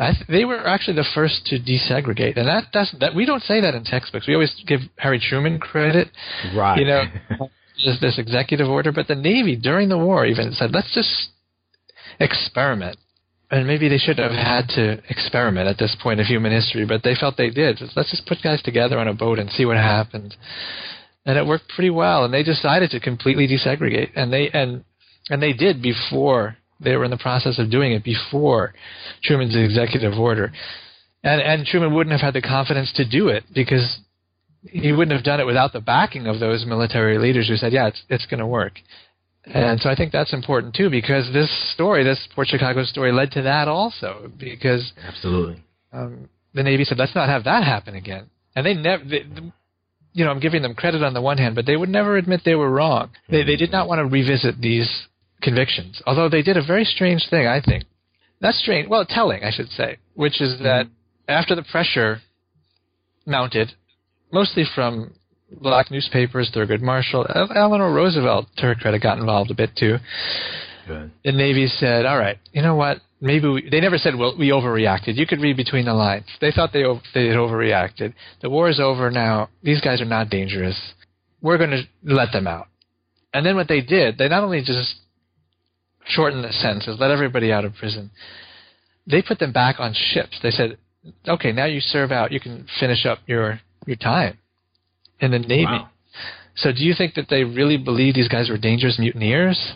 I 0.00 0.12
th- 0.12 0.26
they 0.28 0.44
were 0.44 0.64
actually 0.66 0.94
the 0.94 1.04
first 1.04 1.44
to 1.46 1.58
desegregate, 1.58 2.36
and 2.36 2.46
that 2.46 2.70
doesn't 2.72 3.00
that 3.00 3.14
we 3.14 3.24
don't 3.24 3.42
say 3.42 3.60
that 3.60 3.74
in 3.74 3.82
textbooks. 3.84 4.26
We 4.28 4.34
always 4.34 4.54
give 4.66 4.82
Harry 4.98 5.18
Truman 5.18 5.58
credit, 5.58 6.08
Right. 6.54 6.78
you 6.78 6.84
know, 6.84 7.04
this, 7.84 7.98
this 8.00 8.18
executive 8.18 8.68
order, 8.68 8.92
but 8.92 9.08
the 9.08 9.16
Navy 9.16 9.56
during 9.56 9.88
the 9.88 9.98
war 9.98 10.24
even 10.26 10.52
said, 10.52 10.72
let's 10.72 10.92
just 10.92 11.30
experiment. 12.20 12.96
And 13.50 13.66
maybe 13.66 13.88
they 13.88 13.98
shouldn't 13.98 14.30
have 14.30 14.38
had 14.38 14.68
to 14.76 15.02
experiment 15.08 15.68
at 15.68 15.78
this 15.78 15.96
point 16.02 16.20
of 16.20 16.26
human 16.26 16.52
history, 16.52 16.84
but 16.84 17.02
they 17.02 17.14
felt 17.14 17.36
they 17.38 17.48
did. 17.48 17.80
Let's 17.96 18.10
just 18.10 18.26
put 18.26 18.42
guys 18.42 18.60
together 18.62 18.98
on 18.98 19.08
a 19.08 19.14
boat 19.14 19.38
and 19.38 19.50
see 19.50 19.64
what 19.64 19.78
happens. 19.78 20.36
And 21.24 21.38
it 21.38 21.46
worked 21.46 21.68
pretty 21.68 21.90
well. 21.90 22.24
And 22.24 22.34
they 22.34 22.42
decided 22.42 22.90
to 22.90 23.00
completely 23.00 23.48
desegregate, 23.48 24.10
and 24.14 24.32
they 24.32 24.50
and 24.50 24.84
and 25.30 25.42
they 25.42 25.52
did 25.52 25.80
before 25.82 26.56
they 26.80 26.94
were 26.96 27.04
in 27.04 27.10
the 27.10 27.16
process 27.16 27.58
of 27.58 27.70
doing 27.70 27.92
it 27.92 28.04
before 28.04 28.74
Truman's 29.24 29.56
executive 29.56 30.18
order. 30.18 30.52
And 31.24 31.40
and 31.40 31.66
Truman 31.66 31.94
wouldn't 31.94 32.12
have 32.12 32.20
had 32.20 32.34
the 32.34 32.46
confidence 32.46 32.92
to 32.96 33.08
do 33.08 33.28
it 33.28 33.44
because 33.54 33.98
he 34.62 34.92
wouldn't 34.92 35.16
have 35.16 35.24
done 35.24 35.40
it 35.40 35.46
without 35.46 35.72
the 35.72 35.80
backing 35.80 36.26
of 36.26 36.38
those 36.38 36.66
military 36.66 37.18
leaders 37.18 37.48
who 37.48 37.56
said, 37.56 37.72
"Yeah, 37.72 37.88
it's 37.88 38.02
it's 38.08 38.26
going 38.26 38.40
to 38.40 38.46
work." 38.46 38.74
And 39.54 39.80
so 39.80 39.88
I 39.88 39.94
think 39.94 40.12
that's 40.12 40.32
important 40.32 40.74
too, 40.74 40.90
because 40.90 41.32
this 41.32 41.50
story, 41.72 42.04
this 42.04 42.26
Port 42.34 42.48
Chicago 42.48 42.84
story, 42.84 43.12
led 43.12 43.30
to 43.32 43.42
that 43.42 43.68
also. 43.68 44.30
Because 44.38 44.92
Absolutely. 45.06 45.62
um, 45.92 46.28
the 46.54 46.62
Navy 46.62 46.84
said, 46.84 46.98
"Let's 46.98 47.14
not 47.14 47.28
have 47.28 47.44
that 47.44 47.64
happen 47.64 47.94
again," 47.94 48.28
and 48.54 48.66
they 48.66 48.74
never. 48.74 49.04
They, 49.04 49.24
you 50.12 50.24
know, 50.24 50.30
I'm 50.30 50.40
giving 50.40 50.62
them 50.62 50.74
credit 50.74 51.02
on 51.02 51.14
the 51.14 51.20
one 51.20 51.38
hand, 51.38 51.54
but 51.54 51.66
they 51.66 51.76
would 51.76 51.88
never 51.88 52.16
admit 52.16 52.42
they 52.44 52.54
were 52.54 52.70
wrong. 52.70 53.10
They 53.30 53.42
they 53.44 53.56
did 53.56 53.70
not 53.70 53.88
want 53.88 54.00
to 54.00 54.04
revisit 54.06 54.60
these 54.60 55.06
convictions, 55.42 56.02
although 56.06 56.28
they 56.28 56.42
did 56.42 56.56
a 56.56 56.64
very 56.64 56.84
strange 56.84 57.26
thing, 57.30 57.46
I 57.46 57.60
think. 57.60 57.84
That's 58.40 58.58
strange, 58.58 58.88
well, 58.88 59.04
telling, 59.04 59.42
I 59.42 59.50
should 59.50 59.70
say, 59.70 59.98
which 60.14 60.40
is 60.40 60.60
that 60.60 60.86
after 61.28 61.54
the 61.54 61.62
pressure 61.62 62.20
mounted, 63.26 63.72
mostly 64.32 64.64
from 64.74 65.14
black 65.50 65.90
newspapers, 65.90 66.50
Thurgood 66.54 66.80
Marshall, 66.80 67.26
Eleanor 67.54 67.92
Roosevelt, 67.92 68.46
to 68.56 68.62
her 68.62 68.74
credit, 68.74 69.02
got 69.02 69.18
involved 69.18 69.50
a 69.50 69.54
bit 69.54 69.70
too. 69.76 69.96
Good. 70.86 71.10
The 71.24 71.32
Navy 71.32 71.66
said, 71.66 72.06
"All 72.06 72.18
right, 72.18 72.38
you 72.52 72.62
know 72.62 72.74
what? 72.74 73.00
Maybe 73.20 73.48
we." 73.48 73.68
They 73.68 73.80
never 73.80 73.98
said, 73.98 74.14
"Well, 74.16 74.36
we 74.38 74.48
overreacted." 74.48 75.16
You 75.16 75.26
could 75.26 75.40
read 75.40 75.56
between 75.56 75.84
the 75.84 75.94
lines. 75.94 76.26
They 76.40 76.50
thought 76.50 76.72
they 76.72 76.82
they 77.14 77.26
had 77.26 77.36
overreacted. 77.36 78.14
The 78.40 78.50
war 78.50 78.68
is 78.68 78.80
over 78.80 79.10
now. 79.10 79.50
These 79.62 79.80
guys 79.80 80.00
are 80.00 80.06
not 80.06 80.30
dangerous. 80.30 80.76
We're 81.40 81.58
going 81.58 81.70
to 81.70 81.82
let 82.02 82.32
them 82.32 82.46
out. 82.46 82.68
And 83.32 83.44
then 83.44 83.54
what 83.54 83.68
they 83.68 83.80
did, 83.80 84.18
they 84.18 84.28
not 84.28 84.42
only 84.42 84.62
just 84.62 84.96
shortened 86.06 86.42
the 86.42 86.52
sentences, 86.52 86.96
let 86.98 87.10
everybody 87.10 87.52
out 87.52 87.64
of 87.64 87.74
prison. 87.74 88.10
They 89.06 89.22
put 89.22 89.38
them 89.38 89.52
back 89.52 89.78
on 89.78 89.94
ships. 89.94 90.38
They 90.42 90.50
said, 90.50 90.78
"Okay, 91.26 91.52
now 91.52 91.66
you 91.66 91.80
serve 91.80 92.12
out. 92.12 92.32
You 92.32 92.40
can 92.40 92.66
finish 92.80 93.04
up 93.04 93.18
your 93.26 93.60
your 93.86 93.96
time 93.96 94.38
in 95.20 95.30
the 95.30 95.38
Navy." 95.38 95.64
Wow. 95.64 95.90
So, 96.56 96.72
do 96.72 96.82
you 96.82 96.94
think 96.96 97.14
that 97.14 97.28
they 97.28 97.44
really 97.44 97.76
believed 97.76 98.16
these 98.16 98.28
guys 98.28 98.50
were 98.50 98.58
dangerous 98.58 98.98
mutineers? 98.98 99.74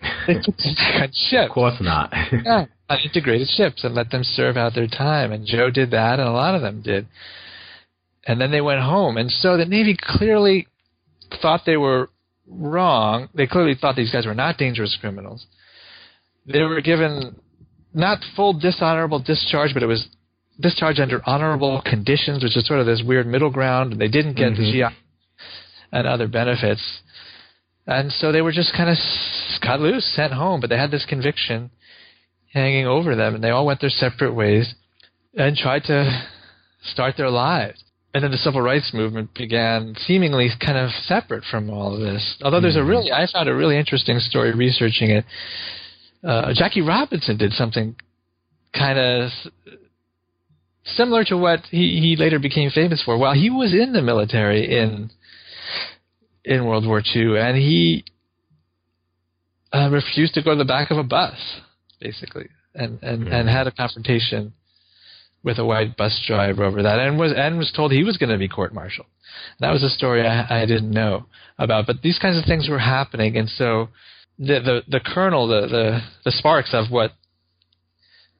They 0.26 0.34
put 0.34 0.58
them 0.58 0.74
back 0.74 1.02
on 1.02 1.08
ships 1.12 1.46
Of 1.46 1.50
course 1.52 1.76
not. 1.80 2.12
yeah, 2.44 2.66
on 2.90 2.98
integrated 3.02 3.48
ships 3.48 3.82
and 3.82 3.94
let 3.94 4.10
them 4.10 4.22
serve 4.22 4.56
out 4.56 4.74
their 4.74 4.86
time. 4.86 5.32
And 5.32 5.46
Joe 5.46 5.70
did 5.70 5.92
that, 5.92 6.18
and 6.20 6.28
a 6.28 6.32
lot 6.32 6.54
of 6.54 6.60
them 6.60 6.82
did. 6.82 7.06
And 8.26 8.40
then 8.40 8.50
they 8.50 8.60
went 8.60 8.80
home. 8.80 9.16
And 9.16 9.30
so 9.30 9.56
the 9.56 9.64
Navy 9.64 9.96
clearly 9.98 10.66
thought 11.40 11.62
they 11.64 11.76
were 11.76 12.10
wrong. 12.46 13.28
They 13.34 13.46
clearly 13.46 13.74
thought 13.80 13.96
these 13.96 14.12
guys 14.12 14.26
were 14.26 14.34
not 14.34 14.58
dangerous 14.58 14.96
criminals. 15.00 15.46
They 16.46 16.62
were 16.62 16.80
given 16.80 17.36
not 17.94 18.18
full 18.34 18.52
dishonorable 18.52 19.20
discharge, 19.20 19.72
but 19.74 19.82
it 19.82 19.86
was 19.86 20.06
discharge 20.60 20.98
under 21.00 21.20
honorable 21.26 21.82
conditions, 21.84 22.42
which 22.42 22.56
is 22.56 22.66
sort 22.66 22.80
of 22.80 22.86
this 22.86 23.02
weird 23.02 23.26
middle 23.26 23.50
ground. 23.50 23.92
And 23.92 24.00
they 24.00 24.08
didn't 24.08 24.34
get 24.34 24.56
the 24.56 24.62
Mhm. 24.62 24.72
GI 24.72 24.94
and 25.92 26.06
other 26.06 26.26
benefits. 26.26 27.02
And 27.86 28.12
so 28.12 28.32
they 28.32 28.42
were 28.42 28.52
just 28.52 28.72
kind 28.72 28.90
of 28.90 28.98
cut 29.60 29.80
loose, 29.80 30.04
sent 30.04 30.32
home. 30.32 30.60
But 30.60 30.70
they 30.70 30.76
had 30.76 30.90
this 30.90 31.04
conviction 31.04 31.70
hanging 32.52 32.86
over 32.86 33.14
them, 33.14 33.34
and 33.34 33.44
they 33.44 33.50
all 33.50 33.66
went 33.66 33.80
their 33.80 33.90
separate 33.90 34.32
ways 34.32 34.74
and 35.36 35.56
tried 35.56 35.84
to 35.84 36.22
start 36.82 37.16
their 37.16 37.30
lives. 37.30 37.82
And 38.14 38.24
then 38.24 38.30
the 38.30 38.38
civil 38.38 38.62
rights 38.62 38.94
movement 38.94 39.34
began 39.34 39.94
seemingly 40.06 40.50
kind 40.58 40.78
of 40.78 40.90
separate 41.04 41.44
from 41.44 41.68
all 41.68 41.92
of 41.92 42.00
this. 42.00 42.36
Although 42.42 42.60
there's 42.60 42.76
a 42.76 42.82
really, 42.82 43.12
I 43.12 43.26
found 43.26 43.46
a 43.48 43.54
really 43.54 43.76
interesting 43.76 44.18
story 44.20 44.52
researching 44.52 45.10
it. 45.10 45.26
Uh, 46.24 46.54
Jackie 46.54 46.80
Robinson 46.80 47.36
did 47.36 47.52
something 47.52 47.94
kind 48.72 48.98
of 48.98 49.30
similar 50.94 51.24
to 51.24 51.36
what 51.36 51.60
he, 51.70 52.00
he 52.00 52.16
later 52.16 52.38
became 52.38 52.70
famous 52.70 53.02
for. 53.02 53.18
While 53.18 53.34
he 53.34 53.50
was 53.50 53.72
in 53.72 53.92
the 53.92 54.02
military 54.02 54.78
in 54.78 55.10
in 56.44 56.64
World 56.64 56.86
War 56.86 57.02
II, 57.14 57.38
and 57.38 57.56
he 57.56 58.04
uh, 59.72 59.88
refused 59.90 60.34
to 60.34 60.42
go 60.42 60.52
to 60.52 60.58
the 60.58 60.64
back 60.64 60.90
of 60.90 60.98
a 60.98 61.02
bus, 61.02 61.34
basically, 62.00 62.48
and 62.74 63.02
and, 63.02 63.28
and 63.28 63.48
had 63.48 63.66
a 63.66 63.72
confrontation 63.72 64.52
with 65.42 65.58
a 65.58 65.64
white 65.64 65.96
bus 65.96 66.22
driver 66.26 66.64
over 66.64 66.82
that, 66.82 66.98
and 66.98 67.18
was 67.18 67.32
and 67.36 67.58
was 67.58 67.72
told 67.74 67.92
he 67.92 68.04
was 68.04 68.16
going 68.16 68.30
to 68.30 68.38
be 68.38 68.48
court-martialed. 68.48 69.08
That 69.60 69.72
was 69.72 69.82
a 69.82 69.90
story 69.90 70.26
I, 70.26 70.62
I 70.62 70.66
didn't 70.66 70.90
know 70.90 71.26
about, 71.58 71.86
but 71.86 72.02
these 72.02 72.18
kinds 72.18 72.38
of 72.38 72.44
things 72.44 72.68
were 72.68 72.78
happening, 72.78 73.36
and 73.36 73.48
so 73.48 73.88
the 74.38 74.60
the, 74.60 74.82
the 74.88 75.00
kernel, 75.00 75.48
the, 75.48 75.66
the 75.66 76.00
the 76.24 76.32
sparks 76.32 76.70
of 76.72 76.90
what 76.90 77.12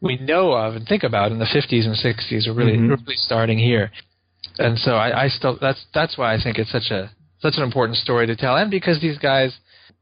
we 0.07 0.17
know 0.19 0.53
of 0.53 0.77
and 0.77 0.87
think 0.87 1.03
about 1.03 1.33
in 1.33 1.39
the 1.39 1.45
50s 1.47 1.85
and 1.87 1.97
60s 1.97 2.47
are 2.47 2.53
really 2.53 2.77
Mhm. 2.77 2.91
really 2.91 3.17
starting 3.17 3.59
here, 3.59 3.91
and 4.59 4.79
so 4.79 4.97
I, 4.97 5.25
I 5.25 5.29
still 5.29 5.59
that's 5.61 5.85
that's 5.93 6.17
why 6.17 6.33
I 6.35 6.39
think 6.41 6.59
it's 6.59 6.71
such 6.71 6.91
a 6.91 7.11
such 7.41 7.57
an 7.57 7.63
important 7.63 7.99
story 7.99 8.27
to 8.27 8.37
tell, 8.37 8.57
and 8.57 8.71
because 8.71 9.01
these 9.01 9.19
guys 9.19 9.59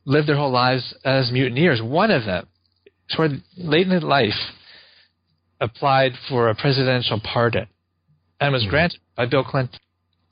lived 0.07 0.29
their 0.29 0.37
whole 0.37 0.51
lives 0.51 0.95
as 1.05 1.33
mutineers. 1.33 1.81
One 1.83 2.11
of 2.11 2.25
them, 2.25 2.47
toward 3.15 3.43
late 3.57 3.89
in 3.89 4.03
life, 4.03 4.39
applied 5.61 6.13
for 6.29 6.49
a 6.49 6.55
presidential 6.55 7.21
pardon 7.21 7.67
and 8.41 8.53
was 8.53 8.67
granted 8.67 9.01
by 9.17 9.27
Bill 9.27 9.45
Clinton. 9.45 9.79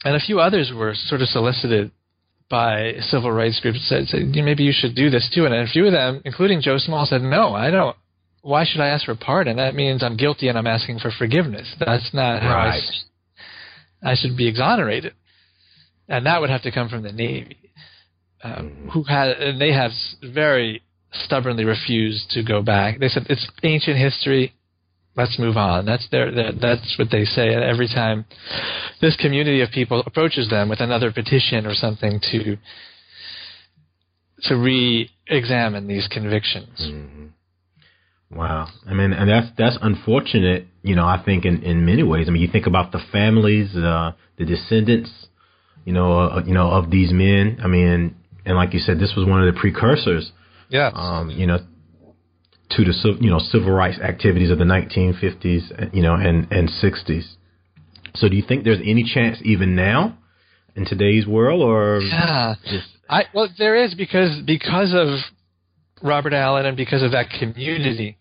And 0.04 0.16
a 0.16 0.20
few 0.20 0.40
others 0.40 0.72
were 0.72 0.94
sort 0.94 1.22
of 1.22 1.28
solicited 1.28 1.90
by 2.50 2.94
civil 3.00 3.32
rights 3.32 3.60
groups 3.60 3.88
said, 3.88 4.08
said 4.08 4.22
maybe 4.34 4.64
you 4.64 4.72
should 4.72 4.94
do 4.94 5.08
this 5.08 5.30
too. 5.32 5.46
And 5.46 5.54
a 5.54 5.66
few 5.66 5.86
of 5.86 5.92
them, 5.92 6.20
including 6.24 6.60
Joe 6.60 6.76
Small, 6.76 7.06
said, 7.06 7.22
no, 7.22 7.54
I 7.54 7.70
don't. 7.70 7.96
Why 8.42 8.64
should 8.64 8.80
I 8.80 8.88
ask 8.88 9.04
for 9.06 9.14
pardon? 9.14 9.56
That 9.56 9.74
means 9.74 10.02
I'm 10.02 10.16
guilty 10.16 10.48
and 10.48 10.58
I'm 10.58 10.66
asking 10.66 10.98
for 10.98 11.10
forgiveness. 11.16 11.72
That's 11.78 12.10
not 12.12 12.42
how 12.42 12.48
I 12.50 12.66
Right. 12.68 12.82
I 14.04 14.14
should 14.16 14.36
be 14.36 14.48
exonerated. 14.48 15.14
and 16.08 16.26
that 16.26 16.40
would 16.40 16.50
have 16.50 16.62
to 16.62 16.72
come 16.72 16.88
from 16.88 17.02
the 17.02 17.12
Navy, 17.12 17.56
um, 18.42 18.52
Mm-hmm. 18.52 18.88
who 18.90 19.02
had 19.04 19.28
and 19.40 19.60
they 19.60 19.72
have 19.72 19.92
very 20.24 20.82
stubbornly 21.12 21.64
refused 21.64 22.30
to 22.30 22.42
go 22.42 22.62
back. 22.62 22.98
They 22.98 23.08
said 23.08 23.26
it's 23.30 23.46
ancient 23.62 23.96
history. 23.98 24.52
Let's 25.14 25.38
move 25.38 25.56
on. 25.58 25.84
That's 25.84 26.08
their, 26.10 26.32
their 26.32 26.52
that's 26.52 26.96
what 26.98 27.10
they 27.12 27.24
say. 27.24 27.52
And 27.54 27.62
every 27.62 27.86
time 27.86 28.24
this 29.00 29.14
community 29.16 29.60
of 29.60 29.70
people 29.70 30.02
approaches 30.06 30.48
them 30.48 30.68
with 30.68 30.80
another 30.80 31.12
petition 31.12 31.66
or 31.66 31.74
something 31.74 32.18
to 32.32 32.56
to 34.44 34.56
re-examine 34.56 35.86
these 35.86 36.08
convictions. 36.08 36.78
Mm-hmm. 36.80 37.26
Wow. 38.34 38.68
I 38.86 38.94
mean, 38.94 39.12
and 39.12 39.28
that's 39.28 39.48
that's 39.58 39.78
unfortunate. 39.82 40.66
You 40.82 40.96
know, 40.96 41.04
I 41.04 41.22
think 41.24 41.44
in 41.44 41.62
in 41.62 41.84
many 41.84 42.02
ways. 42.02 42.26
I 42.28 42.30
mean, 42.30 42.42
you 42.42 42.48
think 42.48 42.66
about 42.66 42.92
the 42.92 43.00
families, 43.12 43.74
uh, 43.76 44.12
the 44.38 44.44
descendants, 44.44 45.10
you 45.84 45.92
know, 45.92 46.18
uh, 46.18 46.42
you 46.46 46.54
know, 46.54 46.70
of 46.70 46.90
these 46.90 47.12
men. 47.12 47.58
I 47.62 47.66
mean, 47.66 48.16
and 48.46 48.56
like 48.56 48.72
you 48.72 48.80
said, 48.80 48.98
this 48.98 49.12
was 49.16 49.26
one 49.26 49.46
of 49.46 49.52
the 49.52 49.58
precursors, 49.60 50.32
Yeah. 50.70 50.90
um, 50.94 51.30
you 51.30 51.46
know, 51.46 51.58
to 52.70 52.84
the 52.84 53.16
you 53.20 53.30
know 53.30 53.38
civil 53.38 53.70
rights 53.70 53.98
activities 54.00 54.50
of 54.50 54.58
the 54.58 54.64
1950s, 54.64 55.94
you 55.94 56.02
know, 56.02 56.14
and 56.14 56.50
and 56.50 56.68
60s. 56.68 57.36
So, 58.14 58.28
do 58.28 58.36
you 58.36 58.42
think 58.46 58.64
there's 58.64 58.80
any 58.80 59.04
chance 59.04 59.38
even 59.44 59.74
now 59.74 60.18
in 60.74 60.86
today's 60.86 61.26
world, 61.26 61.62
or 61.62 62.00
yeah. 62.00 62.54
just 62.64 62.86
I 63.08 63.24
well, 63.34 63.48
there 63.58 63.76
is 63.84 63.94
because 63.94 64.40
because 64.46 64.94
of 64.94 65.18
Robert 66.02 66.32
Allen 66.32 66.66
and 66.66 66.76
because 66.76 67.02
of 67.02 67.12
that 67.12 67.26
community, 67.38 68.16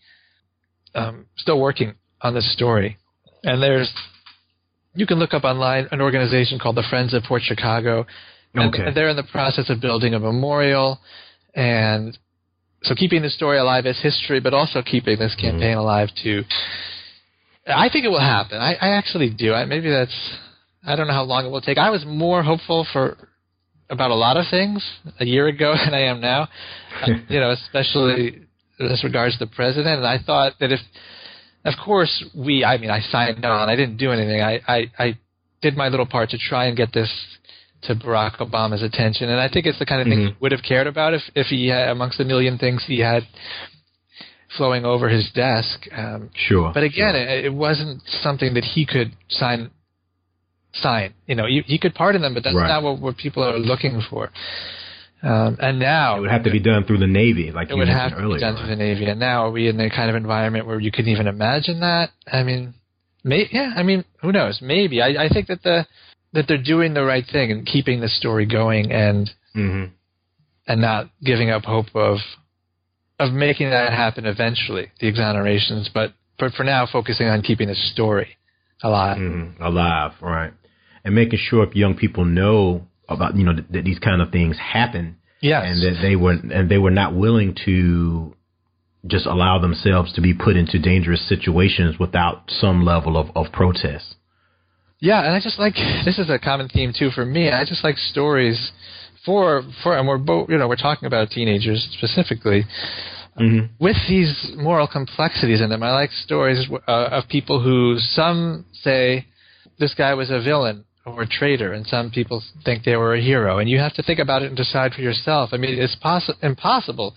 um, 0.96 1.26
still 1.38 1.60
working 1.60 1.96
on 2.22 2.34
this 2.34 2.52
story. 2.54 2.98
And 3.44 3.62
there's 3.62 3.92
you 4.94 5.06
can 5.06 5.20
look 5.20 5.34
up 5.34 5.44
online 5.44 5.88
an 5.92 6.02
organization 6.02 6.60
called 6.60 6.76
the 6.76 6.84
Friends 6.90 7.14
of 7.14 7.24
Port 7.24 7.42
Chicago, 7.44 8.06
and, 8.54 8.74
Okay. 8.74 8.84
and 8.86 8.96
they're 8.96 9.10
in 9.10 9.16
the 9.16 9.24
process 9.24 9.70
of 9.70 9.80
building 9.80 10.14
a 10.14 10.20
memorial, 10.20 11.00
and 11.56 12.18
so 12.84 12.94
keeping 12.96 13.22
the 13.22 13.30
story 13.30 13.58
alive 13.58 13.86
as 13.86 14.00
history, 14.02 14.40
but 14.40 14.54
also 14.54 14.82
keeping 14.82 15.18
this 15.18 15.36
campaign 15.36 15.78
alive 15.78 16.10
too. 16.22 16.44
I 17.68 17.90
think 17.90 18.06
it 18.06 18.10
will 18.10 18.20
happen. 18.20 18.58
I, 18.58 18.74
I 18.74 18.90
actually 18.90 19.30
do. 19.30 19.54
I, 19.54 19.66
maybe 19.66 19.90
that's. 19.90 20.38
I 20.84 20.96
don't 20.96 21.06
know 21.08 21.14
how 21.14 21.24
long 21.24 21.46
it 21.46 21.50
will 21.50 21.62
take. 21.62 21.78
I 21.78 21.92
was 21.92 22.04
more 22.06 22.42
hopeful 22.42 22.88
for 22.92 23.18
about 23.92 24.10
a 24.10 24.16
lot 24.16 24.38
of 24.38 24.46
things 24.50 24.84
a 25.20 25.26
year 25.26 25.48
ago 25.48 25.76
than 25.86 25.94
I 25.94 26.02
am 26.02 26.22
now. 26.22 26.48
Uh, 27.02 27.08
you 27.30 27.39
know, 27.39 27.52
especially 27.52 28.48
as 28.80 29.04
regards 29.04 29.38
the 29.38 29.48
president. 29.48 30.00
And 30.00 30.08
I 30.08 30.18
thought 30.18 30.54
that 30.60 30.72
if, 30.72 30.80
of 31.66 31.74
course, 31.84 32.26
we. 32.36 32.66
I 32.66 32.78
mean, 32.78 32.89
I 32.89 33.02
signed 33.02 33.46
on. 33.46 33.70
I 33.70 33.76
didn't 33.76 33.98
do 33.98 34.12
anything. 34.12 34.42
I 34.42 34.60
I, 34.68 34.92
I 34.98 35.20
did 35.62 35.78
my 35.78 35.89
little 35.89 36.08
part 36.08 36.30
to 36.32 36.38
try 36.38 36.66
and 36.66 36.76
get 36.76 36.92
this 36.94 37.12
to 37.84 37.96
Barack 37.96 38.38
Obama's 38.38 38.82
attention, 38.82 39.30
and 39.30 39.39
I 39.39 39.50
think 39.50 39.66
it's 39.66 39.80
the 39.80 39.86
kind 39.86 40.02
of 40.02 40.08
thing 40.08 40.28
he 40.28 40.36
would 40.39 40.52
have 40.52 40.62
cared 40.64 40.88
about 40.88 41.14
if 41.14 41.22
if 41.36 41.48
he 41.48 41.68
had 41.68 41.89
amongst 41.89 42.18
the 42.18 42.26
million 42.26 42.58
things 42.58 42.84
he 42.88 43.00
had 43.00 43.24
flowing 44.58 44.86
over 44.86 45.10
his 45.10 45.30
desk. 45.34 45.88
Um, 45.96 46.30
sure? 46.34 46.72
but 46.74 46.84
again, 46.84 47.16
it, 47.16 47.46
it 47.46 47.54
wasn't 47.54 48.02
something 48.22 48.54
that 48.56 48.64
he 48.64 48.86
could 48.86 49.14
sign. 49.30 49.72
Sign, 50.74 51.13
you 51.28 51.36
know, 51.36 51.45
you, 51.47 51.63
he 51.65 51.78
could 51.78 51.93
pardon 51.93 52.22
them, 52.22 52.34
but 52.34 52.43
that's 52.43 52.55
Right. 52.55 52.67
not 52.67 52.82
what, 52.84 52.99
what 52.99 53.17
people 53.17 53.43
are 53.43 53.57
looking 53.59 54.01
for. 54.09 54.32
Um, 55.24 55.57
and 55.61 55.78
now 55.80 56.17
it 56.17 56.22
would 56.22 56.32
have 56.32 56.43
to 56.45 56.51
be 56.51 56.59
done 56.59 56.84
through 56.86 56.97
the 56.99 57.07
Navy, 57.07 57.51
like 57.51 57.69
it 57.69 57.74
you 57.74 57.78
would 57.80 57.88
mentioned 57.88 58.01
have 58.11 58.17
to 58.19 58.24
earlier. 58.24 58.38
be 58.38 58.41
done 58.41 58.55
through 58.57 58.67
the 58.69 58.76
Navy. 58.76 59.05
And 59.05 59.19
now 59.19 59.45
are 59.47 59.51
we 59.51 59.67
in 59.67 59.78
the 59.78 59.89
kind 59.89 60.09
of 60.09 60.15
environment 60.15 60.65
where 60.65 60.80
you 60.80 60.91
can 60.91 61.07
even 61.07 61.28
imagine 61.28 61.82
that? 61.82 62.09
I 62.32 62.41
mean, 62.43 62.74
may, 63.24 63.47
yeah, 63.51 63.74
I 63.76 63.84
mean, 63.84 64.03
who 64.22 64.32
knows? 64.32 64.59
Maybe. 64.61 65.01
I, 65.01 65.26
I 65.26 65.30
think 65.30 65.47
that 65.47 65.61
the 65.61 65.86
that 66.34 66.45
they're 66.47 66.57
doing 66.63 66.93
the 66.93 67.03
right 67.03 67.26
thing 67.30 67.51
and 67.51 67.65
keeping 67.65 67.99
the 67.99 68.07
story 68.09 68.45
going 68.45 68.91
and 68.91 69.30
Mm-hmm. 69.55 69.91
and 70.67 70.82
not 70.82 71.09
giving 71.24 71.49
up 71.49 71.63
hope 71.65 71.88
of 71.93 72.17
of 73.19 73.34
making 73.34 73.69
that 73.69 73.91
happen 73.93 74.26
eventually, 74.26 74.88
the 75.01 75.11
exonerations. 75.11 75.89
But 75.93 76.13
for 76.39 76.49
for 76.49 76.63
now, 76.63 76.88
focusing 76.91 77.28
on 77.28 77.41
keeping 77.41 77.67
the 77.67 77.76
story 77.76 78.38
alive. 78.82 79.17
hmm 79.17 79.61
alive, 79.61 80.13
right? 80.22 80.53
And 81.04 81.16
making 81.16 81.39
sure 81.41 81.64
if 81.64 81.76
young 81.76 81.95
people 81.95 82.26
know 82.26 82.88
about 83.10 83.36
you 83.36 83.43
know 83.43 83.54
th- 83.54 83.66
that 83.72 83.84
these 83.86 83.99
kind 83.99 84.22
of 84.22 84.32
things 84.32 84.58
happen, 84.58 85.18
Yes. 85.41 85.64
and 85.66 85.82
that 85.82 86.02
they 86.02 86.16
were 86.16 86.34
and 86.34 86.70
they 86.70 86.78
were 86.78 86.91
not 86.91 87.16
willing 87.16 87.56
to 87.66 88.36
just 89.08 89.26
allow 89.26 89.58
themselves 89.60 90.14
to 90.14 90.22
be 90.22 90.34
put 90.34 90.56
into 90.56 90.78
dangerous 90.78 91.28
situations 91.28 91.97
without 91.99 92.43
some 92.49 92.86
level 92.86 93.18
of, 93.18 93.32
of 93.36 93.52
protest. 93.52 94.16
Yeah, 94.99 95.24
and 95.26 95.34
I 95.34 95.39
just 95.41 95.58
like 95.58 95.74
this 96.06 96.20
is 96.20 96.30
a 96.30 96.38
common 96.38 96.70
theme 96.70 96.93
too 96.97 97.10
for 97.10 97.26
me. 97.26 97.49
I 97.49 97.66
just 97.66 97.84
like 97.84 97.97
stories 97.97 98.72
for 99.26 99.64
for 99.82 99.97
and 99.97 100.08
we're 100.08 100.20
both 100.20 100.49
you 100.49 100.58
know 100.60 100.68
we're 100.68 100.76
talking 100.76 101.08
about 101.08 101.30
teenagers 101.32 101.88
specifically 101.97 102.66
Mm-hmm. 103.39 103.74
with 103.80 103.95
these 104.10 104.52
moral 104.58 104.88
complexities 104.88 105.62
in 105.62 105.70
them. 105.70 105.82
I 105.84 105.93
like 105.93 106.12
stories 106.12 106.68
uh, 106.86 106.91
of 106.91 107.30
people 107.30 107.62
who 107.64 107.95
some 107.97 108.66
say 108.84 109.26
this 109.80 109.93
guy 109.93 110.14
was 110.16 110.30
a 110.30 110.41
villain 110.41 110.84
or 111.06 111.24
a 111.24 111.28
traitor, 111.28 111.74
and 111.74 111.86
some 111.88 112.12
people 112.12 112.43
think 112.64 112.84
they 112.84 112.95
were 112.95 113.16
a 113.16 113.22
hero. 113.22 113.60
And 113.60 113.70
you 113.70 113.80
have 113.80 113.93
to 113.95 114.04
think 114.04 114.20
about 114.20 114.43
it 114.43 114.47
and 114.47 114.58
decide 114.58 114.93
for 114.93 115.02
yourself. 115.02 115.49
I 115.54 115.58
mean, 115.58 115.78
it's 115.80 115.95
possi- 115.95 116.38
impossible 116.43 117.16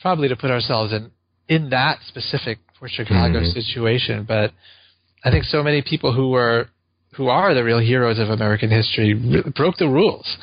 probably 0.00 0.28
to 0.28 0.36
put 0.36 0.50
ourselves 0.50 0.92
in 0.92 1.10
in 1.48 1.70
that 1.70 1.98
specific 2.06 2.58
Port 2.78 2.92
Chicago 2.92 3.40
Mhm. 3.40 3.52
situation, 3.52 4.22
but 4.22 4.52
I 5.24 5.30
think 5.30 5.44
so 5.44 5.62
many 5.62 5.82
people 5.82 6.12
who 6.12 6.28
were 6.30 6.68
who 7.14 7.28
are 7.28 7.54
the 7.54 7.64
real 7.64 7.80
heroes 7.80 8.20
of 8.20 8.30
American 8.30 8.70
history 8.70 9.14
re- 9.14 9.42
broke 9.42 9.76
the 9.78 9.88
rules. 9.88 10.36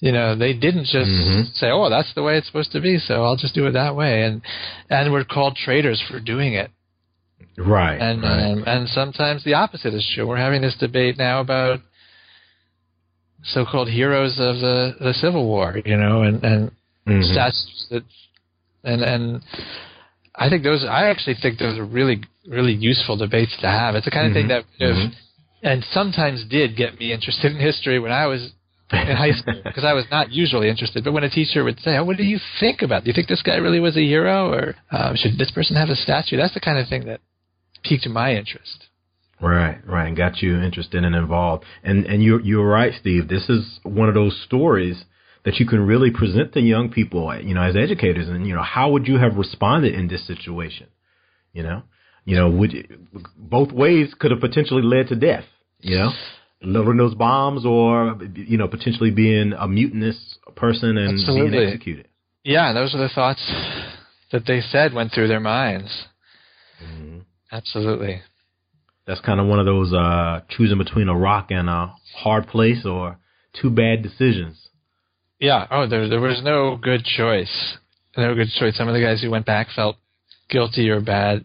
You 0.00 0.12
know, 0.12 0.34
they 0.34 0.52
didn't 0.52 0.84
just 0.84 1.10
Mhm. 1.10 1.54
say, 1.54 1.70
"Oh, 1.70 1.88
that's 1.88 2.12
the 2.12 2.22
way 2.22 2.36
it's 2.36 2.46
supposed 2.46 2.72
to 2.72 2.80
be," 2.80 2.98
so 2.98 3.24
I'll 3.24 3.36
just 3.36 3.54
do 3.54 3.66
it 3.66 3.72
that 3.72 3.96
way, 3.96 4.22
and 4.24 4.42
and 4.90 5.12
we're 5.12 5.24
called 5.24 5.56
traitors 5.56 6.00
for 6.00 6.20
doing 6.20 6.52
it. 6.52 6.70
Right. 7.56 8.00
And 8.00 8.22
right. 8.22 8.50
um, 8.52 8.64
and 8.66 8.88
sometimes 8.88 9.44
the 9.44 9.54
opposite 9.54 9.94
is 9.94 10.08
true. 10.14 10.26
We're 10.26 10.36
having 10.36 10.62
this 10.62 10.76
debate 10.78 11.16
now 11.18 11.40
about 11.40 11.80
so-called 13.44 13.88
heroes 13.88 14.32
of 14.38 14.56
the 14.60 14.94
the 15.00 15.14
Civil 15.14 15.46
War, 15.46 15.80
you 15.84 15.96
know, 15.96 16.22
and 16.22 16.42
and 16.44 16.70
Mhm. 17.06 17.32
statues 17.32 17.86
that 17.90 18.02
and 18.84 19.02
and 19.02 19.42
I 20.34 20.48
think 20.48 20.62
those 20.64 20.84
I 20.84 21.08
actually 21.10 21.34
think 21.34 21.58
those 21.58 21.78
are 21.78 21.84
really 21.84 22.22
really 22.46 22.72
useful 22.74 23.16
debates 23.16 23.56
to 23.60 23.68
have. 23.68 23.94
It's 23.94 24.04
the 24.04 24.10
kind 24.10 24.26
of 24.26 24.32
thing 24.32 24.48
that 24.48 24.64
if, 24.78 24.96
Mhm. 24.96 25.14
and 25.62 25.84
sometimes 25.92 26.44
did 26.44 26.76
get 26.76 26.98
me 26.98 27.12
interested 27.12 27.52
in 27.52 27.58
history 27.58 27.98
when 27.98 28.12
I 28.12 28.26
was 28.26 28.52
in 28.92 29.16
high 29.16 29.32
school 29.32 29.60
because 29.64 29.84
I 29.84 29.92
was 29.92 30.04
not 30.10 30.30
usually 30.30 30.68
interested. 30.68 31.04
But 31.04 31.12
when 31.12 31.24
a 31.24 31.30
teacher 31.30 31.64
would 31.64 31.80
say, 31.80 31.96
oh, 31.96 32.04
"What 32.04 32.16
do 32.16 32.24
you 32.24 32.38
think 32.60 32.82
about? 32.82 33.04
Do 33.04 33.08
you 33.08 33.14
think 33.14 33.28
this 33.28 33.42
guy 33.42 33.56
really 33.56 33.80
was 33.80 33.96
a 33.96 34.00
hero, 34.00 34.52
or 34.52 34.74
um, 34.90 35.16
should 35.16 35.38
this 35.38 35.50
person 35.50 35.76
have 35.76 35.88
a 35.88 35.96
statue?" 35.96 36.36
That's 36.36 36.54
the 36.54 36.60
kind 36.60 36.78
of 36.78 36.88
thing 36.88 37.06
that 37.06 37.20
piqued 37.82 38.06
my 38.08 38.34
interest. 38.34 38.88
Right, 39.40 39.78
right, 39.86 40.06
and 40.06 40.16
got 40.16 40.40
you 40.40 40.60
interested 40.60 41.04
and 41.04 41.14
involved. 41.14 41.64
And 41.82 42.06
and 42.06 42.22
you're 42.22 42.40
you're 42.40 42.68
right, 42.68 42.92
Steve. 42.98 43.28
This 43.28 43.48
is 43.48 43.80
one 43.82 44.08
of 44.08 44.14
those 44.14 44.40
stories 44.44 45.04
that 45.44 45.56
you 45.56 45.66
can 45.66 45.80
really 45.80 46.10
present 46.10 46.52
to 46.54 46.60
young 46.60 46.90
people, 46.90 47.34
you 47.40 47.54
know, 47.54 47.62
as 47.62 47.76
educators. 47.76 48.28
And 48.28 48.46
you 48.46 48.54
know, 48.54 48.62
how 48.62 48.90
would 48.90 49.06
you 49.06 49.18
have 49.18 49.36
responded 49.36 49.94
in 49.94 50.08
this 50.08 50.26
situation? 50.26 50.86
You 51.52 51.62
know, 51.62 51.82
you 52.24 52.36
know, 52.36 52.50
would 52.50 52.72
you, 52.72 52.84
both 53.36 53.72
ways 53.72 54.14
could 54.18 54.30
have 54.30 54.40
potentially 54.40 54.82
led 54.82 55.08
to 55.08 55.16
death. 55.16 55.44
You 55.80 55.98
know, 55.98 56.10
loading 56.64 56.96
those 56.96 57.14
bombs, 57.14 57.64
or 57.64 58.18
you 58.34 58.58
know, 58.58 58.68
potentially 58.68 59.10
being 59.10 59.52
a 59.52 59.68
mutinous 59.68 60.38
person 60.56 60.96
and 60.96 61.18
Absolutely. 61.18 61.50
being 61.50 61.68
executed. 61.68 62.08
Yeah, 62.42 62.72
those 62.72 62.94
are 62.94 62.98
the 62.98 63.08
thoughts 63.08 63.42
that 64.32 64.44
they 64.46 64.60
said 64.60 64.92
went 64.92 65.12
through 65.12 65.28
their 65.28 65.40
minds. 65.40 66.06
Mm-hmm. 66.82 67.20
Absolutely. 67.52 68.20
That's 69.06 69.20
kind 69.20 69.40
of 69.40 69.46
one 69.46 69.60
of 69.60 69.66
those 69.66 69.92
uh, 69.92 70.40
choosing 70.48 70.78
between 70.78 71.08
a 71.08 71.16
rock 71.16 71.50
and 71.50 71.68
a 71.68 71.94
hard 72.16 72.46
place, 72.46 72.84
or 72.86 73.18
two 73.60 73.70
bad 73.70 74.02
decisions. 74.02 74.68
Yeah. 75.38 75.66
Oh, 75.70 75.86
there 75.86 76.08
there 76.08 76.20
was 76.20 76.40
no 76.42 76.76
good 76.76 77.04
choice. 77.04 77.76
No 78.16 78.34
good 78.34 78.48
choice. 78.58 78.76
Some 78.76 78.88
of 78.88 78.94
the 78.94 79.00
guys 79.00 79.20
who 79.22 79.30
went 79.30 79.46
back 79.46 79.68
felt 79.74 79.96
guilty 80.48 80.88
or 80.88 81.00
bad, 81.00 81.44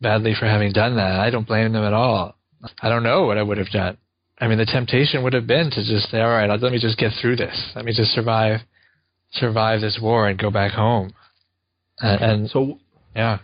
badly 0.00 0.34
for 0.38 0.46
having 0.46 0.72
done 0.72 0.96
that. 0.96 1.18
I 1.20 1.30
don't 1.30 1.46
blame 1.46 1.72
them 1.72 1.84
at 1.84 1.92
all. 1.92 2.36
I 2.80 2.88
don't 2.88 3.02
know 3.02 3.24
what 3.26 3.38
I 3.38 3.42
would 3.42 3.58
have 3.58 3.70
done. 3.70 3.98
I 4.38 4.48
mean, 4.48 4.58
the 4.58 4.66
temptation 4.66 5.22
would 5.22 5.32
have 5.32 5.46
been 5.46 5.70
to 5.70 5.84
just 5.84 6.10
say, 6.10 6.20
"All 6.20 6.28
right, 6.30 6.48
let 6.60 6.72
me 6.72 6.78
just 6.78 6.98
get 6.98 7.12
through 7.20 7.36
this. 7.36 7.72
Let 7.76 7.84
me 7.84 7.92
just 7.94 8.12
survive, 8.12 8.60
survive 9.32 9.80
this 9.80 9.98
war 10.00 10.28
and 10.28 10.38
go 10.38 10.50
back 10.50 10.72
home." 10.72 11.12
And, 12.00 12.20
and 12.22 12.50
So 12.50 12.78
yeah, 13.14 13.38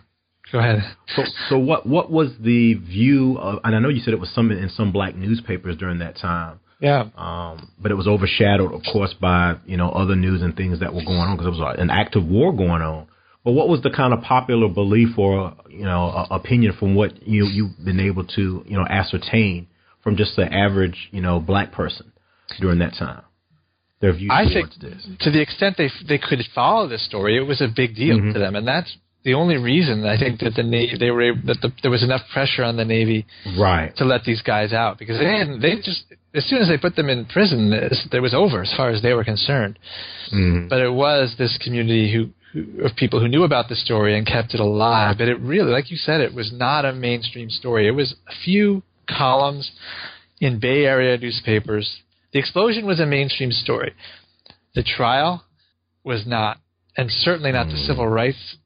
go 0.51 0.59
ahead. 0.59 0.83
So, 1.15 1.23
so 1.49 1.57
what 1.57 1.85
what 1.85 2.11
was 2.11 2.31
the 2.39 2.73
view 2.73 3.37
of? 3.39 3.59
And 3.63 3.75
I 3.75 3.79
know 3.79 3.89
you 3.89 4.01
said 4.01 4.13
it 4.13 4.19
was 4.19 4.33
some 4.33 4.51
in 4.51 4.69
some 4.69 4.91
black 4.91 5.15
newspapers 5.15 5.77
during 5.77 5.99
that 5.99 6.17
time, 6.17 6.59
Yeah. 6.81 7.05
um, 7.15 7.69
but 7.81 7.91
it 7.91 7.95
was 7.95 8.07
overshadowed, 8.07 8.73
of 8.73 8.81
course, 8.91 9.13
by 9.13 9.55
you 9.65 9.77
know 9.77 9.89
other 9.89 10.15
news 10.15 10.41
and 10.41 10.55
things 10.55 10.81
that 10.81 10.93
were 10.93 11.03
going 11.05 11.19
on 11.19 11.37
because 11.37 11.47
it 11.47 11.57
was 11.57 11.75
an 11.79 11.89
active 11.89 12.25
war 12.25 12.51
going 12.51 12.81
on. 12.81 13.07
But 13.43 13.53
what 13.53 13.69
was 13.69 13.81
the 13.81 13.89
kind 13.89 14.13
of 14.13 14.21
popular 14.21 14.67
belief 14.67 15.17
or 15.17 15.55
you 15.69 15.85
know 15.85 16.09
uh, 16.09 16.27
opinion 16.31 16.73
from 16.77 16.95
what 16.95 17.25
you 17.25 17.45
you've 17.45 17.83
been 17.83 18.01
able 18.01 18.25
to 18.25 18.63
you 18.67 18.77
know 18.77 18.85
ascertain 18.85 19.67
from 20.03 20.15
just 20.17 20.35
the 20.35 20.51
average 20.51 21.09
you 21.11 21.21
know 21.21 21.39
black 21.39 21.71
person 21.71 22.11
during 22.59 22.79
that 22.79 22.93
time? 22.97 23.23
Their 24.01 24.13
view 24.13 24.29
I 24.31 24.45
think 24.45 24.69
this. 24.81 25.07
to 25.21 25.29
the 25.31 25.41
extent 25.41 25.77
they 25.77 25.89
they 26.07 26.17
could 26.17 26.39
follow 26.55 26.87
this 26.87 27.03
story, 27.05 27.37
it 27.37 27.41
was 27.47 27.61
a 27.61 27.67
big 27.67 27.95
deal 27.95 28.17
Mhm. 28.17 28.33
to 28.33 28.39
them, 28.39 28.55
and 28.55 28.67
that's 28.67 28.97
the 29.23 29.35
only 29.35 29.57
reason 29.57 30.03
I 30.03 30.17
think 30.17 30.39
that 30.39 30.55
the 30.55 30.63
Navy 30.63 30.97
they 30.97 31.11
were 31.11 31.21
able, 31.21 31.41
that 31.45 31.61
the, 31.61 31.71
there 31.83 31.91
was 31.91 32.01
enough 32.01 32.21
pressure 32.33 32.63
on 32.63 32.75
the 32.77 32.85
Navy 32.85 33.27
Right. 33.55 33.95
to 33.97 34.05
let 34.05 34.23
these 34.23 34.41
guys 34.41 34.73
out 34.73 34.97
because 34.97 35.19
they 35.19 35.25
hadn't, 35.25 35.59
they 35.61 35.75
just 35.75 36.05
as 36.33 36.43
soon 36.45 36.59
as 36.63 36.67
they 36.69 36.77
put 36.79 36.95
them 36.95 37.09
in 37.09 37.25
prison, 37.25 37.71
it 37.73 38.19
was 38.21 38.33
over 38.33 38.63
as 38.63 38.73
far 38.75 38.89
as 38.89 39.03
they 39.03 39.13
were 39.13 39.23
concerned. 39.23 39.77
Mhm. 40.31 40.69
But 40.69 40.81
it 40.81 40.91
was 40.91 41.35
this 41.35 41.55
community 41.59 42.11
who, 42.11 42.29
who 42.53 42.83
of 42.85 42.95
people 42.95 43.19
who 43.19 43.27
knew 43.27 43.43
about 43.43 43.69
the 43.69 43.75
story 43.75 44.17
and 44.17 44.25
kept 44.25 44.55
it 44.55 44.59
alive. 44.59 45.19
But 45.19 45.27
it 45.27 45.39
really, 45.41 45.71
like 45.71 45.91
you 45.91 45.97
said, 45.97 46.21
it 46.21 46.33
was 46.33 46.51
not 46.51 46.85
a 46.85 46.91
mainstream 46.93 47.51
story. 47.51 47.85
It 47.87 47.91
was 47.91 48.15
a 48.27 48.33
few 48.43 48.81
columns 49.17 49.71
in 50.39 50.59
Bay 50.59 50.85
Area 50.85 51.17
newspapers. 51.17 52.01
The 52.33 52.39
explosion 52.39 52.85
was 52.85 52.99
a 52.99 53.05
mainstream 53.05 53.51
story. 53.51 53.93
The 54.75 54.83
trial 54.83 55.43
was 56.03 56.25
not, 56.25 56.57
and 56.97 57.09
certainly 57.11 57.51
not 57.51 57.67
the 57.67 57.73
Mm. 57.75 57.85
civil 57.87 58.07
rights 58.07 58.57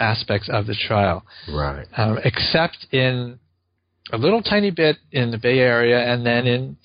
aspects 0.00 0.48
of 0.48 0.66
the 0.66 0.74
trial 0.74 1.24
Right. 1.48 1.86
um, 1.96 2.18
except 2.24 2.86
in 2.92 3.38
a 4.12 4.16
little 4.16 4.42
tiny 4.42 4.70
bit 4.70 4.96
in 5.12 5.30
the 5.32 5.38
Bay 5.38 5.58
Area 5.58 6.00
and 6.00 6.24
then 6.24 6.46
in 6.46 6.76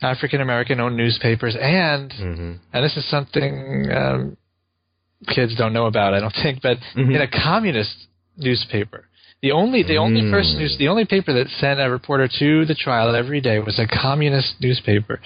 African 0.00 0.40
American 0.40 0.78
owned 0.80 0.96
newspapers 0.96 1.54
and 1.56 2.12
hmm 2.12 2.52
and 2.72 2.84
this 2.84 2.96
is 2.96 3.04
something 3.10 3.90
um, 3.92 4.36
kids 5.28 5.54
don't 5.56 5.72
know 5.72 5.86
about 5.86 6.14
I 6.14 6.20
don't 6.20 6.34
think 6.42 6.62
but 6.62 6.78
Mhm. 6.94 7.14
in 7.16 7.20
a 7.20 7.26
communist 7.26 8.06
newspaper 8.36 9.08
the 9.42 9.52
only 9.52 9.82
the 9.82 9.96
only 9.98 10.22
Mm. 10.22 10.30
first 10.30 10.54
news 10.56 10.76
the 10.78 10.88
only 10.88 11.04
paper 11.04 11.32
that 11.32 11.48
sent 11.60 11.80
a 11.80 11.90
reporter 11.90 12.28
to 12.38 12.64
the 12.64 12.74
trial 12.74 13.14
every 13.14 13.40
day 13.40 13.58
was 13.58 13.78
a 13.78 13.86
communist 13.86 14.54
newspaper 14.60 15.20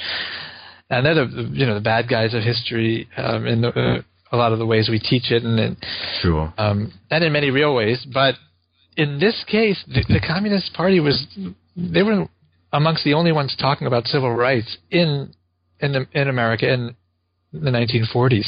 and 0.91 1.05
they're 1.05 1.15
the 1.15 1.51
you 1.53 1.67
know 1.67 1.75
the 1.75 1.81
bad 1.81 2.09
guys 2.09 2.33
of 2.35 2.43
history 2.43 3.09
um, 3.17 3.47
in 3.47 3.61
the, 3.61 3.69
uh, 3.69 4.03
a 4.33 4.37
lot 4.37 4.53
of 4.53 4.59
the 4.59 4.67
ways 4.67 4.89
we 4.89 4.99
teach 4.99 5.31
it 5.31 5.43
and, 5.45 5.59
and 5.61 5.77
Sure. 6.23 6.53
um, 6.59 6.93
and 7.11 7.23
in 7.25 7.33
many 7.33 7.51
real 7.51 7.75
ways. 7.75 8.05
But 8.13 8.35
in 8.97 9.21
this 9.21 9.45
case, 9.47 9.79
the, 9.87 10.03
the 10.09 10.21
Communist 10.21 10.73
Party 10.75 10.99
was 11.01 11.27
they 11.77 12.03
were 12.03 12.27
amongst 12.73 13.05
the 13.05 13.15
only 13.15 13.31
ones 13.33 13.55
talking 13.61 13.87
about 13.87 14.07
civil 14.07 14.33
rights 14.35 14.79
in 14.91 15.33
in 15.81 15.93
the, 15.93 16.07
in 16.13 16.29
America 16.29 16.67
in 16.73 16.97
the 17.53 17.71
1940s. 17.71 18.47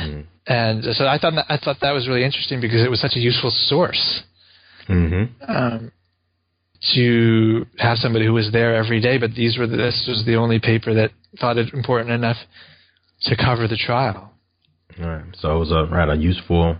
Mhm. 0.00 0.24
And 0.46 0.82
so 0.96 1.06
I 1.06 1.18
thought 1.18 1.34
that, 1.34 1.46
I 1.48 1.58
thought 1.58 1.76
that 1.80 1.92
was 1.92 2.08
really 2.08 2.24
interesting 2.24 2.60
because 2.60 2.82
it 2.82 2.90
was 2.90 3.00
such 3.00 3.14
a 3.16 3.20
useful 3.20 3.50
source 3.50 4.22
hmm 4.88 5.24
um, 5.46 5.92
to 6.94 7.66
have 7.78 7.98
somebody 7.98 8.24
who 8.24 8.32
was 8.32 8.50
there 8.52 8.74
every 8.74 9.00
day. 9.00 9.18
But 9.18 9.34
these 9.34 9.58
were 9.58 9.66
the, 9.66 9.76
this 9.76 10.04
was 10.08 10.24
the 10.26 10.36
only 10.36 10.58
paper 10.58 10.94
that 10.94 11.10
thought 11.40 11.58
it 11.58 11.72
important 11.74 12.10
enough 12.10 12.36
to 13.22 13.36
cover 13.36 13.68
the 13.68 13.76
trial. 13.76 14.32
Right. 14.98 15.24
So 15.38 15.56
it 15.56 15.58
was 15.58 15.70
a 15.70 16.10
a 16.10 16.16
useful 16.16 16.76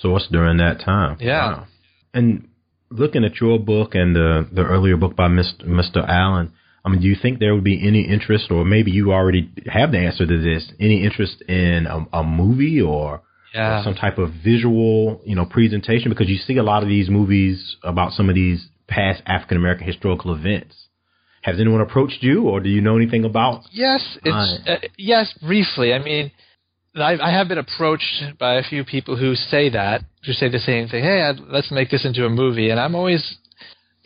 source 0.00 0.26
during 0.30 0.58
that 0.58 0.80
time. 0.84 1.16
Yeah. 1.20 1.52
Wow. 1.52 1.66
And 2.12 2.48
looking 2.90 3.24
at 3.24 3.40
your 3.40 3.58
book 3.58 3.94
and 3.94 4.14
the 4.14 4.48
the 4.52 4.62
earlier 4.62 4.96
book 4.96 5.16
by 5.16 5.28
Mr. 5.28 5.64
Mr. 5.64 6.06
Allen, 6.08 6.52
I 6.84 6.88
mean, 6.88 7.00
do 7.00 7.08
you 7.08 7.16
think 7.20 7.38
there 7.38 7.54
would 7.54 7.64
be 7.64 7.86
any 7.86 8.02
interest, 8.02 8.50
or 8.50 8.64
maybe 8.64 8.90
you 8.90 9.12
already 9.12 9.50
have 9.66 9.92
the 9.92 9.98
answer 9.98 10.26
to 10.26 10.40
this? 10.40 10.70
Any 10.80 11.04
interest 11.04 11.42
in 11.42 11.86
a, 11.86 12.18
a 12.18 12.24
movie 12.24 12.80
or, 12.80 13.22
Yeah. 13.54 13.80
or 13.80 13.84
some 13.84 13.94
type 13.94 14.18
of 14.18 14.30
visual, 14.44 15.20
you 15.24 15.34
know, 15.34 15.44
presentation? 15.44 16.10
Because 16.10 16.28
you 16.28 16.36
see 16.36 16.56
a 16.56 16.62
lot 16.62 16.82
of 16.82 16.88
these 16.88 17.08
movies 17.10 17.76
about 17.82 18.12
some 18.12 18.28
of 18.28 18.34
these 18.34 18.68
past 18.86 19.22
African 19.26 19.56
American 19.56 19.86
historical 19.86 20.34
events. 20.34 20.74
Has 21.42 21.58
anyone 21.58 21.80
approached 21.80 22.22
you, 22.22 22.42
or 22.48 22.60
do 22.60 22.68
you 22.68 22.80
know 22.80 22.96
anything 22.96 23.24
about? 23.24 23.62
Yes, 23.72 24.18
it's 24.22 24.68
uh, 24.68 24.76
yes, 24.98 25.32
briefly. 25.40 25.94
I 25.94 25.98
mean, 25.98 26.30
I, 26.94 27.16
I 27.18 27.30
have 27.32 27.48
been 27.48 27.58
approached 27.58 28.22
by 28.38 28.56
a 28.56 28.62
few 28.62 28.84
people 28.84 29.16
who 29.16 29.34
say 29.34 29.70
that, 29.70 30.02
who 30.26 30.32
say 30.32 30.48
the 30.48 30.58
same 30.58 30.88
thing. 30.88 31.02
Hey, 31.02 31.22
I'd, 31.22 31.40
let's 31.48 31.70
make 31.70 31.90
this 31.90 32.04
into 32.04 32.26
a 32.26 32.28
movie, 32.28 32.68
and 32.70 32.78
I'm 32.78 32.94
always, 32.94 33.38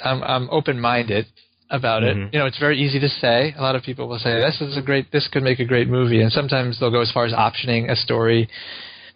I'm, 0.03 0.23
I'm 0.23 0.49
open-minded 0.51 1.27
about 1.71 2.03
Mhm. 2.03 2.27
it. 2.29 2.35
You 2.35 2.39
know, 2.39 2.47
it's 2.47 2.59
very 2.59 2.79
easy 2.79 3.01
to 3.01 3.09
say. 3.09 3.55
A 3.59 3.63
lot 3.63 3.75
of 3.75 3.83
people 3.83 4.07
will 4.07 4.19
say 4.19 4.39
this 4.41 4.61
is 4.61 4.77
a 4.77 4.83
great, 4.83 5.11
this 5.11 5.27
could 5.33 5.43
make 5.43 5.59
a 5.59 5.65
great 5.65 5.89
movie, 5.89 6.21
and 6.21 6.31
sometimes 6.31 6.79
they'll 6.79 6.91
go 6.93 7.01
as 7.01 7.11
far 7.11 7.25
as 7.25 7.33
optioning 7.33 7.91
a 7.91 7.97
story, 7.97 8.49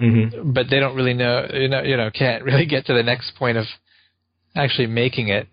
Mm-hmm. 0.00 0.52
but 0.52 0.66
they 0.70 0.78
don't 0.78 0.94
really 0.94 1.14
know, 1.14 1.48
you 1.52 1.68
know, 1.68 1.82
you 1.82 1.96
know, 1.96 2.08
can't 2.10 2.44
really 2.44 2.66
get 2.66 2.86
to 2.86 2.94
the 2.94 3.02
next 3.02 3.32
point 3.36 3.56
of 3.58 3.64
actually 4.54 4.86
making 4.86 5.28
it. 5.28 5.48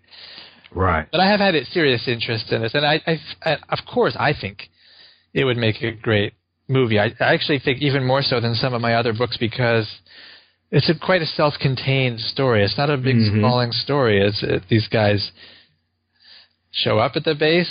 Right. 0.72 1.06
But 1.10 1.20
I 1.20 1.26
have 1.28 1.40
had 1.40 1.54
a 1.56 1.64
serious 1.64 2.06
interest 2.06 2.52
in 2.52 2.62
this, 2.62 2.74
and 2.74 2.86
I, 2.86 3.00
I, 3.06 3.18
I 3.44 3.56
of 3.70 3.80
course, 3.92 4.14
I 4.18 4.32
think 4.40 4.68
it 5.34 5.44
would 5.44 5.56
make 5.56 5.82
a 5.82 5.90
great 5.90 6.34
movie. 6.68 6.98
I, 6.98 7.06
I 7.20 7.34
actually 7.34 7.58
think 7.58 7.80
even 7.82 8.04
more 8.04 8.22
so 8.22 8.40
than 8.40 8.54
some 8.54 8.72
of 8.74 8.80
my 8.80 8.94
other 8.94 9.12
books 9.12 9.36
because 9.36 9.88
it's 10.70 10.88
a, 10.88 10.94
quite 10.98 11.22
a 11.22 11.26
self-contained 11.26 12.20
story. 12.20 12.64
It's 12.64 12.78
not 12.78 12.90
a 12.90 12.96
big 12.96 13.16
Mhm. 13.16 13.38
sprawling 13.38 13.72
story. 13.72 14.20
It's 14.20 14.42
it, 14.42 14.62
these 14.68 14.86
guys 14.88 15.30
show 16.72 16.98
up 16.98 17.12
at 17.16 17.24
the 17.24 17.34
base, 17.34 17.70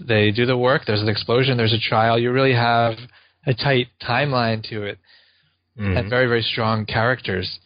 they 0.00 0.30
do 0.30 0.44
the 0.44 0.56
work. 0.56 0.82
There's 0.86 1.02
an 1.02 1.08
explosion. 1.08 1.56
There's 1.56 1.72
a 1.72 1.78
trial. 1.78 2.18
You 2.18 2.32
really 2.32 2.54
have 2.54 2.94
a 3.46 3.54
tight 3.54 3.88
timeline 4.02 4.62
to 4.70 4.82
it, 4.82 4.98
Mm-hmm. 5.80 5.96
and 5.96 6.10
very 6.10 6.26
very 6.26 6.42
strong 6.42 6.84
characters, 6.84 7.58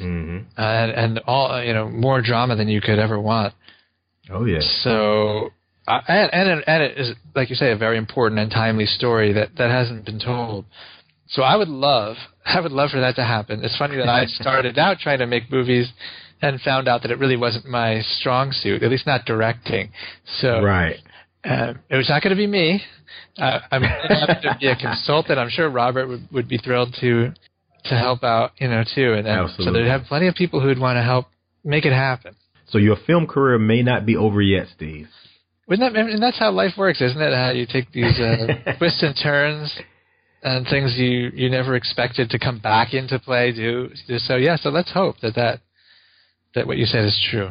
mm-hmm. 0.00 0.38
and 0.56 0.92
and 0.92 1.18
all 1.26 1.62
you 1.62 1.72
know 1.72 1.88
more 1.88 2.20
drama 2.20 2.56
than 2.56 2.66
you 2.68 2.80
could 2.80 2.98
ever 2.98 3.20
want. 3.20 3.54
Oh 4.30 4.44
yeah. 4.44 4.58
So, 4.82 5.50
uh, 5.86 6.00
and, 6.08 6.30
and 6.32 6.64
and 6.66 6.82
it 6.82 6.98
is 6.98 7.12
like 7.36 7.50
you 7.50 7.56
say 7.56 7.70
a 7.70 7.76
very 7.76 7.98
important 7.98 8.40
and 8.40 8.50
timely 8.50 8.86
story 8.86 9.32
that 9.34 9.50
that 9.58 9.70
hasn't 9.70 10.04
been 10.04 10.18
told. 10.18 10.64
So 11.28 11.42
I 11.42 11.56
would 11.56 11.68
love, 11.68 12.16
I 12.44 12.60
would 12.60 12.72
love 12.72 12.90
for 12.90 13.00
that 13.00 13.14
to 13.16 13.24
happen. 13.24 13.64
It's 13.64 13.76
funny 13.78 13.96
that 13.96 14.08
I 14.08 14.26
started 14.40 14.76
out 14.78 14.98
trying 14.98 15.20
to 15.20 15.26
make 15.26 15.50
movies 15.50 15.88
and 16.40 16.60
found 16.60 16.88
out 16.88 17.02
that 17.02 17.10
it 17.12 17.18
really 17.18 17.36
wasn't 17.36 17.66
my 17.66 18.00
strong 18.02 18.50
suit, 18.50 18.82
at 18.82 18.90
least 18.90 19.06
not 19.06 19.24
directing. 19.24 19.92
So 20.40 20.60
Right. 20.60 20.96
uh, 21.44 21.74
it 21.88 21.96
was 21.96 22.08
not 22.08 22.20
going 22.22 22.30
to 22.30 22.36
be 22.36 22.48
me. 22.48 22.82
Uh, 23.38 23.60
I'm 23.70 23.82
happy 23.82 24.48
to 24.48 24.56
be 24.60 24.66
a 24.66 24.76
consultant. 24.76 25.38
I'm 25.38 25.48
sure 25.48 25.70
Robert 25.70 26.08
would, 26.08 26.28
would 26.32 26.48
be 26.48 26.58
thrilled 26.58 26.96
to 27.00 27.32
to 27.84 27.96
help 27.96 28.22
out, 28.22 28.52
you 28.58 28.68
know, 28.68 28.84
too. 28.94 29.14
And, 29.14 29.26
so 29.58 29.72
they'd 29.72 29.86
have 29.86 30.04
plenty 30.04 30.28
of 30.28 30.34
people 30.34 30.60
who'd 30.60 30.78
want 30.78 30.96
to 30.96 31.02
help 31.02 31.26
make 31.64 31.84
it 31.84 31.92
happen. 31.92 32.36
So 32.68 32.78
your 32.78 32.96
film 33.06 33.26
career 33.26 33.58
may 33.58 33.82
not 33.82 34.06
be 34.06 34.16
over 34.16 34.40
yet, 34.40 34.66
Steve. 34.74 35.08
Wouldn't 35.68 35.94
that, 35.94 36.00
and 36.00 36.22
that's 36.22 36.38
how 36.38 36.50
life 36.50 36.72
works, 36.76 37.00
isn't 37.00 37.20
it? 37.20 37.34
How 37.34 37.50
you 37.50 37.66
take 37.66 37.92
these 37.92 38.18
uh, 38.18 38.74
twists 38.78 39.02
and 39.02 39.14
turns 39.20 39.72
and 40.42 40.66
things 40.66 40.94
you, 40.96 41.30
you 41.34 41.50
never 41.50 41.76
expected 41.76 42.30
to 42.30 42.38
come 42.38 42.58
back 42.58 42.94
into 42.94 43.18
play. 43.18 43.52
Do 43.52 43.90
so, 44.18 44.36
yeah. 44.36 44.56
So 44.56 44.70
let's 44.70 44.92
hope 44.92 45.20
that 45.20 45.34
that 45.36 45.60
that 46.54 46.66
what 46.66 46.78
you 46.78 46.86
said 46.86 47.04
is 47.04 47.28
true. 47.30 47.50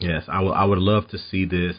Yes, 0.00 0.24
I 0.28 0.42
would. 0.42 0.52
I 0.52 0.64
would 0.64 0.78
love 0.78 1.08
to 1.08 1.18
see 1.18 1.44
this, 1.44 1.76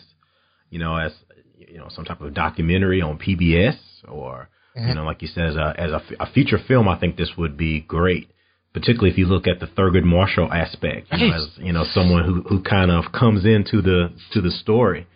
you 0.69 0.79
know, 0.79 0.95
as 0.95 1.11
you 1.57 1.77
know, 1.77 1.87
some 1.89 2.05
type 2.05 2.21
of 2.21 2.33
documentary 2.33 3.01
on 3.01 3.19
PBS 3.19 3.77
or 4.07 4.49
you 4.87 4.93
know, 4.93 5.03
like 5.03 5.21
you 5.21 5.27
said, 5.27 5.47
as 5.47 5.55
a 5.55 5.73
as 5.77 5.91
a, 5.91 5.95
f- 5.95 6.17
a 6.19 6.31
feature 6.31 6.59
film. 6.67 6.87
I 6.87 6.99
think 6.99 7.17
this 7.17 7.31
would 7.37 7.57
be 7.57 7.81
great, 7.81 8.29
particularly 8.73 9.11
if 9.11 9.17
you 9.17 9.25
look 9.25 9.47
at 9.47 9.59
the 9.59 9.67
Thurgood 9.67 10.03
Marshall 10.03 10.51
aspect, 10.51 11.07
you 11.11 11.27
know, 11.29 11.35
as 11.35 11.47
you 11.57 11.73
know, 11.73 11.85
someone 11.93 12.23
who 12.25 12.41
who 12.43 12.61
kind 12.61 12.91
of 12.91 13.11
comes 13.11 13.45
into 13.45 13.81
the 13.81 14.11
to 14.33 14.41
the 14.41 14.51
story, 14.51 15.07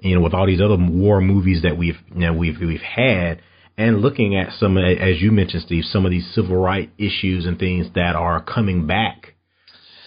you 0.00 0.14
know, 0.14 0.20
with 0.20 0.34
all 0.34 0.46
these 0.46 0.60
other 0.60 0.76
war 0.76 1.20
movies 1.20 1.62
that 1.62 1.76
we've 1.76 1.98
you 2.14 2.20
know 2.20 2.32
we've 2.32 2.58
we've 2.60 2.80
had. 2.80 3.40
And 3.78 4.02
looking 4.02 4.36
at 4.36 4.52
some, 4.58 4.76
as 4.76 5.22
you 5.22 5.32
mentioned, 5.32 5.62
Steve, 5.62 5.84
some 5.84 6.04
of 6.04 6.10
these 6.10 6.30
civil 6.34 6.56
rights 6.56 6.92
issues 6.98 7.46
and 7.46 7.58
things 7.58 7.86
that 7.94 8.14
are 8.14 8.42
coming 8.42 8.86
back 8.86 9.34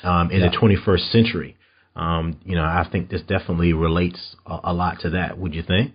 um, 0.03 0.29
in 0.29 0.41
the 0.41 0.49
21st 0.49 1.11
century. 1.11 1.57
Um, 1.95 2.39
you 2.45 2.55
know, 2.55 2.63
I 2.63 2.87
think 2.91 3.09
this 3.09 3.21
definitely 3.21 3.73
relates 3.73 4.35
a, 4.45 4.59
a 4.65 4.73
lot 4.73 4.99
to 5.01 5.11
that. 5.11 5.37
Would 5.39 5.55
you 5.55 5.63
think? 5.63 5.93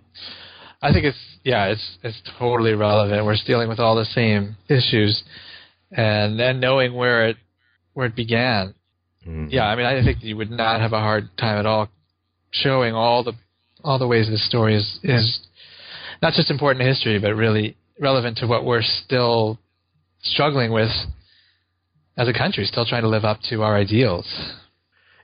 I 0.81 0.93
think 0.93 1.05
it's 1.05 1.17
yeah, 1.43 1.65
it's 1.67 1.97
it's 2.03 2.21
totally 2.37 2.73
relevant. 2.73 3.25
We're 3.25 3.35
dealing 3.45 3.69
with 3.69 3.79
all 3.79 3.95
the 3.95 4.05
same 4.05 4.55
issues, 4.69 5.23
and 5.91 6.39
then 6.39 6.59
knowing 6.59 6.93
where 6.93 7.27
it 7.29 7.37
where 7.93 8.05
it 8.07 8.15
began. 8.15 8.73
Mhm. 9.27 9.51
Yeah, 9.51 9.65
I 9.65 9.75
mean, 9.75 9.85
I 9.85 10.01
think 10.03 10.23
you 10.23 10.37
would 10.37 10.51
not 10.51 10.79
have 10.79 10.93
a 10.93 10.99
hard 10.99 11.29
time 11.37 11.57
at 11.59 11.65
all 11.65 11.89
showing 12.51 12.93
all 12.93 13.23
the 13.23 13.33
all 13.83 13.99
the 13.99 14.07
ways 14.07 14.27
this 14.29 14.45
story 14.45 14.75
is 14.75 14.99
is 15.03 15.39
not 16.21 16.33
just 16.33 16.49
important 16.49 16.81
to 16.81 16.87
history, 16.87 17.19
but 17.19 17.35
really 17.35 17.75
relevant 17.99 18.37
to 18.37 18.47
what 18.47 18.63
we're 18.63 18.81
still 18.81 19.59
struggling 20.21 20.71
with 20.71 20.91
as 22.17 22.27
a 22.27 22.33
country, 22.33 22.65
still 22.65 22.85
trying 22.85 23.01
to 23.03 23.07
live 23.07 23.23
up 23.25 23.39
to 23.49 23.63
our 23.63 23.75
ideals. 23.75 24.25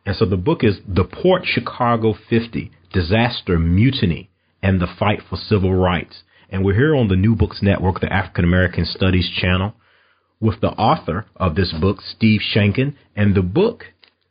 And 0.06 0.16
so 0.16 0.26
the 0.26 0.38
book 0.38 0.64
is 0.64 0.80
The 0.88 1.04
Port 1.04 1.44
Chicago 1.46 2.14
50 2.30 2.72
Disaster, 2.94 3.58
Mutiny, 3.60 4.30
and 4.66 4.82
the 4.82 4.88
Fight 4.98 5.20
for 5.30 5.36
Civil 5.36 5.76
Rights. 5.76 6.24
And 6.50 6.66
we're 6.66 6.74
here 6.74 6.96
on 6.96 7.08
the 7.08 7.16
New 7.16 7.36
Books 7.36 7.60
Network, 7.62 8.02
the 8.02 8.12
African 8.12 8.44
American 8.44 8.84
Studies 8.84 9.30
channel, 9.40 9.76
with 10.40 10.60
the 10.60 10.70
author 10.70 11.28
of 11.36 11.54
this 11.54 11.72
book, 11.80 12.02
Steve 12.02 12.42
Sheinkin. 12.42 12.96
And 13.16 13.36
the 13.36 13.44
book 13.44 13.84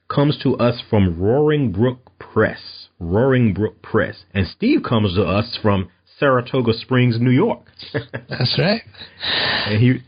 comes 0.08 0.36
to 0.42 0.56
us 0.56 0.82
from 0.90 1.20
Roaring 1.20 1.70
Brook 1.70 2.10
Press. 2.18 2.88
Roaring 2.98 3.54
Brook 3.54 3.80
Press. 3.80 4.24
And 4.34 4.48
Steve 4.48 4.80
comes 4.82 5.14
to 5.14 5.22
us 5.22 5.56
from 5.62 5.88
Saratoga 6.18 6.72
Springs, 6.74 7.20
New 7.20 7.30
York. 7.30 7.62
That's 8.28 8.58
right. 8.58 8.82
and 9.68 9.80
he 9.80 10.02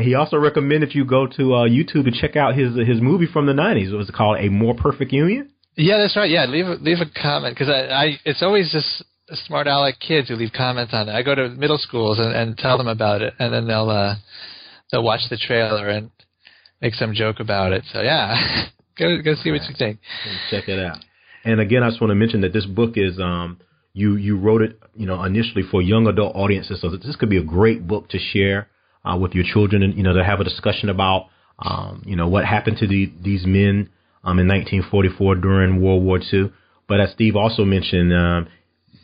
he 0.00 0.14
also 0.14 0.36
recommended 0.36 0.94
you 0.94 1.04
go 1.04 1.26
to 1.26 1.54
uh, 1.54 1.68
YouTube 1.68 2.04
to 2.04 2.12
check 2.12 2.36
out 2.36 2.54
his 2.54 2.76
his 2.76 3.00
movie 3.00 3.26
from 3.26 3.46
the 3.46 3.52
'90s. 3.52 3.92
It 3.92 3.96
was 3.96 4.10
called 4.14 4.38
A 4.38 4.48
More 4.48 4.74
Perfect 4.76 5.10
Union. 5.10 5.50
Yeah, 5.74 5.98
that's 5.98 6.16
right. 6.16 6.30
Yeah, 6.30 6.46
leave 6.46 6.66
a, 6.66 6.74
leave 6.74 6.98
a 7.00 7.20
comment 7.20 7.54
because 7.54 7.68
I, 7.68 7.80
I 7.92 8.20
it's 8.24 8.42
always 8.42 8.72
just 8.72 9.04
smart 9.32 9.66
aleck 9.66 9.98
kids 9.98 10.28
who 10.28 10.36
leave 10.36 10.52
comments 10.56 10.92
on 10.94 11.08
it. 11.08 11.12
I 11.12 11.22
go 11.22 11.34
to 11.34 11.48
middle 11.48 11.78
schools 11.78 12.18
and, 12.18 12.34
and 12.34 12.56
tell 12.56 12.78
them 12.78 12.86
about 12.86 13.22
it, 13.22 13.34
and 13.38 13.52
then 13.52 13.66
they'll 13.66 13.90
uh, 13.90 14.14
they'll 14.90 15.02
watch 15.02 15.20
the 15.30 15.36
trailer 15.36 15.88
and 15.88 16.10
make 16.80 16.94
some 16.94 17.14
joke 17.14 17.40
about 17.40 17.72
it. 17.72 17.84
So 17.92 18.02
yeah, 18.02 18.66
go 18.98 19.20
go 19.22 19.34
see 19.34 19.50
what 19.50 19.62
you 19.62 19.74
think. 19.76 19.98
Check 20.50 20.68
it 20.68 20.78
out. 20.78 20.98
And 21.44 21.60
again, 21.60 21.82
I 21.82 21.88
just 21.88 22.00
want 22.00 22.10
to 22.10 22.14
mention 22.14 22.40
that 22.42 22.52
this 22.52 22.66
book 22.66 22.92
is 22.96 23.18
um 23.20 23.58
you 23.92 24.16
you 24.16 24.38
wrote 24.38 24.62
it 24.62 24.78
you 24.94 25.06
know 25.06 25.22
initially 25.24 25.62
for 25.70 25.82
young 25.82 26.06
adult 26.06 26.36
audiences, 26.36 26.80
so 26.80 26.90
this 26.90 27.16
could 27.16 27.30
be 27.30 27.38
a 27.38 27.44
great 27.44 27.86
book 27.86 28.08
to 28.10 28.18
share 28.18 28.68
uh, 29.04 29.16
with 29.16 29.32
your 29.32 29.44
children 29.44 29.82
and 29.82 29.94
you 29.94 30.02
know 30.02 30.12
to 30.12 30.24
have 30.24 30.40
a 30.40 30.44
discussion 30.44 30.88
about 30.88 31.28
um 31.58 32.02
you 32.04 32.16
know 32.16 32.28
what 32.28 32.44
happened 32.44 32.76
to 32.78 32.86
the, 32.86 33.12
these 33.22 33.44
men 33.46 33.88
um 34.24 34.38
in 34.38 34.46
1944 34.46 35.36
during 35.36 35.82
World 35.82 36.04
War 36.04 36.20
II. 36.20 36.52
But 36.88 37.00
as 37.00 37.10
Steve 37.10 37.34
also 37.34 37.64
mentioned, 37.64 38.12
um, 38.14 38.46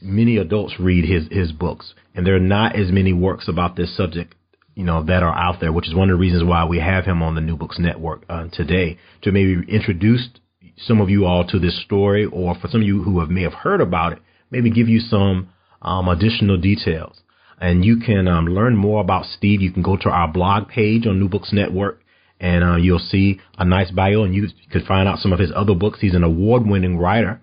many 0.03 0.37
adults 0.37 0.75
read 0.79 1.05
his 1.05 1.29
his 1.31 1.53
books, 1.53 1.95
and 2.15 2.27
there 2.27 2.37
are 2.37 2.41
not 2.41 2.77
as 2.77 2.91
many 2.91 3.13
works 3.13 3.49
about 3.49 3.77
this 3.77 3.97
subject, 3.97 4.35
you 4.75 4.85
know, 4.85 5.03
that 5.05 5.23
are 5.23 5.35
out 5.35 5.61
there. 5.61 5.73
Which 5.73 5.89
is 5.89 5.95
one 5.95 6.11
of 6.11 6.17
the 6.17 6.21
reasons 6.21 6.45
why 6.45 6.65
we 6.65 6.81
have 6.81 7.05
him 7.05 7.23
on 7.23 7.35
the 7.35 7.41
New 7.41 7.57
Books 7.57 7.79
Network 7.79 8.25
uh, 8.29 8.49
today 8.53 8.99
to 9.23 9.33
maybe 9.33 9.63
introduce 9.69 10.29
some 10.77 11.01
of 11.01 11.11
you 11.11 11.25
all 11.27 11.47
to 11.47 11.59
this 11.59 11.83
story, 11.83 12.25
or 12.25 12.55
for 12.55 12.69
some 12.69 12.81
of 12.81 12.87
you 12.87 13.03
who 13.03 13.21
have 13.21 13.31
may 13.31 13.43
have 13.43 13.53
heard 13.53 13.81
about 13.81 14.15
it, 14.15 14.19
maybe 14.51 14.71
give 14.71 14.89
you 14.89 15.01
some 15.01 15.51
um, 15.81 16.09
additional 16.09 16.57
details. 16.57 17.21
And 17.61 17.85
you 17.85 17.99
can 17.99 18.27
um, 18.27 18.47
learn 18.47 18.77
more 18.77 19.01
about 19.01 19.27
Steve. 19.27 19.63
You 19.63 19.71
can 19.71 19.83
go 19.83 19.97
to 19.97 20.09
our 20.09 20.27
blog 20.27 20.69
page 20.69 21.07
on 21.07 21.21
New 21.21 21.29
Books 21.29 21.53
Network, 21.53 22.03
and 22.41 22.65
uh, 22.65 22.77
you'll 22.77 22.99
see 22.99 23.39
a 23.57 23.65
nice 23.65 23.93
bio, 23.93 24.25
and 24.25 24.35
you 24.35 24.49
could 24.73 24.85
find 24.85 25.09
out 25.09 25.21
some 25.21 25.33
of 25.33 25.39
his 25.39 25.53
other 25.55 25.75
books. 25.75 26.01
He's 26.01 26.15
an 26.15 26.25
award-winning 26.25 26.99
writer. 26.99 27.41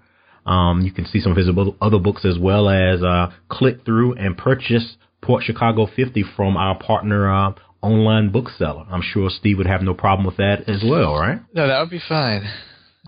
Um, 0.50 0.82
you 0.82 0.92
can 0.92 1.06
see 1.06 1.22
some 1.22 1.32
of 1.32 1.38
his 1.38 1.48
other 1.80 2.00
books 2.00 2.26
as 2.26 2.40
well 2.40 2.70
as 2.70 3.04
uh, 3.04 3.32
click 3.50 3.86
through 3.86 4.14
and 4.16 4.36
purchase 4.36 4.96
Port 5.22 5.44
Chicago 5.44 5.86
50 5.96 6.26
from 6.36 6.58
our 6.58 6.78
partner 6.78 7.32
uh, 7.32 7.54
online 7.84 8.32
bookseller. 8.32 8.86
I'm 8.90 9.04
sure 9.04 9.30
Steve 9.30 9.58
would 9.60 9.68
have 9.68 9.84
no 9.84 9.94
problem 9.94 10.26
with 10.26 10.38
that 10.38 10.68
as 10.68 10.84
well, 10.84 11.14
right? 11.14 11.40
No, 11.54 11.68
that 11.68 11.80
would 11.80 11.92
be 11.92 12.02
fine. 12.10 12.52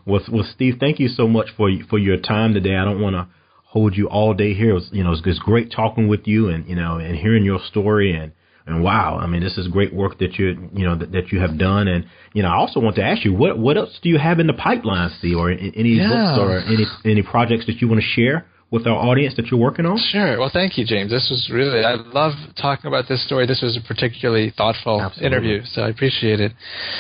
Well, 0.06 0.22
well, 0.32 0.48
Steve, 0.54 0.76
thank 0.80 1.00
you 1.00 1.08
so 1.08 1.28
much 1.28 1.48
for 1.58 1.70
for 1.90 1.98
your 1.98 2.18
time 2.18 2.54
today. 2.54 2.76
I 2.76 2.86
don't 2.86 3.02
want 3.02 3.16
to 3.16 3.28
hold 3.66 3.96
you 3.96 4.08
all 4.08 4.36
day 4.36 4.54
here. 4.54 4.72
It 4.72 4.74
was, 4.74 4.90
you 4.92 5.04
know, 5.04 5.12
it's, 5.12 5.22
it's 5.26 5.40
great 5.40 5.72
talking 5.72 6.08
with 6.08 6.28
you 6.28 6.50
and 6.50 6.68
you 6.68 6.76
know 6.76 6.98
and 6.98 7.16
hearing 7.16 7.44
your 7.44 7.60
story 7.60 8.14
and 8.16 8.34
and 8.66 8.84
wow, 8.84 9.18
I 9.18 9.28
mean, 9.28 9.42
this 9.42 9.58
is 9.58 9.68
great 9.68 9.94
work 9.94 10.20
that 10.20 10.38
you 10.38 10.70
you 10.74 10.86
know 10.86 10.96
that, 10.96 11.12
that 11.12 11.32
you 11.32 11.40
have 11.40 11.58
done. 11.58 11.88
And 11.88 12.06
you 12.34 12.44
know, 12.44 12.50
I 12.50 12.56
also 12.56 12.80
want 12.80 12.96
to 12.98 13.04
ask 13.04 13.26
you 13.26 13.34
what 13.34 13.58
what 13.58 13.78
else 13.78 14.00
do 14.02 14.10
you 14.10 14.18
have 14.18 14.40
in 14.40 14.48
the 14.48 14.54
pipeline, 14.54 15.10
Steve, 15.18 15.38
or 15.38 15.52
any 15.52 15.98
yeah. 15.98 16.08
books 16.10 16.40
or 16.40 16.60
any 16.60 16.86
any 17.06 17.24
projects 17.24 17.66
that 17.66 17.82
you 17.82 17.88
want 17.88 18.02
to 18.02 18.08
share 18.08 18.46
with 18.72 18.88
our 18.88 18.96
audience 18.96 19.36
that 19.36 19.48
you're 19.48 19.60
working 19.60 19.86
on? 19.86 19.98
Sure. 20.12 20.40
Well, 20.40 20.50
thank 20.52 20.78
you, 20.78 20.86
James. 20.86 21.12
This 21.12 21.28
was 21.30 21.50
really 21.52 21.84
I 21.84 21.96
love 21.96 22.34
talking 22.60 22.88
about 22.88 23.08
this 23.10 23.24
story. 23.26 23.46
This 23.46 23.62
was 23.62 23.78
a 23.78 23.86
particularly 23.86 24.54
thoughtful 24.56 25.02
Absolutely. 25.02 25.28
interview, 25.28 25.62
so 25.66 25.82
I 25.82 25.90
appreciate 25.90 26.40
it. 26.40 26.54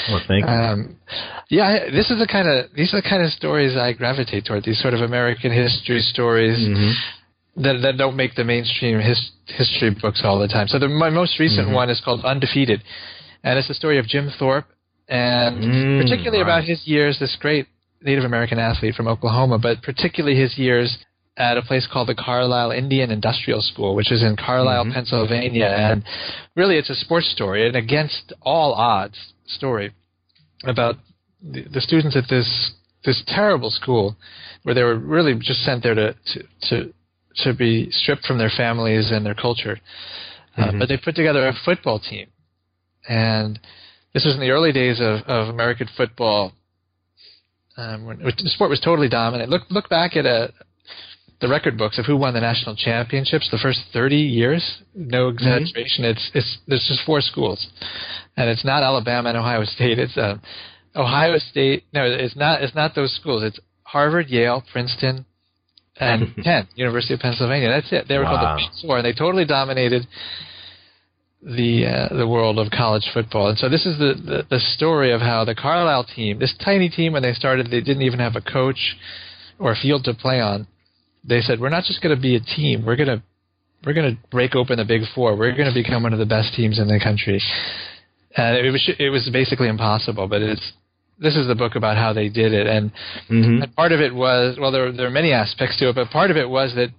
Well, 0.09 0.21
thank 0.27 0.45
you. 0.45 0.51
Um, 0.51 0.97
yeah, 1.49 1.89
this 1.91 2.09
is 2.11 2.19
the 2.19 2.27
kind 2.27 2.47
of 2.47 2.73
these 2.75 2.93
are 2.93 3.01
the 3.01 3.07
kind 3.07 3.23
of 3.23 3.31
stories 3.31 3.77
I 3.77 3.93
gravitate 3.93 4.45
toward. 4.45 4.63
These 4.63 4.81
sort 4.81 4.93
of 4.93 5.01
American 5.01 5.51
history 5.51 6.01
stories. 6.01 6.57
Mm-hmm. 6.57 6.91
That, 7.57 7.79
that 7.83 7.97
don't 7.97 8.15
make 8.15 8.35
the 8.35 8.45
mainstream 8.45 8.99
his, 8.99 9.31
history 9.47 9.89
books 10.01 10.21
all 10.23 10.39
the 10.39 10.47
time. 10.47 10.67
So 10.69 10.79
the, 10.79 10.87
my 10.87 11.09
most 11.09 11.37
recent 11.37 11.65
Mm-hmm. 11.67 11.75
one 11.75 11.89
is 11.89 12.01
called 12.03 12.23
Undefeated, 12.23 12.81
and 13.43 13.59
it's 13.59 13.67
the 13.67 13.73
story 13.73 13.99
of 13.99 14.05
Jim 14.07 14.31
Thorpe, 14.39 14.65
and 15.09 15.57
Mm, 15.61 16.01
particularly 16.01 16.37
right. 16.43 16.59
about 16.59 16.63
his 16.63 16.87
years. 16.87 17.19
This 17.19 17.35
great 17.39 17.67
Native 18.01 18.23
American 18.23 18.57
athlete 18.57 18.95
from 18.95 19.07
Oklahoma, 19.07 19.57
but 19.59 19.81
particularly 19.83 20.37
his 20.39 20.57
years 20.57 20.97
at 21.37 21.57
a 21.57 21.61
place 21.61 21.87
called 21.91 22.07
the 22.07 22.15
Carlisle 22.15 22.71
Indian 22.71 23.11
Industrial 23.11 23.61
School, 23.61 23.95
which 23.95 24.11
is 24.11 24.21
in 24.23 24.35
Carlisle, 24.37 24.85
Mm-hmm. 24.85 24.93
Pennsylvania. 24.93 25.65
And 25.67 26.03
really, 26.55 26.77
it's 26.77 26.89
a 26.89 26.95
sports 26.95 27.29
story, 27.31 27.67
an 27.67 27.75
against 27.75 28.31
all 28.41 28.73
odds 28.73 29.33
story 29.45 29.91
about 30.63 30.95
the, 31.43 31.63
the 31.63 31.81
students 31.81 32.15
at 32.15 32.29
this 32.29 32.71
this 33.03 33.23
terrible 33.27 33.71
school, 33.71 34.15
where 34.63 34.73
they 34.75 34.83
were 34.83 34.95
really 34.97 35.33
just 35.35 35.63
sent 35.63 35.83
there 35.83 35.95
to 35.95 36.13
to 36.13 36.43
to, 36.69 36.93
to 37.37 37.53
be 37.53 37.89
stripped 37.91 38.25
from 38.25 38.37
their 38.37 38.49
families 38.55 39.11
and 39.11 39.25
their 39.25 39.35
culture. 39.35 39.79
Uh, 40.57 40.67
Mhm. 40.71 40.79
but 40.79 40.89
they 40.89 40.97
put 40.97 41.15
together 41.15 41.47
a 41.47 41.53
football 41.53 41.97
team, 41.99 42.27
and 43.07 43.59
this 44.13 44.25
was 44.25 44.35
in 44.35 44.41
the 44.41 44.51
early 44.51 44.71
days 44.73 44.99
of, 44.99 45.21
of 45.27 45.47
American 45.49 45.87
football. 45.95 46.53
Um, 47.77 48.05
when 48.05 48.17
when 48.21 48.33
the 48.37 48.49
sport 48.49 48.69
was 48.69 48.79
totally 48.81 49.07
dominant. 49.07 49.49
Look 49.49 49.63
look 49.69 49.87
back 49.87 50.17
at 50.17 50.25
a, 50.25 50.51
the 51.39 51.47
record 51.47 51.77
books 51.77 51.97
of 51.97 52.05
who 52.05 52.17
won 52.17 52.33
the 52.33 52.41
national 52.41 52.75
championships 52.75 53.49
the 53.49 53.57
first 53.57 53.79
30 53.93 54.17
years. 54.17 54.79
No 54.93 55.29
exaggeration. 55.29 56.03
It's 56.03 56.29
it's 56.33 56.57
there's 56.67 56.85
just 56.87 57.01
four 57.05 57.21
schools, 57.21 57.67
and 58.35 58.49
it's 58.49 58.65
not 58.65 58.83
Alabama 58.83 59.29
and 59.29 59.37
Ohio 59.37 59.63
State. 59.63 59.97
It's 59.99 60.17
uh, 60.17 60.37
Ohio 60.95 61.37
State. 61.37 61.85
No, 61.93 62.03
it's 62.03 62.35
not. 62.35 62.61
It's 62.61 62.75
not 62.75 62.93
those 62.93 63.13
schools. 63.15 63.41
It's 63.43 63.59
Harvard, 63.83 64.27
Yale, 64.29 64.63
Princeton, 64.71 65.25
and 65.99 66.35
Penn, 66.43 66.67
University 66.75 67.13
of 67.13 67.19
Pennsylvania. 67.19 67.69
That's 67.69 67.91
it. 67.91 68.07
They 68.07 68.17
were 68.17 68.23
Wow. 68.23 68.37
called 68.37 68.59
the 68.59 68.63
Big 68.63 68.81
Four, 68.87 68.97
and 68.97 69.05
they 69.05 69.13
totally 69.13 69.45
dominated 69.45 70.07
the 71.43 71.85
uh, 71.87 72.15
the 72.15 72.27
world 72.27 72.59
of 72.59 72.69
college 72.71 73.07
football. 73.13 73.47
And 73.49 73.57
so 73.57 73.67
this 73.69 73.85
is 73.85 73.97
the, 73.97 74.13
the 74.13 74.43
the 74.49 74.59
story 74.75 75.11
of 75.11 75.21
how 75.21 75.43
the 75.43 75.55
Carlisle 75.55 76.05
team, 76.15 76.39
this 76.39 76.53
tiny 76.63 76.89
team, 76.89 77.13
when 77.13 77.23
they 77.23 77.33
started, 77.33 77.67
they 77.71 77.81
didn't 77.81 78.03
even 78.03 78.19
have 78.19 78.35
a 78.35 78.41
coach 78.41 78.95
or 79.59 79.71
a 79.71 79.75
field 79.75 80.03
to 80.05 80.13
play 80.13 80.39
on. 80.39 80.67
They 81.23 81.41
said, 81.41 81.59
"We're 81.59 81.69
not 81.69 81.83
just 81.85 82.01
going 82.01 82.15
to 82.15 82.21
be 82.21 82.35
a 82.35 82.39
team. 82.39 82.85
We're 82.85 82.95
going 82.95 83.09
to 83.09 83.23
we're 83.85 83.93
going 83.93 84.15
to 84.15 84.21
break 84.29 84.55
open 84.55 84.77
the 84.77 84.85
Big 84.85 85.01
Four. 85.15 85.35
We're 85.35 85.55
going 85.55 85.71
to 85.71 85.73
become 85.73 86.03
one 86.03 86.13
of 86.13 86.19
the 86.19 86.25
best 86.25 86.53
teams 86.53 86.79
in 86.79 86.87
the 86.87 86.99
country." 87.03 87.41
And 88.37 88.55
it 88.57 88.71
was 88.71 88.89
it 88.99 89.09
was 89.09 89.27
basically 89.33 89.67
impossible, 89.67 90.27
but 90.27 90.41
it's 90.41 90.71
this 91.21 91.35
is 91.35 91.47
the 91.47 91.55
book 91.55 91.75
about 91.75 91.95
how 91.97 92.11
they 92.13 92.27
did 92.29 92.51
it, 92.53 92.67
and 92.67 92.91
Mm-hmm. 93.29 93.61
and 93.63 93.75
part 93.75 93.91
of 93.91 94.01
it 94.01 94.13
was 94.13 94.57
well, 94.59 94.71
there 94.71 94.91
there 94.91 95.07
are 95.07 95.11
many 95.21 95.31
aspects 95.31 95.77
to 95.77 95.89
it, 95.89 95.95
but 95.95 96.09
part 96.09 96.31
of 96.31 96.37
it 96.37 96.49
was 96.49 96.73
that 96.75 96.89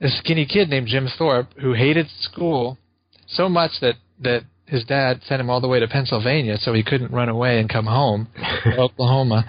a 0.00 0.08
skinny 0.10 0.44
kid 0.46 0.68
named 0.68 0.86
Jim 0.88 1.08
Thorpe 1.18 1.48
who 1.60 1.72
hated 1.72 2.06
school 2.20 2.78
so 3.26 3.48
much 3.48 3.72
that 3.80 3.94
that 4.20 4.42
his 4.66 4.84
dad 4.84 5.20
sent 5.24 5.40
him 5.40 5.50
all 5.50 5.60
the 5.60 5.68
way 5.68 5.80
to 5.80 5.86
Pennsylvania 5.88 6.56
so 6.58 6.72
he 6.72 6.82
couldn't 6.82 7.12
run 7.12 7.28
away 7.28 7.58
and 7.60 7.68
come 7.68 7.86
home 7.86 8.28
to 8.64 8.76
Oklahoma. 8.78 9.44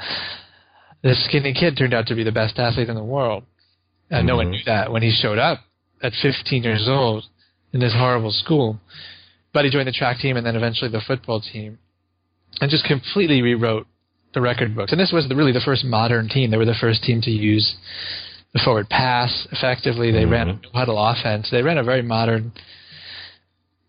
This 1.03 1.23
skinny 1.25 1.53
kid 1.53 1.77
turned 1.77 1.93
out 1.93 2.07
to 2.07 2.15
be 2.15 2.23
the 2.23 2.31
best 2.31 2.57
athlete 2.57 2.89
in 2.89 2.95
the 2.95 3.03
world, 3.03 3.43
and 4.09 4.25
no 4.27 4.35
one 4.37 4.47
Mhm. 4.47 4.51
knew 4.51 4.63
that 4.65 4.91
when 4.91 5.03
he 5.03 5.11
showed 5.11 5.37
up 5.37 5.59
at 6.01 6.13
15 6.21 6.63
years 6.63 6.87
old 6.87 7.23
in 7.73 7.79
this 7.79 7.93
horrible 7.93 8.31
school. 8.31 8.79
But 9.53 9.65
he 9.65 9.71
joined 9.71 9.87
the 9.87 9.91
track 9.93 10.19
team 10.19 10.35
and 10.37 10.45
then 10.45 10.55
eventually 10.55 10.89
the 10.91 10.99
football 11.01 11.39
team, 11.41 11.77
and 12.61 12.71
just 12.71 12.85
completely 12.85 13.41
rewrote 13.41 13.87
the 14.33 14.41
record 14.41 14.75
books. 14.75 14.91
And 14.91 14.99
this 14.99 15.11
was 15.11 15.27
the, 15.27 15.35
really 15.35 15.51
the 15.51 15.61
first 15.63 15.83
modern 15.83 16.29
team. 16.29 16.51
They 16.51 16.57
were 16.57 16.65
the 16.65 16.75
first 16.79 17.03
team 17.03 17.21
to 17.21 17.31
use 17.31 17.75
the 18.53 18.61
forward 18.63 18.89
pass 18.89 19.47
effectively. 19.51 20.11
They 20.11 20.25
ran 20.25 20.47
mm-hmm. 20.47 20.75
a 20.75 20.79
huddle 20.79 20.97
offense. 20.97 21.49
They 21.51 21.61
ran 21.61 21.77
a 21.77 21.83
very 21.83 22.01
modern 22.01 22.53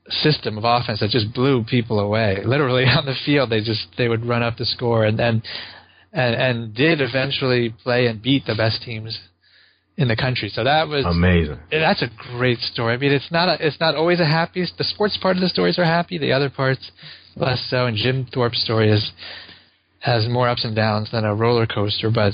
system 0.08 0.56
of 0.56 0.64
offense 0.64 1.00
that 1.00 1.10
just 1.10 1.34
blew 1.34 1.64
people 1.64 2.00
away. 2.00 2.38
Literally 2.44 2.84
on 2.86 3.06
the 3.06 3.14
field, 3.24 3.50
they 3.50 3.60
just 3.60 3.86
they 3.98 4.08
would 4.08 4.24
run 4.24 4.42
up 4.42 4.56
the 4.56 4.64
score 4.64 5.04
and 5.04 5.18
then 5.18 5.42
and 6.12 6.34
and 6.34 6.74
did 6.74 7.00
eventually 7.00 7.74
play 7.82 8.06
and 8.06 8.22
beat 8.22 8.46
the 8.46 8.54
best 8.54 8.82
teams 8.82 9.18
in 9.96 10.08
the 10.08 10.16
country. 10.16 10.50
So 10.52 10.64
that 10.64 10.88
was 10.88 11.04
Amazing. 11.06 11.58
that's 11.70 12.02
a 12.02 12.10
great 12.36 12.58
story. 12.58 12.94
I 12.94 12.96
mean, 12.98 13.12
it's 13.12 13.32
not 13.32 13.48
a, 13.48 13.66
it's 13.66 13.80
not 13.80 13.94
always 13.94 14.20
a 14.20 14.26
happy. 14.26 14.66
The 14.76 14.84
sports 14.84 15.18
part 15.20 15.36
of 15.36 15.42
the 15.42 15.48
stories 15.48 15.78
are 15.78 15.84
happy. 15.84 16.18
The 16.18 16.32
other 16.32 16.50
parts 16.50 16.90
less 17.36 17.64
so. 17.68 17.86
And 17.86 17.96
Jim 17.96 18.26
Thorpe's 18.32 18.62
story 18.62 18.90
is 18.90 19.12
has 20.00 20.28
more 20.28 20.48
ups 20.48 20.64
and 20.64 20.74
downs 20.76 21.10
than 21.10 21.24
a 21.24 21.34
roller 21.34 21.66
coaster. 21.66 22.10
But 22.10 22.32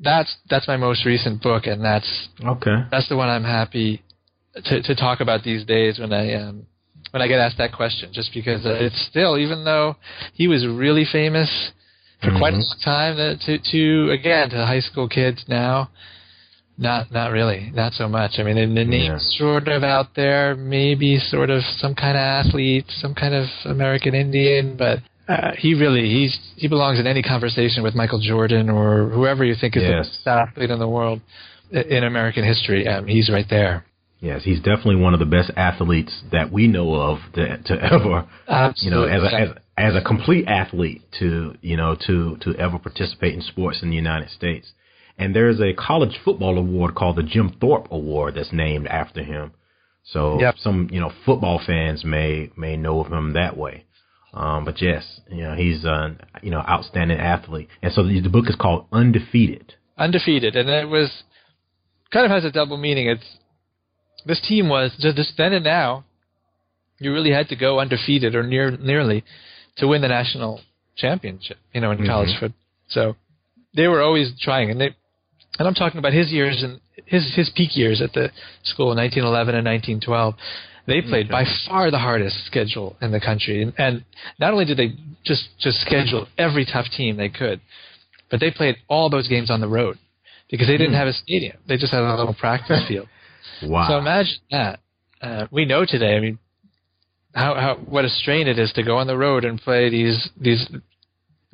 that's 0.00 0.36
that's 0.48 0.68
my 0.68 0.76
most 0.76 1.04
recent 1.04 1.42
book, 1.42 1.66
and 1.66 1.84
that's 1.84 2.28
Okay. 2.44 2.82
that's 2.90 3.08
the 3.08 3.16
one 3.16 3.28
I'm 3.28 3.44
happy 3.44 4.02
to 4.64 4.82
to 4.82 4.94
talk 4.94 5.20
about 5.20 5.42
these 5.42 5.64
days 5.64 5.98
when 5.98 6.12
I 6.12 6.34
um 6.34 6.66
when 7.10 7.22
I 7.22 7.28
get 7.28 7.40
asked 7.40 7.58
that 7.58 7.72
question. 7.72 8.10
Just 8.12 8.32
because 8.34 8.64
uh, 8.66 8.74
it's 8.80 9.00
still, 9.10 9.38
even 9.38 9.64
though 9.64 9.96
he 10.34 10.46
was 10.48 10.66
really 10.66 11.04
famous 11.10 11.50
for 12.22 12.30
quite 12.36 12.52
a 12.54 12.56
Mhm. 12.56 12.62
long 12.62 12.78
time, 12.84 13.16
that 13.16 13.40
to 13.46 13.58
to 13.58 14.10
again 14.12 14.50
to 14.50 14.66
high 14.66 14.80
school 14.80 15.08
kids 15.08 15.44
now. 15.48 15.88
Not, 16.80 17.10
not 17.10 17.32
really, 17.32 17.72
not 17.74 17.92
so 17.94 18.08
much. 18.08 18.32
I 18.38 18.44
mean, 18.44 18.54
the, 18.54 18.66
the 18.66 18.84
name's 18.88 19.34
sort 19.36 19.66
of 19.66 19.82
out 19.82 20.14
there, 20.14 20.54
maybe 20.54 21.18
sort 21.18 21.50
of 21.50 21.62
some 21.78 21.94
kind 21.96 22.16
of 22.16 22.20
athlete, 22.20 22.84
some 22.88 23.14
kind 23.16 23.34
of 23.34 23.46
American 23.64 24.14
Indian, 24.14 24.76
but 24.76 25.00
uh, 25.28 25.52
he 25.58 25.74
really, 25.74 26.08
he's 26.08 26.38
he 26.56 26.68
belongs 26.68 27.00
in 27.00 27.06
any 27.06 27.22
conversation 27.22 27.82
with 27.82 27.94
Michael 27.96 28.20
Jordan 28.20 28.70
or 28.70 29.08
whoever 29.08 29.44
you 29.44 29.54
think 29.60 29.76
is 29.76 29.82
Yes. 29.82 30.06
the 30.06 30.10
best 30.10 30.26
athlete 30.26 30.70
in 30.70 30.78
the 30.78 30.88
world 30.88 31.20
in 31.72 32.04
American 32.04 32.44
history. 32.44 32.86
Um, 32.86 33.06
he's 33.08 33.28
right 33.28 33.44
there. 33.50 33.84
Yes, 34.20 34.42
he's 34.44 34.58
definitely 34.58 34.96
one 34.96 35.14
of 35.14 35.20
the 35.20 35.26
best 35.26 35.50
athletes 35.56 36.22
that 36.32 36.50
we 36.50 36.66
know 36.66 36.94
of 36.94 37.18
to, 37.34 37.58
to 37.62 37.74
ever, 37.92 38.28
Absolutely. 38.48 39.12
you 39.12 39.18
know, 39.18 39.26
as 39.26 39.32
a, 39.32 39.40
as, 39.40 39.48
as 39.76 39.94
a 39.96 40.00
complete 40.04 40.46
athlete 40.48 41.02
to, 41.20 41.54
you 41.60 41.76
know, 41.76 41.96
to, 42.06 42.36
to 42.40 42.54
ever 42.56 42.78
participate 42.78 43.34
in 43.34 43.42
sports 43.42 43.80
in 43.82 43.90
the 43.90 43.96
United 43.96 44.30
States. 44.30 44.72
And 45.18 45.34
there's 45.34 45.60
a 45.60 45.72
college 45.74 46.16
football 46.24 46.56
award 46.58 46.94
called 46.94 47.16
the 47.16 47.22
Jim 47.22 47.56
Thorpe 47.60 47.88
Award 47.90 48.34
that's 48.36 48.52
named 48.52 48.86
after 48.86 49.22
him. 49.22 49.52
So 50.04 50.40
Yep. 50.40 50.54
some, 50.58 50.88
you 50.92 51.00
know, 51.00 51.12
football 51.26 51.60
fans 51.64 52.04
may, 52.04 52.50
may 52.56 52.76
know 52.76 53.00
of 53.00 53.12
him 53.12 53.32
that 53.34 53.56
way. 53.56 53.84
Um, 54.32 54.64
but 54.64 54.80
yes, 54.80 55.20
you 55.30 55.42
know, 55.42 55.54
he's 55.54 55.84
an, 55.84 56.20
you 56.42 56.50
know, 56.50 56.60
outstanding 56.60 57.18
athlete. 57.18 57.68
And 57.82 57.92
so 57.92 58.04
the, 58.04 58.20
the 58.20 58.28
book 58.28 58.44
is 58.48 58.56
called 58.56 58.86
Undefeated. 58.92 59.74
undefeated, 59.96 60.54
and 60.54 60.68
it 60.68 60.88
was 60.88 61.10
kind 62.12 62.24
of 62.24 62.30
has 62.30 62.44
a 62.44 62.52
double 62.52 62.76
meaning. 62.76 63.08
It's 63.08 63.24
this 64.26 64.40
team 64.46 64.68
was 64.68 64.94
just 65.00 65.16
just 65.16 65.32
then 65.36 65.52
and 65.54 65.64
now. 65.64 66.04
You 67.00 67.12
really 67.12 67.32
had 67.32 67.48
to 67.48 67.56
go 67.56 67.80
undefeated 67.80 68.34
or 68.34 68.42
near 68.42 68.70
nearly 68.76 69.24
to 69.78 69.86
win 69.88 70.02
the 70.02 70.08
national 70.08 70.60
championship. 70.96 71.56
You 71.72 71.80
know, 71.80 71.90
in 71.90 72.06
college 72.06 72.30
football. 72.38 72.58
So 72.88 73.16
they 73.74 73.88
were 73.88 74.02
always 74.02 74.30
trying, 74.40 74.70
and 74.70 74.80
they 74.80 74.94
and 75.58 75.68
I'm 75.68 75.74
talking 75.74 75.98
about 75.98 76.12
his 76.12 76.30
years 76.30 76.62
and 76.62 76.80
his 77.06 77.32
his 77.34 77.50
peak 77.54 77.76
years 77.76 78.00
at 78.00 78.12
the 78.12 78.30
school 78.64 78.92
in 78.92 78.98
1911 78.98 79.54
and 79.54 79.66
1912. 79.66 80.34
They 80.86 81.02
played 81.02 81.28
by 81.28 81.44
far 81.68 81.90
the 81.90 81.98
hardest 81.98 82.46
schedule 82.46 82.96
in 83.02 83.12
the 83.12 83.20
country, 83.20 83.62
and, 83.62 83.74
and 83.76 84.04
not 84.40 84.52
only 84.52 84.64
did 84.64 84.78
they 84.78 84.94
just 85.22 85.48
just 85.58 85.80
schedule 85.82 86.26
every 86.38 86.64
tough 86.64 86.86
team 86.96 87.18
they 87.18 87.28
could, 87.28 87.60
but 88.30 88.40
they 88.40 88.50
played 88.50 88.76
all 88.88 89.10
those 89.10 89.28
games 89.28 89.50
on 89.50 89.60
the 89.60 89.68
road 89.68 89.98
because 90.50 90.66
they 90.66 90.78
didn't 90.78 90.94
have 90.94 91.08
a 91.08 91.12
stadium. 91.12 91.58
They 91.68 91.76
just 91.76 91.92
had 91.92 92.02
a 92.02 92.16
little 92.16 92.34
practice 92.34 92.82
field. 92.88 93.08
Wow. 93.62 93.88
So 93.88 93.98
imagine 93.98 94.36
that. 94.52 94.80
Uh, 95.20 95.46
we 95.50 95.64
know 95.64 95.84
today. 95.84 96.16
I 96.16 96.20
mean, 96.20 96.38
how 97.34 97.54
how 97.54 97.74
what 97.76 98.04
a 98.04 98.08
strain 98.08 98.46
it 98.46 98.58
is 98.58 98.72
to 98.74 98.82
go 98.82 98.98
on 98.98 99.06
the 99.06 99.16
road 99.16 99.44
and 99.44 99.60
play 99.60 99.90
these 99.90 100.28
these 100.40 100.68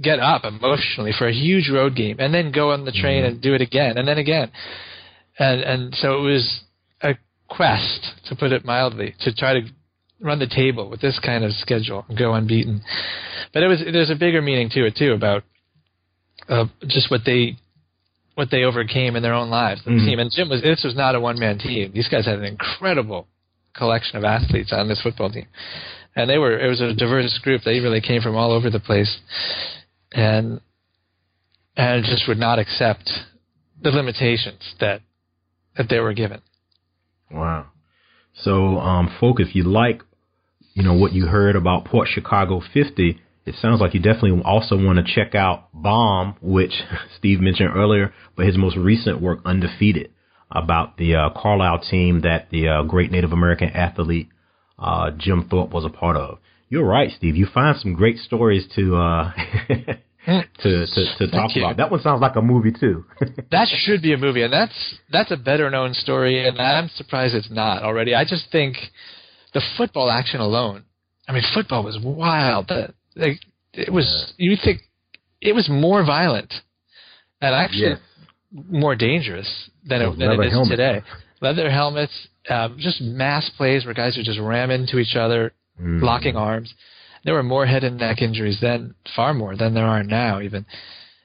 get 0.01 0.19
up 0.19 0.45
emotionally 0.45 1.13
for 1.17 1.29
a 1.29 1.33
huge 1.33 1.71
road 1.71 1.95
game 1.95 2.17
and 2.19 2.35
then 2.35 2.51
go 2.53 2.73
on 2.73 2.85
the 2.85 2.93
train 2.93 3.25
and 3.25 3.41
do 3.41 3.55
it 3.55 3.61
again 3.61 3.97
and 3.97 4.09
then 4.09 4.19
again. 4.19 4.51
And 5.39 5.61
and 5.61 5.95
so 5.97 6.19
it 6.19 6.23
was 6.23 6.61
a 7.03 7.15
quest, 7.49 8.13
to 8.29 8.37
put 8.37 8.53
it 8.53 8.65
mildly, 8.65 9.15
to 9.21 9.33
try 9.35 9.55
to 9.55 9.61
run 10.21 10.39
the 10.39 10.47
table 10.47 10.89
with 10.89 11.01
this 11.01 11.19
kind 11.25 11.45
of 11.45 11.53
schedule 11.53 12.05
and 12.09 12.17
go 12.19 12.35
unbeaten. 12.35 12.83
But 13.53 13.63
it 13.63 13.69
was 13.69 13.83
there's 13.93 14.11
a 14.11 14.17
bigger 14.17 14.43
meaning 14.43 14.69
to 14.71 14.87
it 14.87 14.97
too 14.97 15.13
about 15.13 15.43
uh, 16.49 16.67
just 16.87 17.11
what 17.11 17.21
they 17.25 17.57
what 18.35 18.51
they 18.51 18.65
overcame 18.65 19.15
in 19.15 19.23
their 19.23 19.35
own 19.35 19.49
lives. 19.49 19.83
The 19.85 19.91
Mhm. 19.93 20.07
team 20.07 20.19
and 20.19 20.31
Jim 20.31 20.49
was 20.49 20.61
this 20.63 20.83
was 20.83 20.97
not 20.97 21.15
a 21.15 21.21
one 21.21 21.39
man 21.39 21.59
team. 21.59 21.93
These 21.93 22.09
guys 22.09 22.27
had 22.27 22.39
an 22.39 22.45
incredible 22.45 23.29
collection 23.75 24.17
of 24.19 24.25
athletes 24.25 24.73
on 24.73 24.89
this 24.89 25.01
football 25.03 25.31
team, 25.31 25.47
and 26.17 26.29
they 26.29 26.39
were 26.39 26.59
it 26.59 26.69
was 26.69 26.81
a 26.81 26.95
diverse 26.95 27.37
group. 27.39 27.63
They 27.63 27.79
really 27.81 28.01
came 28.01 28.23
from 28.23 28.35
all 28.37 28.51
over 28.53 28.71
the 28.71 28.81
place, 28.81 29.19
and 30.15 30.61
and 31.77 32.05
just 32.05 32.27
would 32.29 32.39
not 32.39 32.59
accept 32.59 33.11
the 33.83 33.91
limitations 33.91 34.75
that 34.81 35.03
that 35.77 35.89
they 35.91 35.99
were 35.99 36.15
given. 36.15 36.41
Wow. 37.31 37.67
So, 38.43 38.79
um, 38.79 39.15
folk, 39.21 39.41
if 39.41 39.55
you 39.55 39.65
like, 39.65 40.03
you 40.75 40.83
know, 40.83 40.95
what 40.95 41.13
you 41.13 41.27
heard 41.27 41.57
about 41.57 41.85
Port 41.85 42.09
Chicago 42.13 42.61
50, 42.73 43.21
it 43.47 43.55
sounds 43.61 43.81
like 43.81 43.95
you 43.95 44.01
definitely 44.01 44.41
also 44.45 44.77
want 44.77 45.05
to 45.05 45.15
check 45.15 45.35
out 45.35 45.69
Bomb, 45.73 46.37
which 46.41 46.73
Steve 47.19 47.41
mentioned 47.41 47.71
earlier, 47.75 48.13
but 48.37 48.47
his 48.47 48.57
most 48.57 48.77
recent 48.77 49.21
work, 49.21 49.41
Undefeated, 49.45 50.11
about 50.51 50.97
the 50.97 51.15
uh, 51.15 51.31
Carlisle 51.31 51.81
team 51.91 52.21
that 52.21 52.49
the 52.51 52.69
uh, 52.69 52.83
great 52.83 53.11
Native 53.11 53.33
American 53.33 53.71
athlete 53.71 54.29
uh, 54.79 55.11
Jim 55.17 55.47
Thorpe 55.49 55.71
was 55.71 55.85
a 55.85 55.91
part 55.91 56.17
of. 56.17 56.39
You're 56.75 56.85
right, 56.85 57.09
Steve. 57.17 57.37
You 57.37 57.47
find 57.47 57.79
some 57.79 57.95
great 57.95 58.19
stories 58.19 58.67
to 58.75 58.97
uh, 58.97 59.33
to 60.27 60.87
to, 60.87 61.17
to 61.19 61.31
talk 61.31 61.53
about. 61.57 61.77
That 61.77 61.89
one 61.89 62.01
sounds 62.01 62.21
like 62.21 62.35
a 62.35 62.43
movie 62.43 62.73
too. 62.73 63.05
that 63.53 63.69
should 63.69 64.03
be 64.03 64.13
a 64.13 64.17
movie, 64.17 64.43
and 64.43 64.53
that's 64.53 64.97
that's 65.09 65.31
a 65.31 65.37
better 65.37 65.71
known 65.71 65.95
story, 65.95 66.45
and 66.45 66.61
I'm 66.61 66.89
surprised 66.97 67.37
it's 67.37 67.49
not 67.49 67.85
already. 67.85 68.13
I 68.13 68.25
just 68.25 68.51
think 68.51 68.77
the 69.53 69.63
football 69.77 70.11
action 70.11 70.41
alone. 70.41 70.83
I 71.29 71.33
mean, 71.33 71.45
football 71.55 71.85
was 71.85 71.97
wild. 72.03 72.67
That 72.67 72.95
like, 73.15 73.39
it 73.73 73.93
was. 73.93 74.33
You 74.37 74.57
think 74.57 74.81
it 75.41 75.55
was 75.55 75.69
more 75.69 76.05
violent 76.05 76.53
and 77.41 77.55
actually 77.55 77.91
yes. 77.91 78.01
more 78.69 78.97
dangerous 78.97 79.71
than 79.87 80.01
Those 80.01 80.15
it, 80.15 80.19
than 80.19 80.33
it 80.33 80.39
leather 80.39 80.51
helmets. 80.51 80.71
today. 80.71 81.03
Leather 81.41 81.71
helmets, 81.71 82.29
um, 82.51 82.79
just 82.81 83.01
mass 83.01 83.49
plays 83.57 83.85
where 83.85 83.95
guys 83.95 84.17
would 84.17 84.27
just 84.27 84.41
ram 84.41 84.73
into 84.73 84.99
each 84.99 85.15
other, 85.15 85.53
Mm. 85.81 86.03
locking 86.03 86.37
arms. 86.37 86.73
There 87.25 87.35
were 87.35 87.43
more 87.43 87.67
head 87.67 87.83
and 87.83 87.99
neck 87.99 88.23
injuries 88.23 88.59
then, 88.61 88.95
far 89.17 89.35
more 89.35 89.57
than 89.57 89.75
there 89.75 89.87
are 89.87 90.05
now, 90.05 90.41
even. 90.41 90.67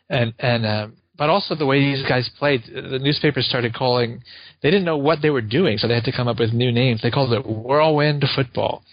And 0.10 0.34
and 0.40 0.66
um, 0.66 0.98
but 1.18 1.30
also 1.30 1.54
the 1.54 1.66
way 1.66 1.80
these 1.80 2.04
guys 2.08 2.30
played. 2.40 2.64
The 2.66 2.98
newspapers 3.00 3.46
started 3.46 3.76
calling. 3.76 4.24
They 4.64 4.72
didn't 4.72 4.86
know 4.86 4.98
what 4.98 5.22
they 5.22 5.30
were 5.30 5.42
doing, 5.42 5.78
so 5.78 5.88
they 5.88 5.94
had 5.94 6.06
to 6.06 6.12
come 6.12 6.28
up 6.28 6.40
with 6.40 6.54
new 6.54 6.72
names. 6.72 7.02
They 7.02 7.12
called 7.12 7.34
it 7.34 7.46
whirlwind 7.46 8.26
football 8.36 8.84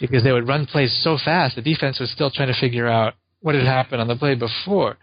because 0.00 0.24
they 0.24 0.32
would 0.32 0.48
run 0.48 0.66
plays 0.66 0.98
so 1.04 1.18
fast. 1.22 1.54
The 1.56 1.62
defense 1.62 2.00
was 2.00 2.10
still 2.10 2.30
trying 2.30 2.52
to 2.52 2.60
figure 2.60 2.88
out 2.88 3.14
what 3.40 3.54
had 3.54 3.64
happened 3.64 4.00
on 4.00 4.08
the 4.08 4.16
play 4.16 4.34
before. 4.34 4.96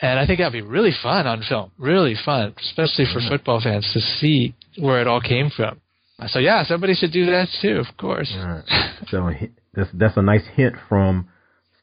And 0.00 0.18
I 0.18 0.26
think 0.26 0.38
that'd 0.38 0.52
be 0.52 0.62
really 0.62 0.92
fun 1.02 1.26
on 1.26 1.42
film, 1.48 1.72
really 1.78 2.14
fun, 2.24 2.54
especially 2.60 3.06
for 3.12 3.20
football 3.28 3.60
fans 3.60 3.88
to 3.92 4.00
see 4.00 4.54
where 4.78 5.00
it 5.00 5.06
all 5.06 5.20
came 5.20 5.50
from. 5.50 5.80
So 6.28 6.38
yeah, 6.38 6.64
somebody 6.64 6.94
should 6.94 7.12
do 7.12 7.26
that 7.26 7.48
too, 7.60 7.76
of 7.86 7.96
course. 7.96 8.32
Right. 8.36 8.64
So 9.08 9.30
that's 9.74 9.90
that's 9.94 10.16
a 10.16 10.22
nice 10.22 10.46
hint 10.54 10.74
from 10.88 11.28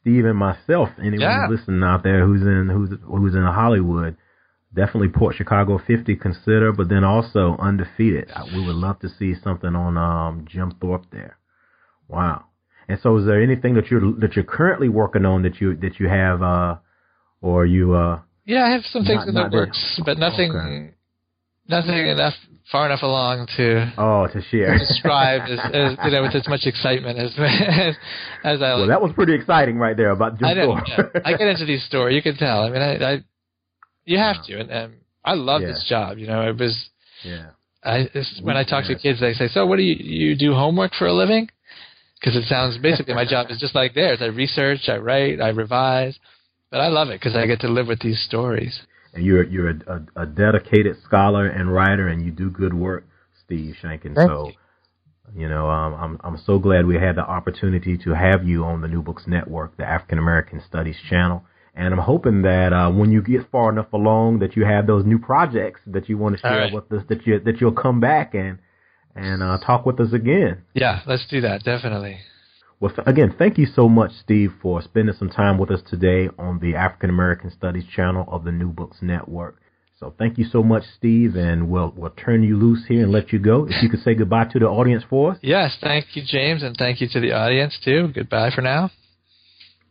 Steve 0.00 0.24
and 0.24 0.36
myself. 0.38 0.88
Anyone 0.98 1.20
Yeah. 1.20 1.46
listening 1.50 1.82
out 1.82 2.02
there 2.02 2.24
who's 2.26 2.42
in 2.42 2.68
who's 2.72 2.90
who's 3.04 3.34
in 3.34 3.42
Hollywood, 3.44 4.16
definitely 4.74 5.08
Port 5.10 5.36
Chicago 5.36 5.78
50 5.78 6.16
consider, 6.16 6.72
but 6.72 6.88
then 6.88 7.04
also 7.04 7.56
undefeated. 7.58 8.30
We 8.54 8.64
would 8.66 8.74
love 8.76 8.98
to 9.00 9.08
see 9.08 9.34
something 9.34 9.76
on 9.76 9.96
um, 9.98 10.46
Jim 10.48 10.72
Thorpe 10.80 11.04
there. 11.12 11.36
Wow. 12.08 12.46
And 12.88 12.98
so, 13.00 13.16
is 13.18 13.26
there 13.26 13.40
anything 13.42 13.74
that 13.74 13.90
you're 13.90 14.12
that 14.18 14.34
you're 14.34 14.44
currently 14.44 14.88
working 14.88 15.24
on 15.24 15.42
that 15.42 15.60
you 15.60 15.76
that 15.76 16.00
you 16.00 16.08
have, 16.08 16.42
uh, 16.42 16.76
or 17.40 17.64
you? 17.66 17.94
Uh, 17.94 18.20
Yeah, 18.44 18.64
I 18.64 18.70
have 18.70 18.84
some 18.86 19.04
things 19.04 19.20
Not- 19.20 19.28
in 19.28 19.34
the 19.34 19.40
not 19.42 19.50
there. 19.52 19.60
works, 19.60 20.00
but 20.04 20.18
nothing, 20.18 20.50
Okay. 20.50 20.90
nothing 21.68 22.06
enough 22.08 22.34
far 22.70 22.86
enough 22.86 23.02
along 23.02 23.48
to 23.56 23.92
oh, 23.98 24.26
to 24.32 24.40
share. 24.50 24.78
describe 24.78 25.42
as, 25.50 25.58
as 25.72 25.96
you 26.04 26.10
know 26.10 26.22
with 26.22 26.34
as 26.34 26.46
much 26.48 26.62
excitement 26.64 27.18
as 27.18 27.32
as, 27.38 27.94
as 28.44 28.62
I 28.62 28.74
well, 28.74 28.78
like. 28.80 28.88
that 28.88 29.02
was 29.02 29.12
pretty 29.14 29.34
exciting 29.34 29.76
right 29.78 29.96
there 29.96 30.10
about 30.10 30.38
Jim 30.38 30.48
I 30.48 30.52
yeah. 30.54 31.02
I 31.24 31.32
get 31.36 31.48
into 31.48 31.64
these 31.64 31.84
stories. 31.84 32.14
You 32.14 32.22
can 32.22 32.36
tell. 32.36 32.62
I 32.62 32.70
mean, 32.70 32.82
I, 32.82 33.12
I 33.14 33.24
you 34.04 34.18
have 34.18 34.44
to, 34.46 34.58
and, 34.60 34.70
and 34.70 34.92
I 35.24 35.34
love 35.34 35.62
Yeah. 35.62 35.68
this 35.68 35.84
job. 35.88 36.18
You 36.18 36.26
know, 36.26 36.48
it 36.48 36.58
was. 36.58 36.88
yeah. 37.22 37.50
I 37.84 38.08
when 38.42 38.56
I 38.56 38.62
talk 38.64 38.84
to 38.86 38.94
kids, 38.94 39.18
they 39.20 39.32
say, 39.32 39.48
"So, 39.48 39.66
what 39.66 39.76
do 39.76 39.82
you 39.82 39.96
you 39.96 40.36
do 40.36 40.54
homework 40.54 40.92
for 40.94 41.06
a 41.08 41.12
living?" 41.12 41.48
Because 42.20 42.36
it 42.36 42.44
sounds 42.44 42.78
basically 42.78 43.14
my 43.14 43.24
job 43.24 43.46
is 43.50 43.58
just 43.58 43.74
like 43.74 43.94
theirs. 43.94 44.18
I 44.22 44.26
research, 44.26 44.88
I 44.88 44.98
write, 44.98 45.40
I 45.40 45.48
revise, 45.48 46.16
but 46.70 46.80
I 46.80 46.86
love 46.86 47.08
it 47.08 47.18
because 47.18 47.34
I 47.34 47.46
get 47.46 47.58
to 47.62 47.68
live 47.68 47.88
with 47.88 47.98
these 47.98 48.22
stories. 48.22 48.80
And 49.14 49.24
you're 49.24 49.44
you're 49.44 49.70
a, 49.70 50.06
a, 50.16 50.22
a 50.22 50.26
dedicated 50.26 50.96
scholar 51.04 51.46
and 51.46 51.72
writer, 51.72 52.08
and 52.08 52.24
you 52.24 52.30
do 52.30 52.50
good 52.50 52.74
work, 52.74 53.06
Steve 53.44 53.74
Sheinkin. 53.82 54.14
Thank 54.14 54.28
so, 54.28 54.52
you 55.34 55.48
know, 55.48 55.68
um, 55.68 55.94
I'm 55.94 56.20
I'm 56.24 56.42
so 56.44 56.58
glad 56.58 56.86
we 56.86 56.96
had 56.96 57.16
the 57.16 57.22
opportunity 57.22 57.98
to 57.98 58.14
have 58.14 58.46
you 58.46 58.64
on 58.64 58.80
the 58.80 58.88
New 58.88 59.02
Books 59.02 59.24
Network, 59.26 59.76
the 59.76 59.84
African 59.84 60.18
American 60.18 60.62
Studies 60.66 60.96
channel. 61.08 61.44
And 61.74 61.94
I'm 61.94 62.00
hoping 62.00 62.42
that 62.42 62.72
uh, 62.74 62.90
when 62.90 63.10
you 63.12 63.22
get 63.22 63.50
far 63.50 63.70
enough 63.70 63.90
along, 63.94 64.40
that 64.40 64.56
you 64.56 64.64
have 64.66 64.86
those 64.86 65.06
new 65.06 65.18
projects 65.18 65.80
that 65.86 66.06
you 66.06 66.18
want 66.18 66.36
to 66.36 66.40
share 66.42 66.58
right. 66.58 66.72
with 66.72 66.92
us, 66.92 67.02
that 67.08 67.26
you 67.26 67.40
that 67.40 67.60
you'll 67.60 67.72
come 67.72 67.98
back 68.00 68.34
and 68.34 68.58
and 69.14 69.42
uh, 69.42 69.58
talk 69.64 69.86
with 69.86 69.98
us 70.00 70.12
again. 70.12 70.62
Yeah, 70.74 71.00
let's 71.06 71.26
do 71.30 71.40
that 71.42 71.64
definitely. 71.64 72.18
Well, 72.82 72.92
again, 73.06 73.32
thank 73.38 73.58
you 73.58 73.66
so 73.66 73.88
much, 73.88 74.10
Steve, 74.24 74.54
for 74.60 74.82
spending 74.82 75.14
some 75.16 75.30
time 75.30 75.56
with 75.56 75.70
us 75.70 75.82
today 75.88 76.28
on 76.36 76.58
the 76.58 76.74
African 76.74 77.10
American 77.10 77.52
Studies 77.52 77.84
channel 77.94 78.24
of 78.26 78.42
the 78.42 78.50
New 78.50 78.70
Books 78.70 78.96
Network. 79.00 79.60
So 80.00 80.12
thank 80.18 80.36
you 80.36 80.44
so 80.44 80.64
much, 80.64 80.82
Steve, 80.98 81.36
and 81.36 81.70
we'll 81.70 81.94
we'll 81.96 82.10
turn 82.10 82.42
you 82.42 82.56
loose 82.56 82.84
here 82.88 83.04
and 83.04 83.12
let 83.12 83.32
you 83.32 83.38
go. 83.38 83.68
If 83.70 83.80
you 83.84 83.88
could 83.88 84.00
say 84.00 84.16
goodbye 84.16 84.46
to 84.46 84.58
the 84.58 84.66
audience 84.66 85.04
for 85.08 85.30
us. 85.30 85.38
Yes, 85.42 85.76
thank 85.80 86.06
you, 86.16 86.24
James, 86.26 86.64
and 86.64 86.76
thank 86.76 87.00
you 87.00 87.06
to 87.12 87.20
the 87.20 87.30
audience 87.30 87.78
too. 87.84 88.08
Goodbye 88.12 88.50
for 88.52 88.62
now. 88.62 88.90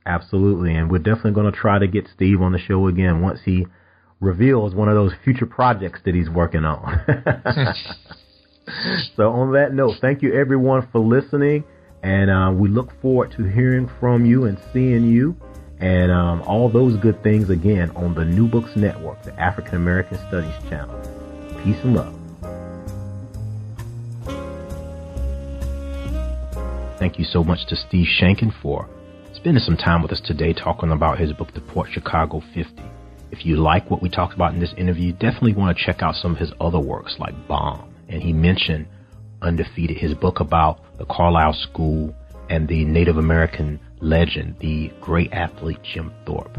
Absolutely, 0.06 0.76
and 0.76 0.92
we're 0.92 0.98
definitely 0.98 1.32
going 1.32 1.50
to 1.50 1.58
try 1.58 1.80
to 1.80 1.88
get 1.88 2.10
Steve 2.14 2.42
on 2.42 2.52
the 2.52 2.60
show 2.60 2.88
again 2.88 3.22
once 3.22 3.40
he 3.46 3.68
reveals 4.20 4.76
one 4.76 4.90
of 4.90 4.96
those 4.96 5.14
future 5.24 5.46
projects 5.46 6.02
that 6.04 6.14
he's 6.14 6.30
working 6.30 6.66
on. 6.66 7.06
so, 9.16 9.30
on 9.30 9.54
that 9.54 9.74
note, 9.74 9.96
thank 10.02 10.22
you 10.22 10.34
everyone 10.34 10.90
for 10.92 11.00
listening, 11.00 11.64
and 12.04 12.32
uh, 12.32 12.52
we 12.54 12.70
look 12.70 12.92
forward 13.02 13.32
to 13.38 13.44
hearing 13.44 13.90
from 14.00 14.26
you 14.26 14.46
and 14.46 14.58
seeing 14.74 15.06
you 15.06 15.36
and 15.80 16.12
um, 16.12 16.42
all 16.44 16.70
those 16.70 16.96
good 16.98 17.22
things 17.24 17.50
again 17.50 17.92
on 17.96 18.14
the 18.14 18.24
New 18.24 18.48
Books 18.48 18.76
Network, 18.76 19.22
the 19.24 19.40
African 19.40 19.76
American 19.76 20.18
Studies 20.28 20.54
channel. 20.70 20.96
Peace 21.64 21.78
and 21.84 21.96
love. 21.96 22.16
Thank 27.00 27.18
you 27.18 27.26
so 27.26 27.44
much 27.44 27.66
to 27.68 27.76
Steve 27.76 28.08
Sheinkin 28.20 28.54
for 28.62 28.88
spending 29.34 29.64
some 29.64 29.76
time 29.76 30.04
with 30.04 30.12
us 30.12 30.22
today 30.24 30.54
talking 30.54 30.92
about 30.92 31.18
his 31.18 31.34
book, 31.34 31.52
The 31.56 31.62
Port 31.62 31.90
Chicago 31.92 32.44
50. 32.54 32.80
If 33.32 33.44
you 33.44 33.56
like 33.56 33.90
what 33.90 34.04
we 34.04 34.10
talked 34.10 34.36
about 34.36 34.54
in 34.54 34.60
this 34.60 34.74
interview, 34.78 35.14
definitely 35.14 35.56
want 35.56 35.76
to 35.76 35.84
check 35.84 36.04
out 36.04 36.14
some 36.14 36.34
of 36.34 36.38
his 36.38 36.52
other 36.60 36.80
works 36.80 37.16
like 37.18 37.34
Bomb. 37.48 37.92
And 38.08 38.22
he 38.22 38.34
mentioned 38.34 38.86
Undefeated, 39.42 39.98
his 39.98 40.14
book 40.14 40.40
about 40.40 40.80
the 40.98 41.06
Carlisle 41.06 41.54
School 41.54 42.14
and 42.50 42.68
the 42.68 42.86
Native 42.86 43.18
American 43.18 43.80
legend, 44.00 44.56
the 44.60 44.92
great 45.02 45.32
athlete 45.34 45.80
Jim 45.84 46.12
Thorpe. 46.26 46.58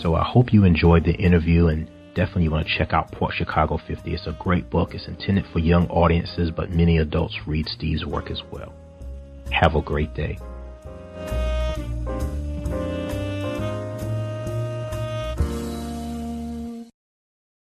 So 0.00 0.14
I 0.14 0.24
hope 0.24 0.52
you 0.52 0.64
enjoyed 0.64 1.04
the 1.04 1.14
interview 1.14 1.66
and 1.66 1.88
definitely 2.14 2.44
you 2.44 2.50
want 2.50 2.66
to 2.66 2.78
check 2.78 2.92
out 2.92 3.12
Port 3.12 3.34
Chicago 3.34 3.78
50. 3.78 4.12
It's 4.12 4.26
a 4.26 4.36
great 4.38 4.70
book. 4.70 4.94
It's 4.94 5.06
intended 5.08 5.44
for 5.52 5.58
young 5.58 5.88
audiences, 5.88 6.50
but 6.50 6.70
many 6.70 6.98
adults 6.98 7.36
read 7.46 7.66
Steve's 7.68 8.04
work 8.04 8.30
as 8.30 8.42
well. 8.50 8.72
Have 9.50 9.74
a 9.74 9.82
great 9.82 10.14
day. 10.14 10.38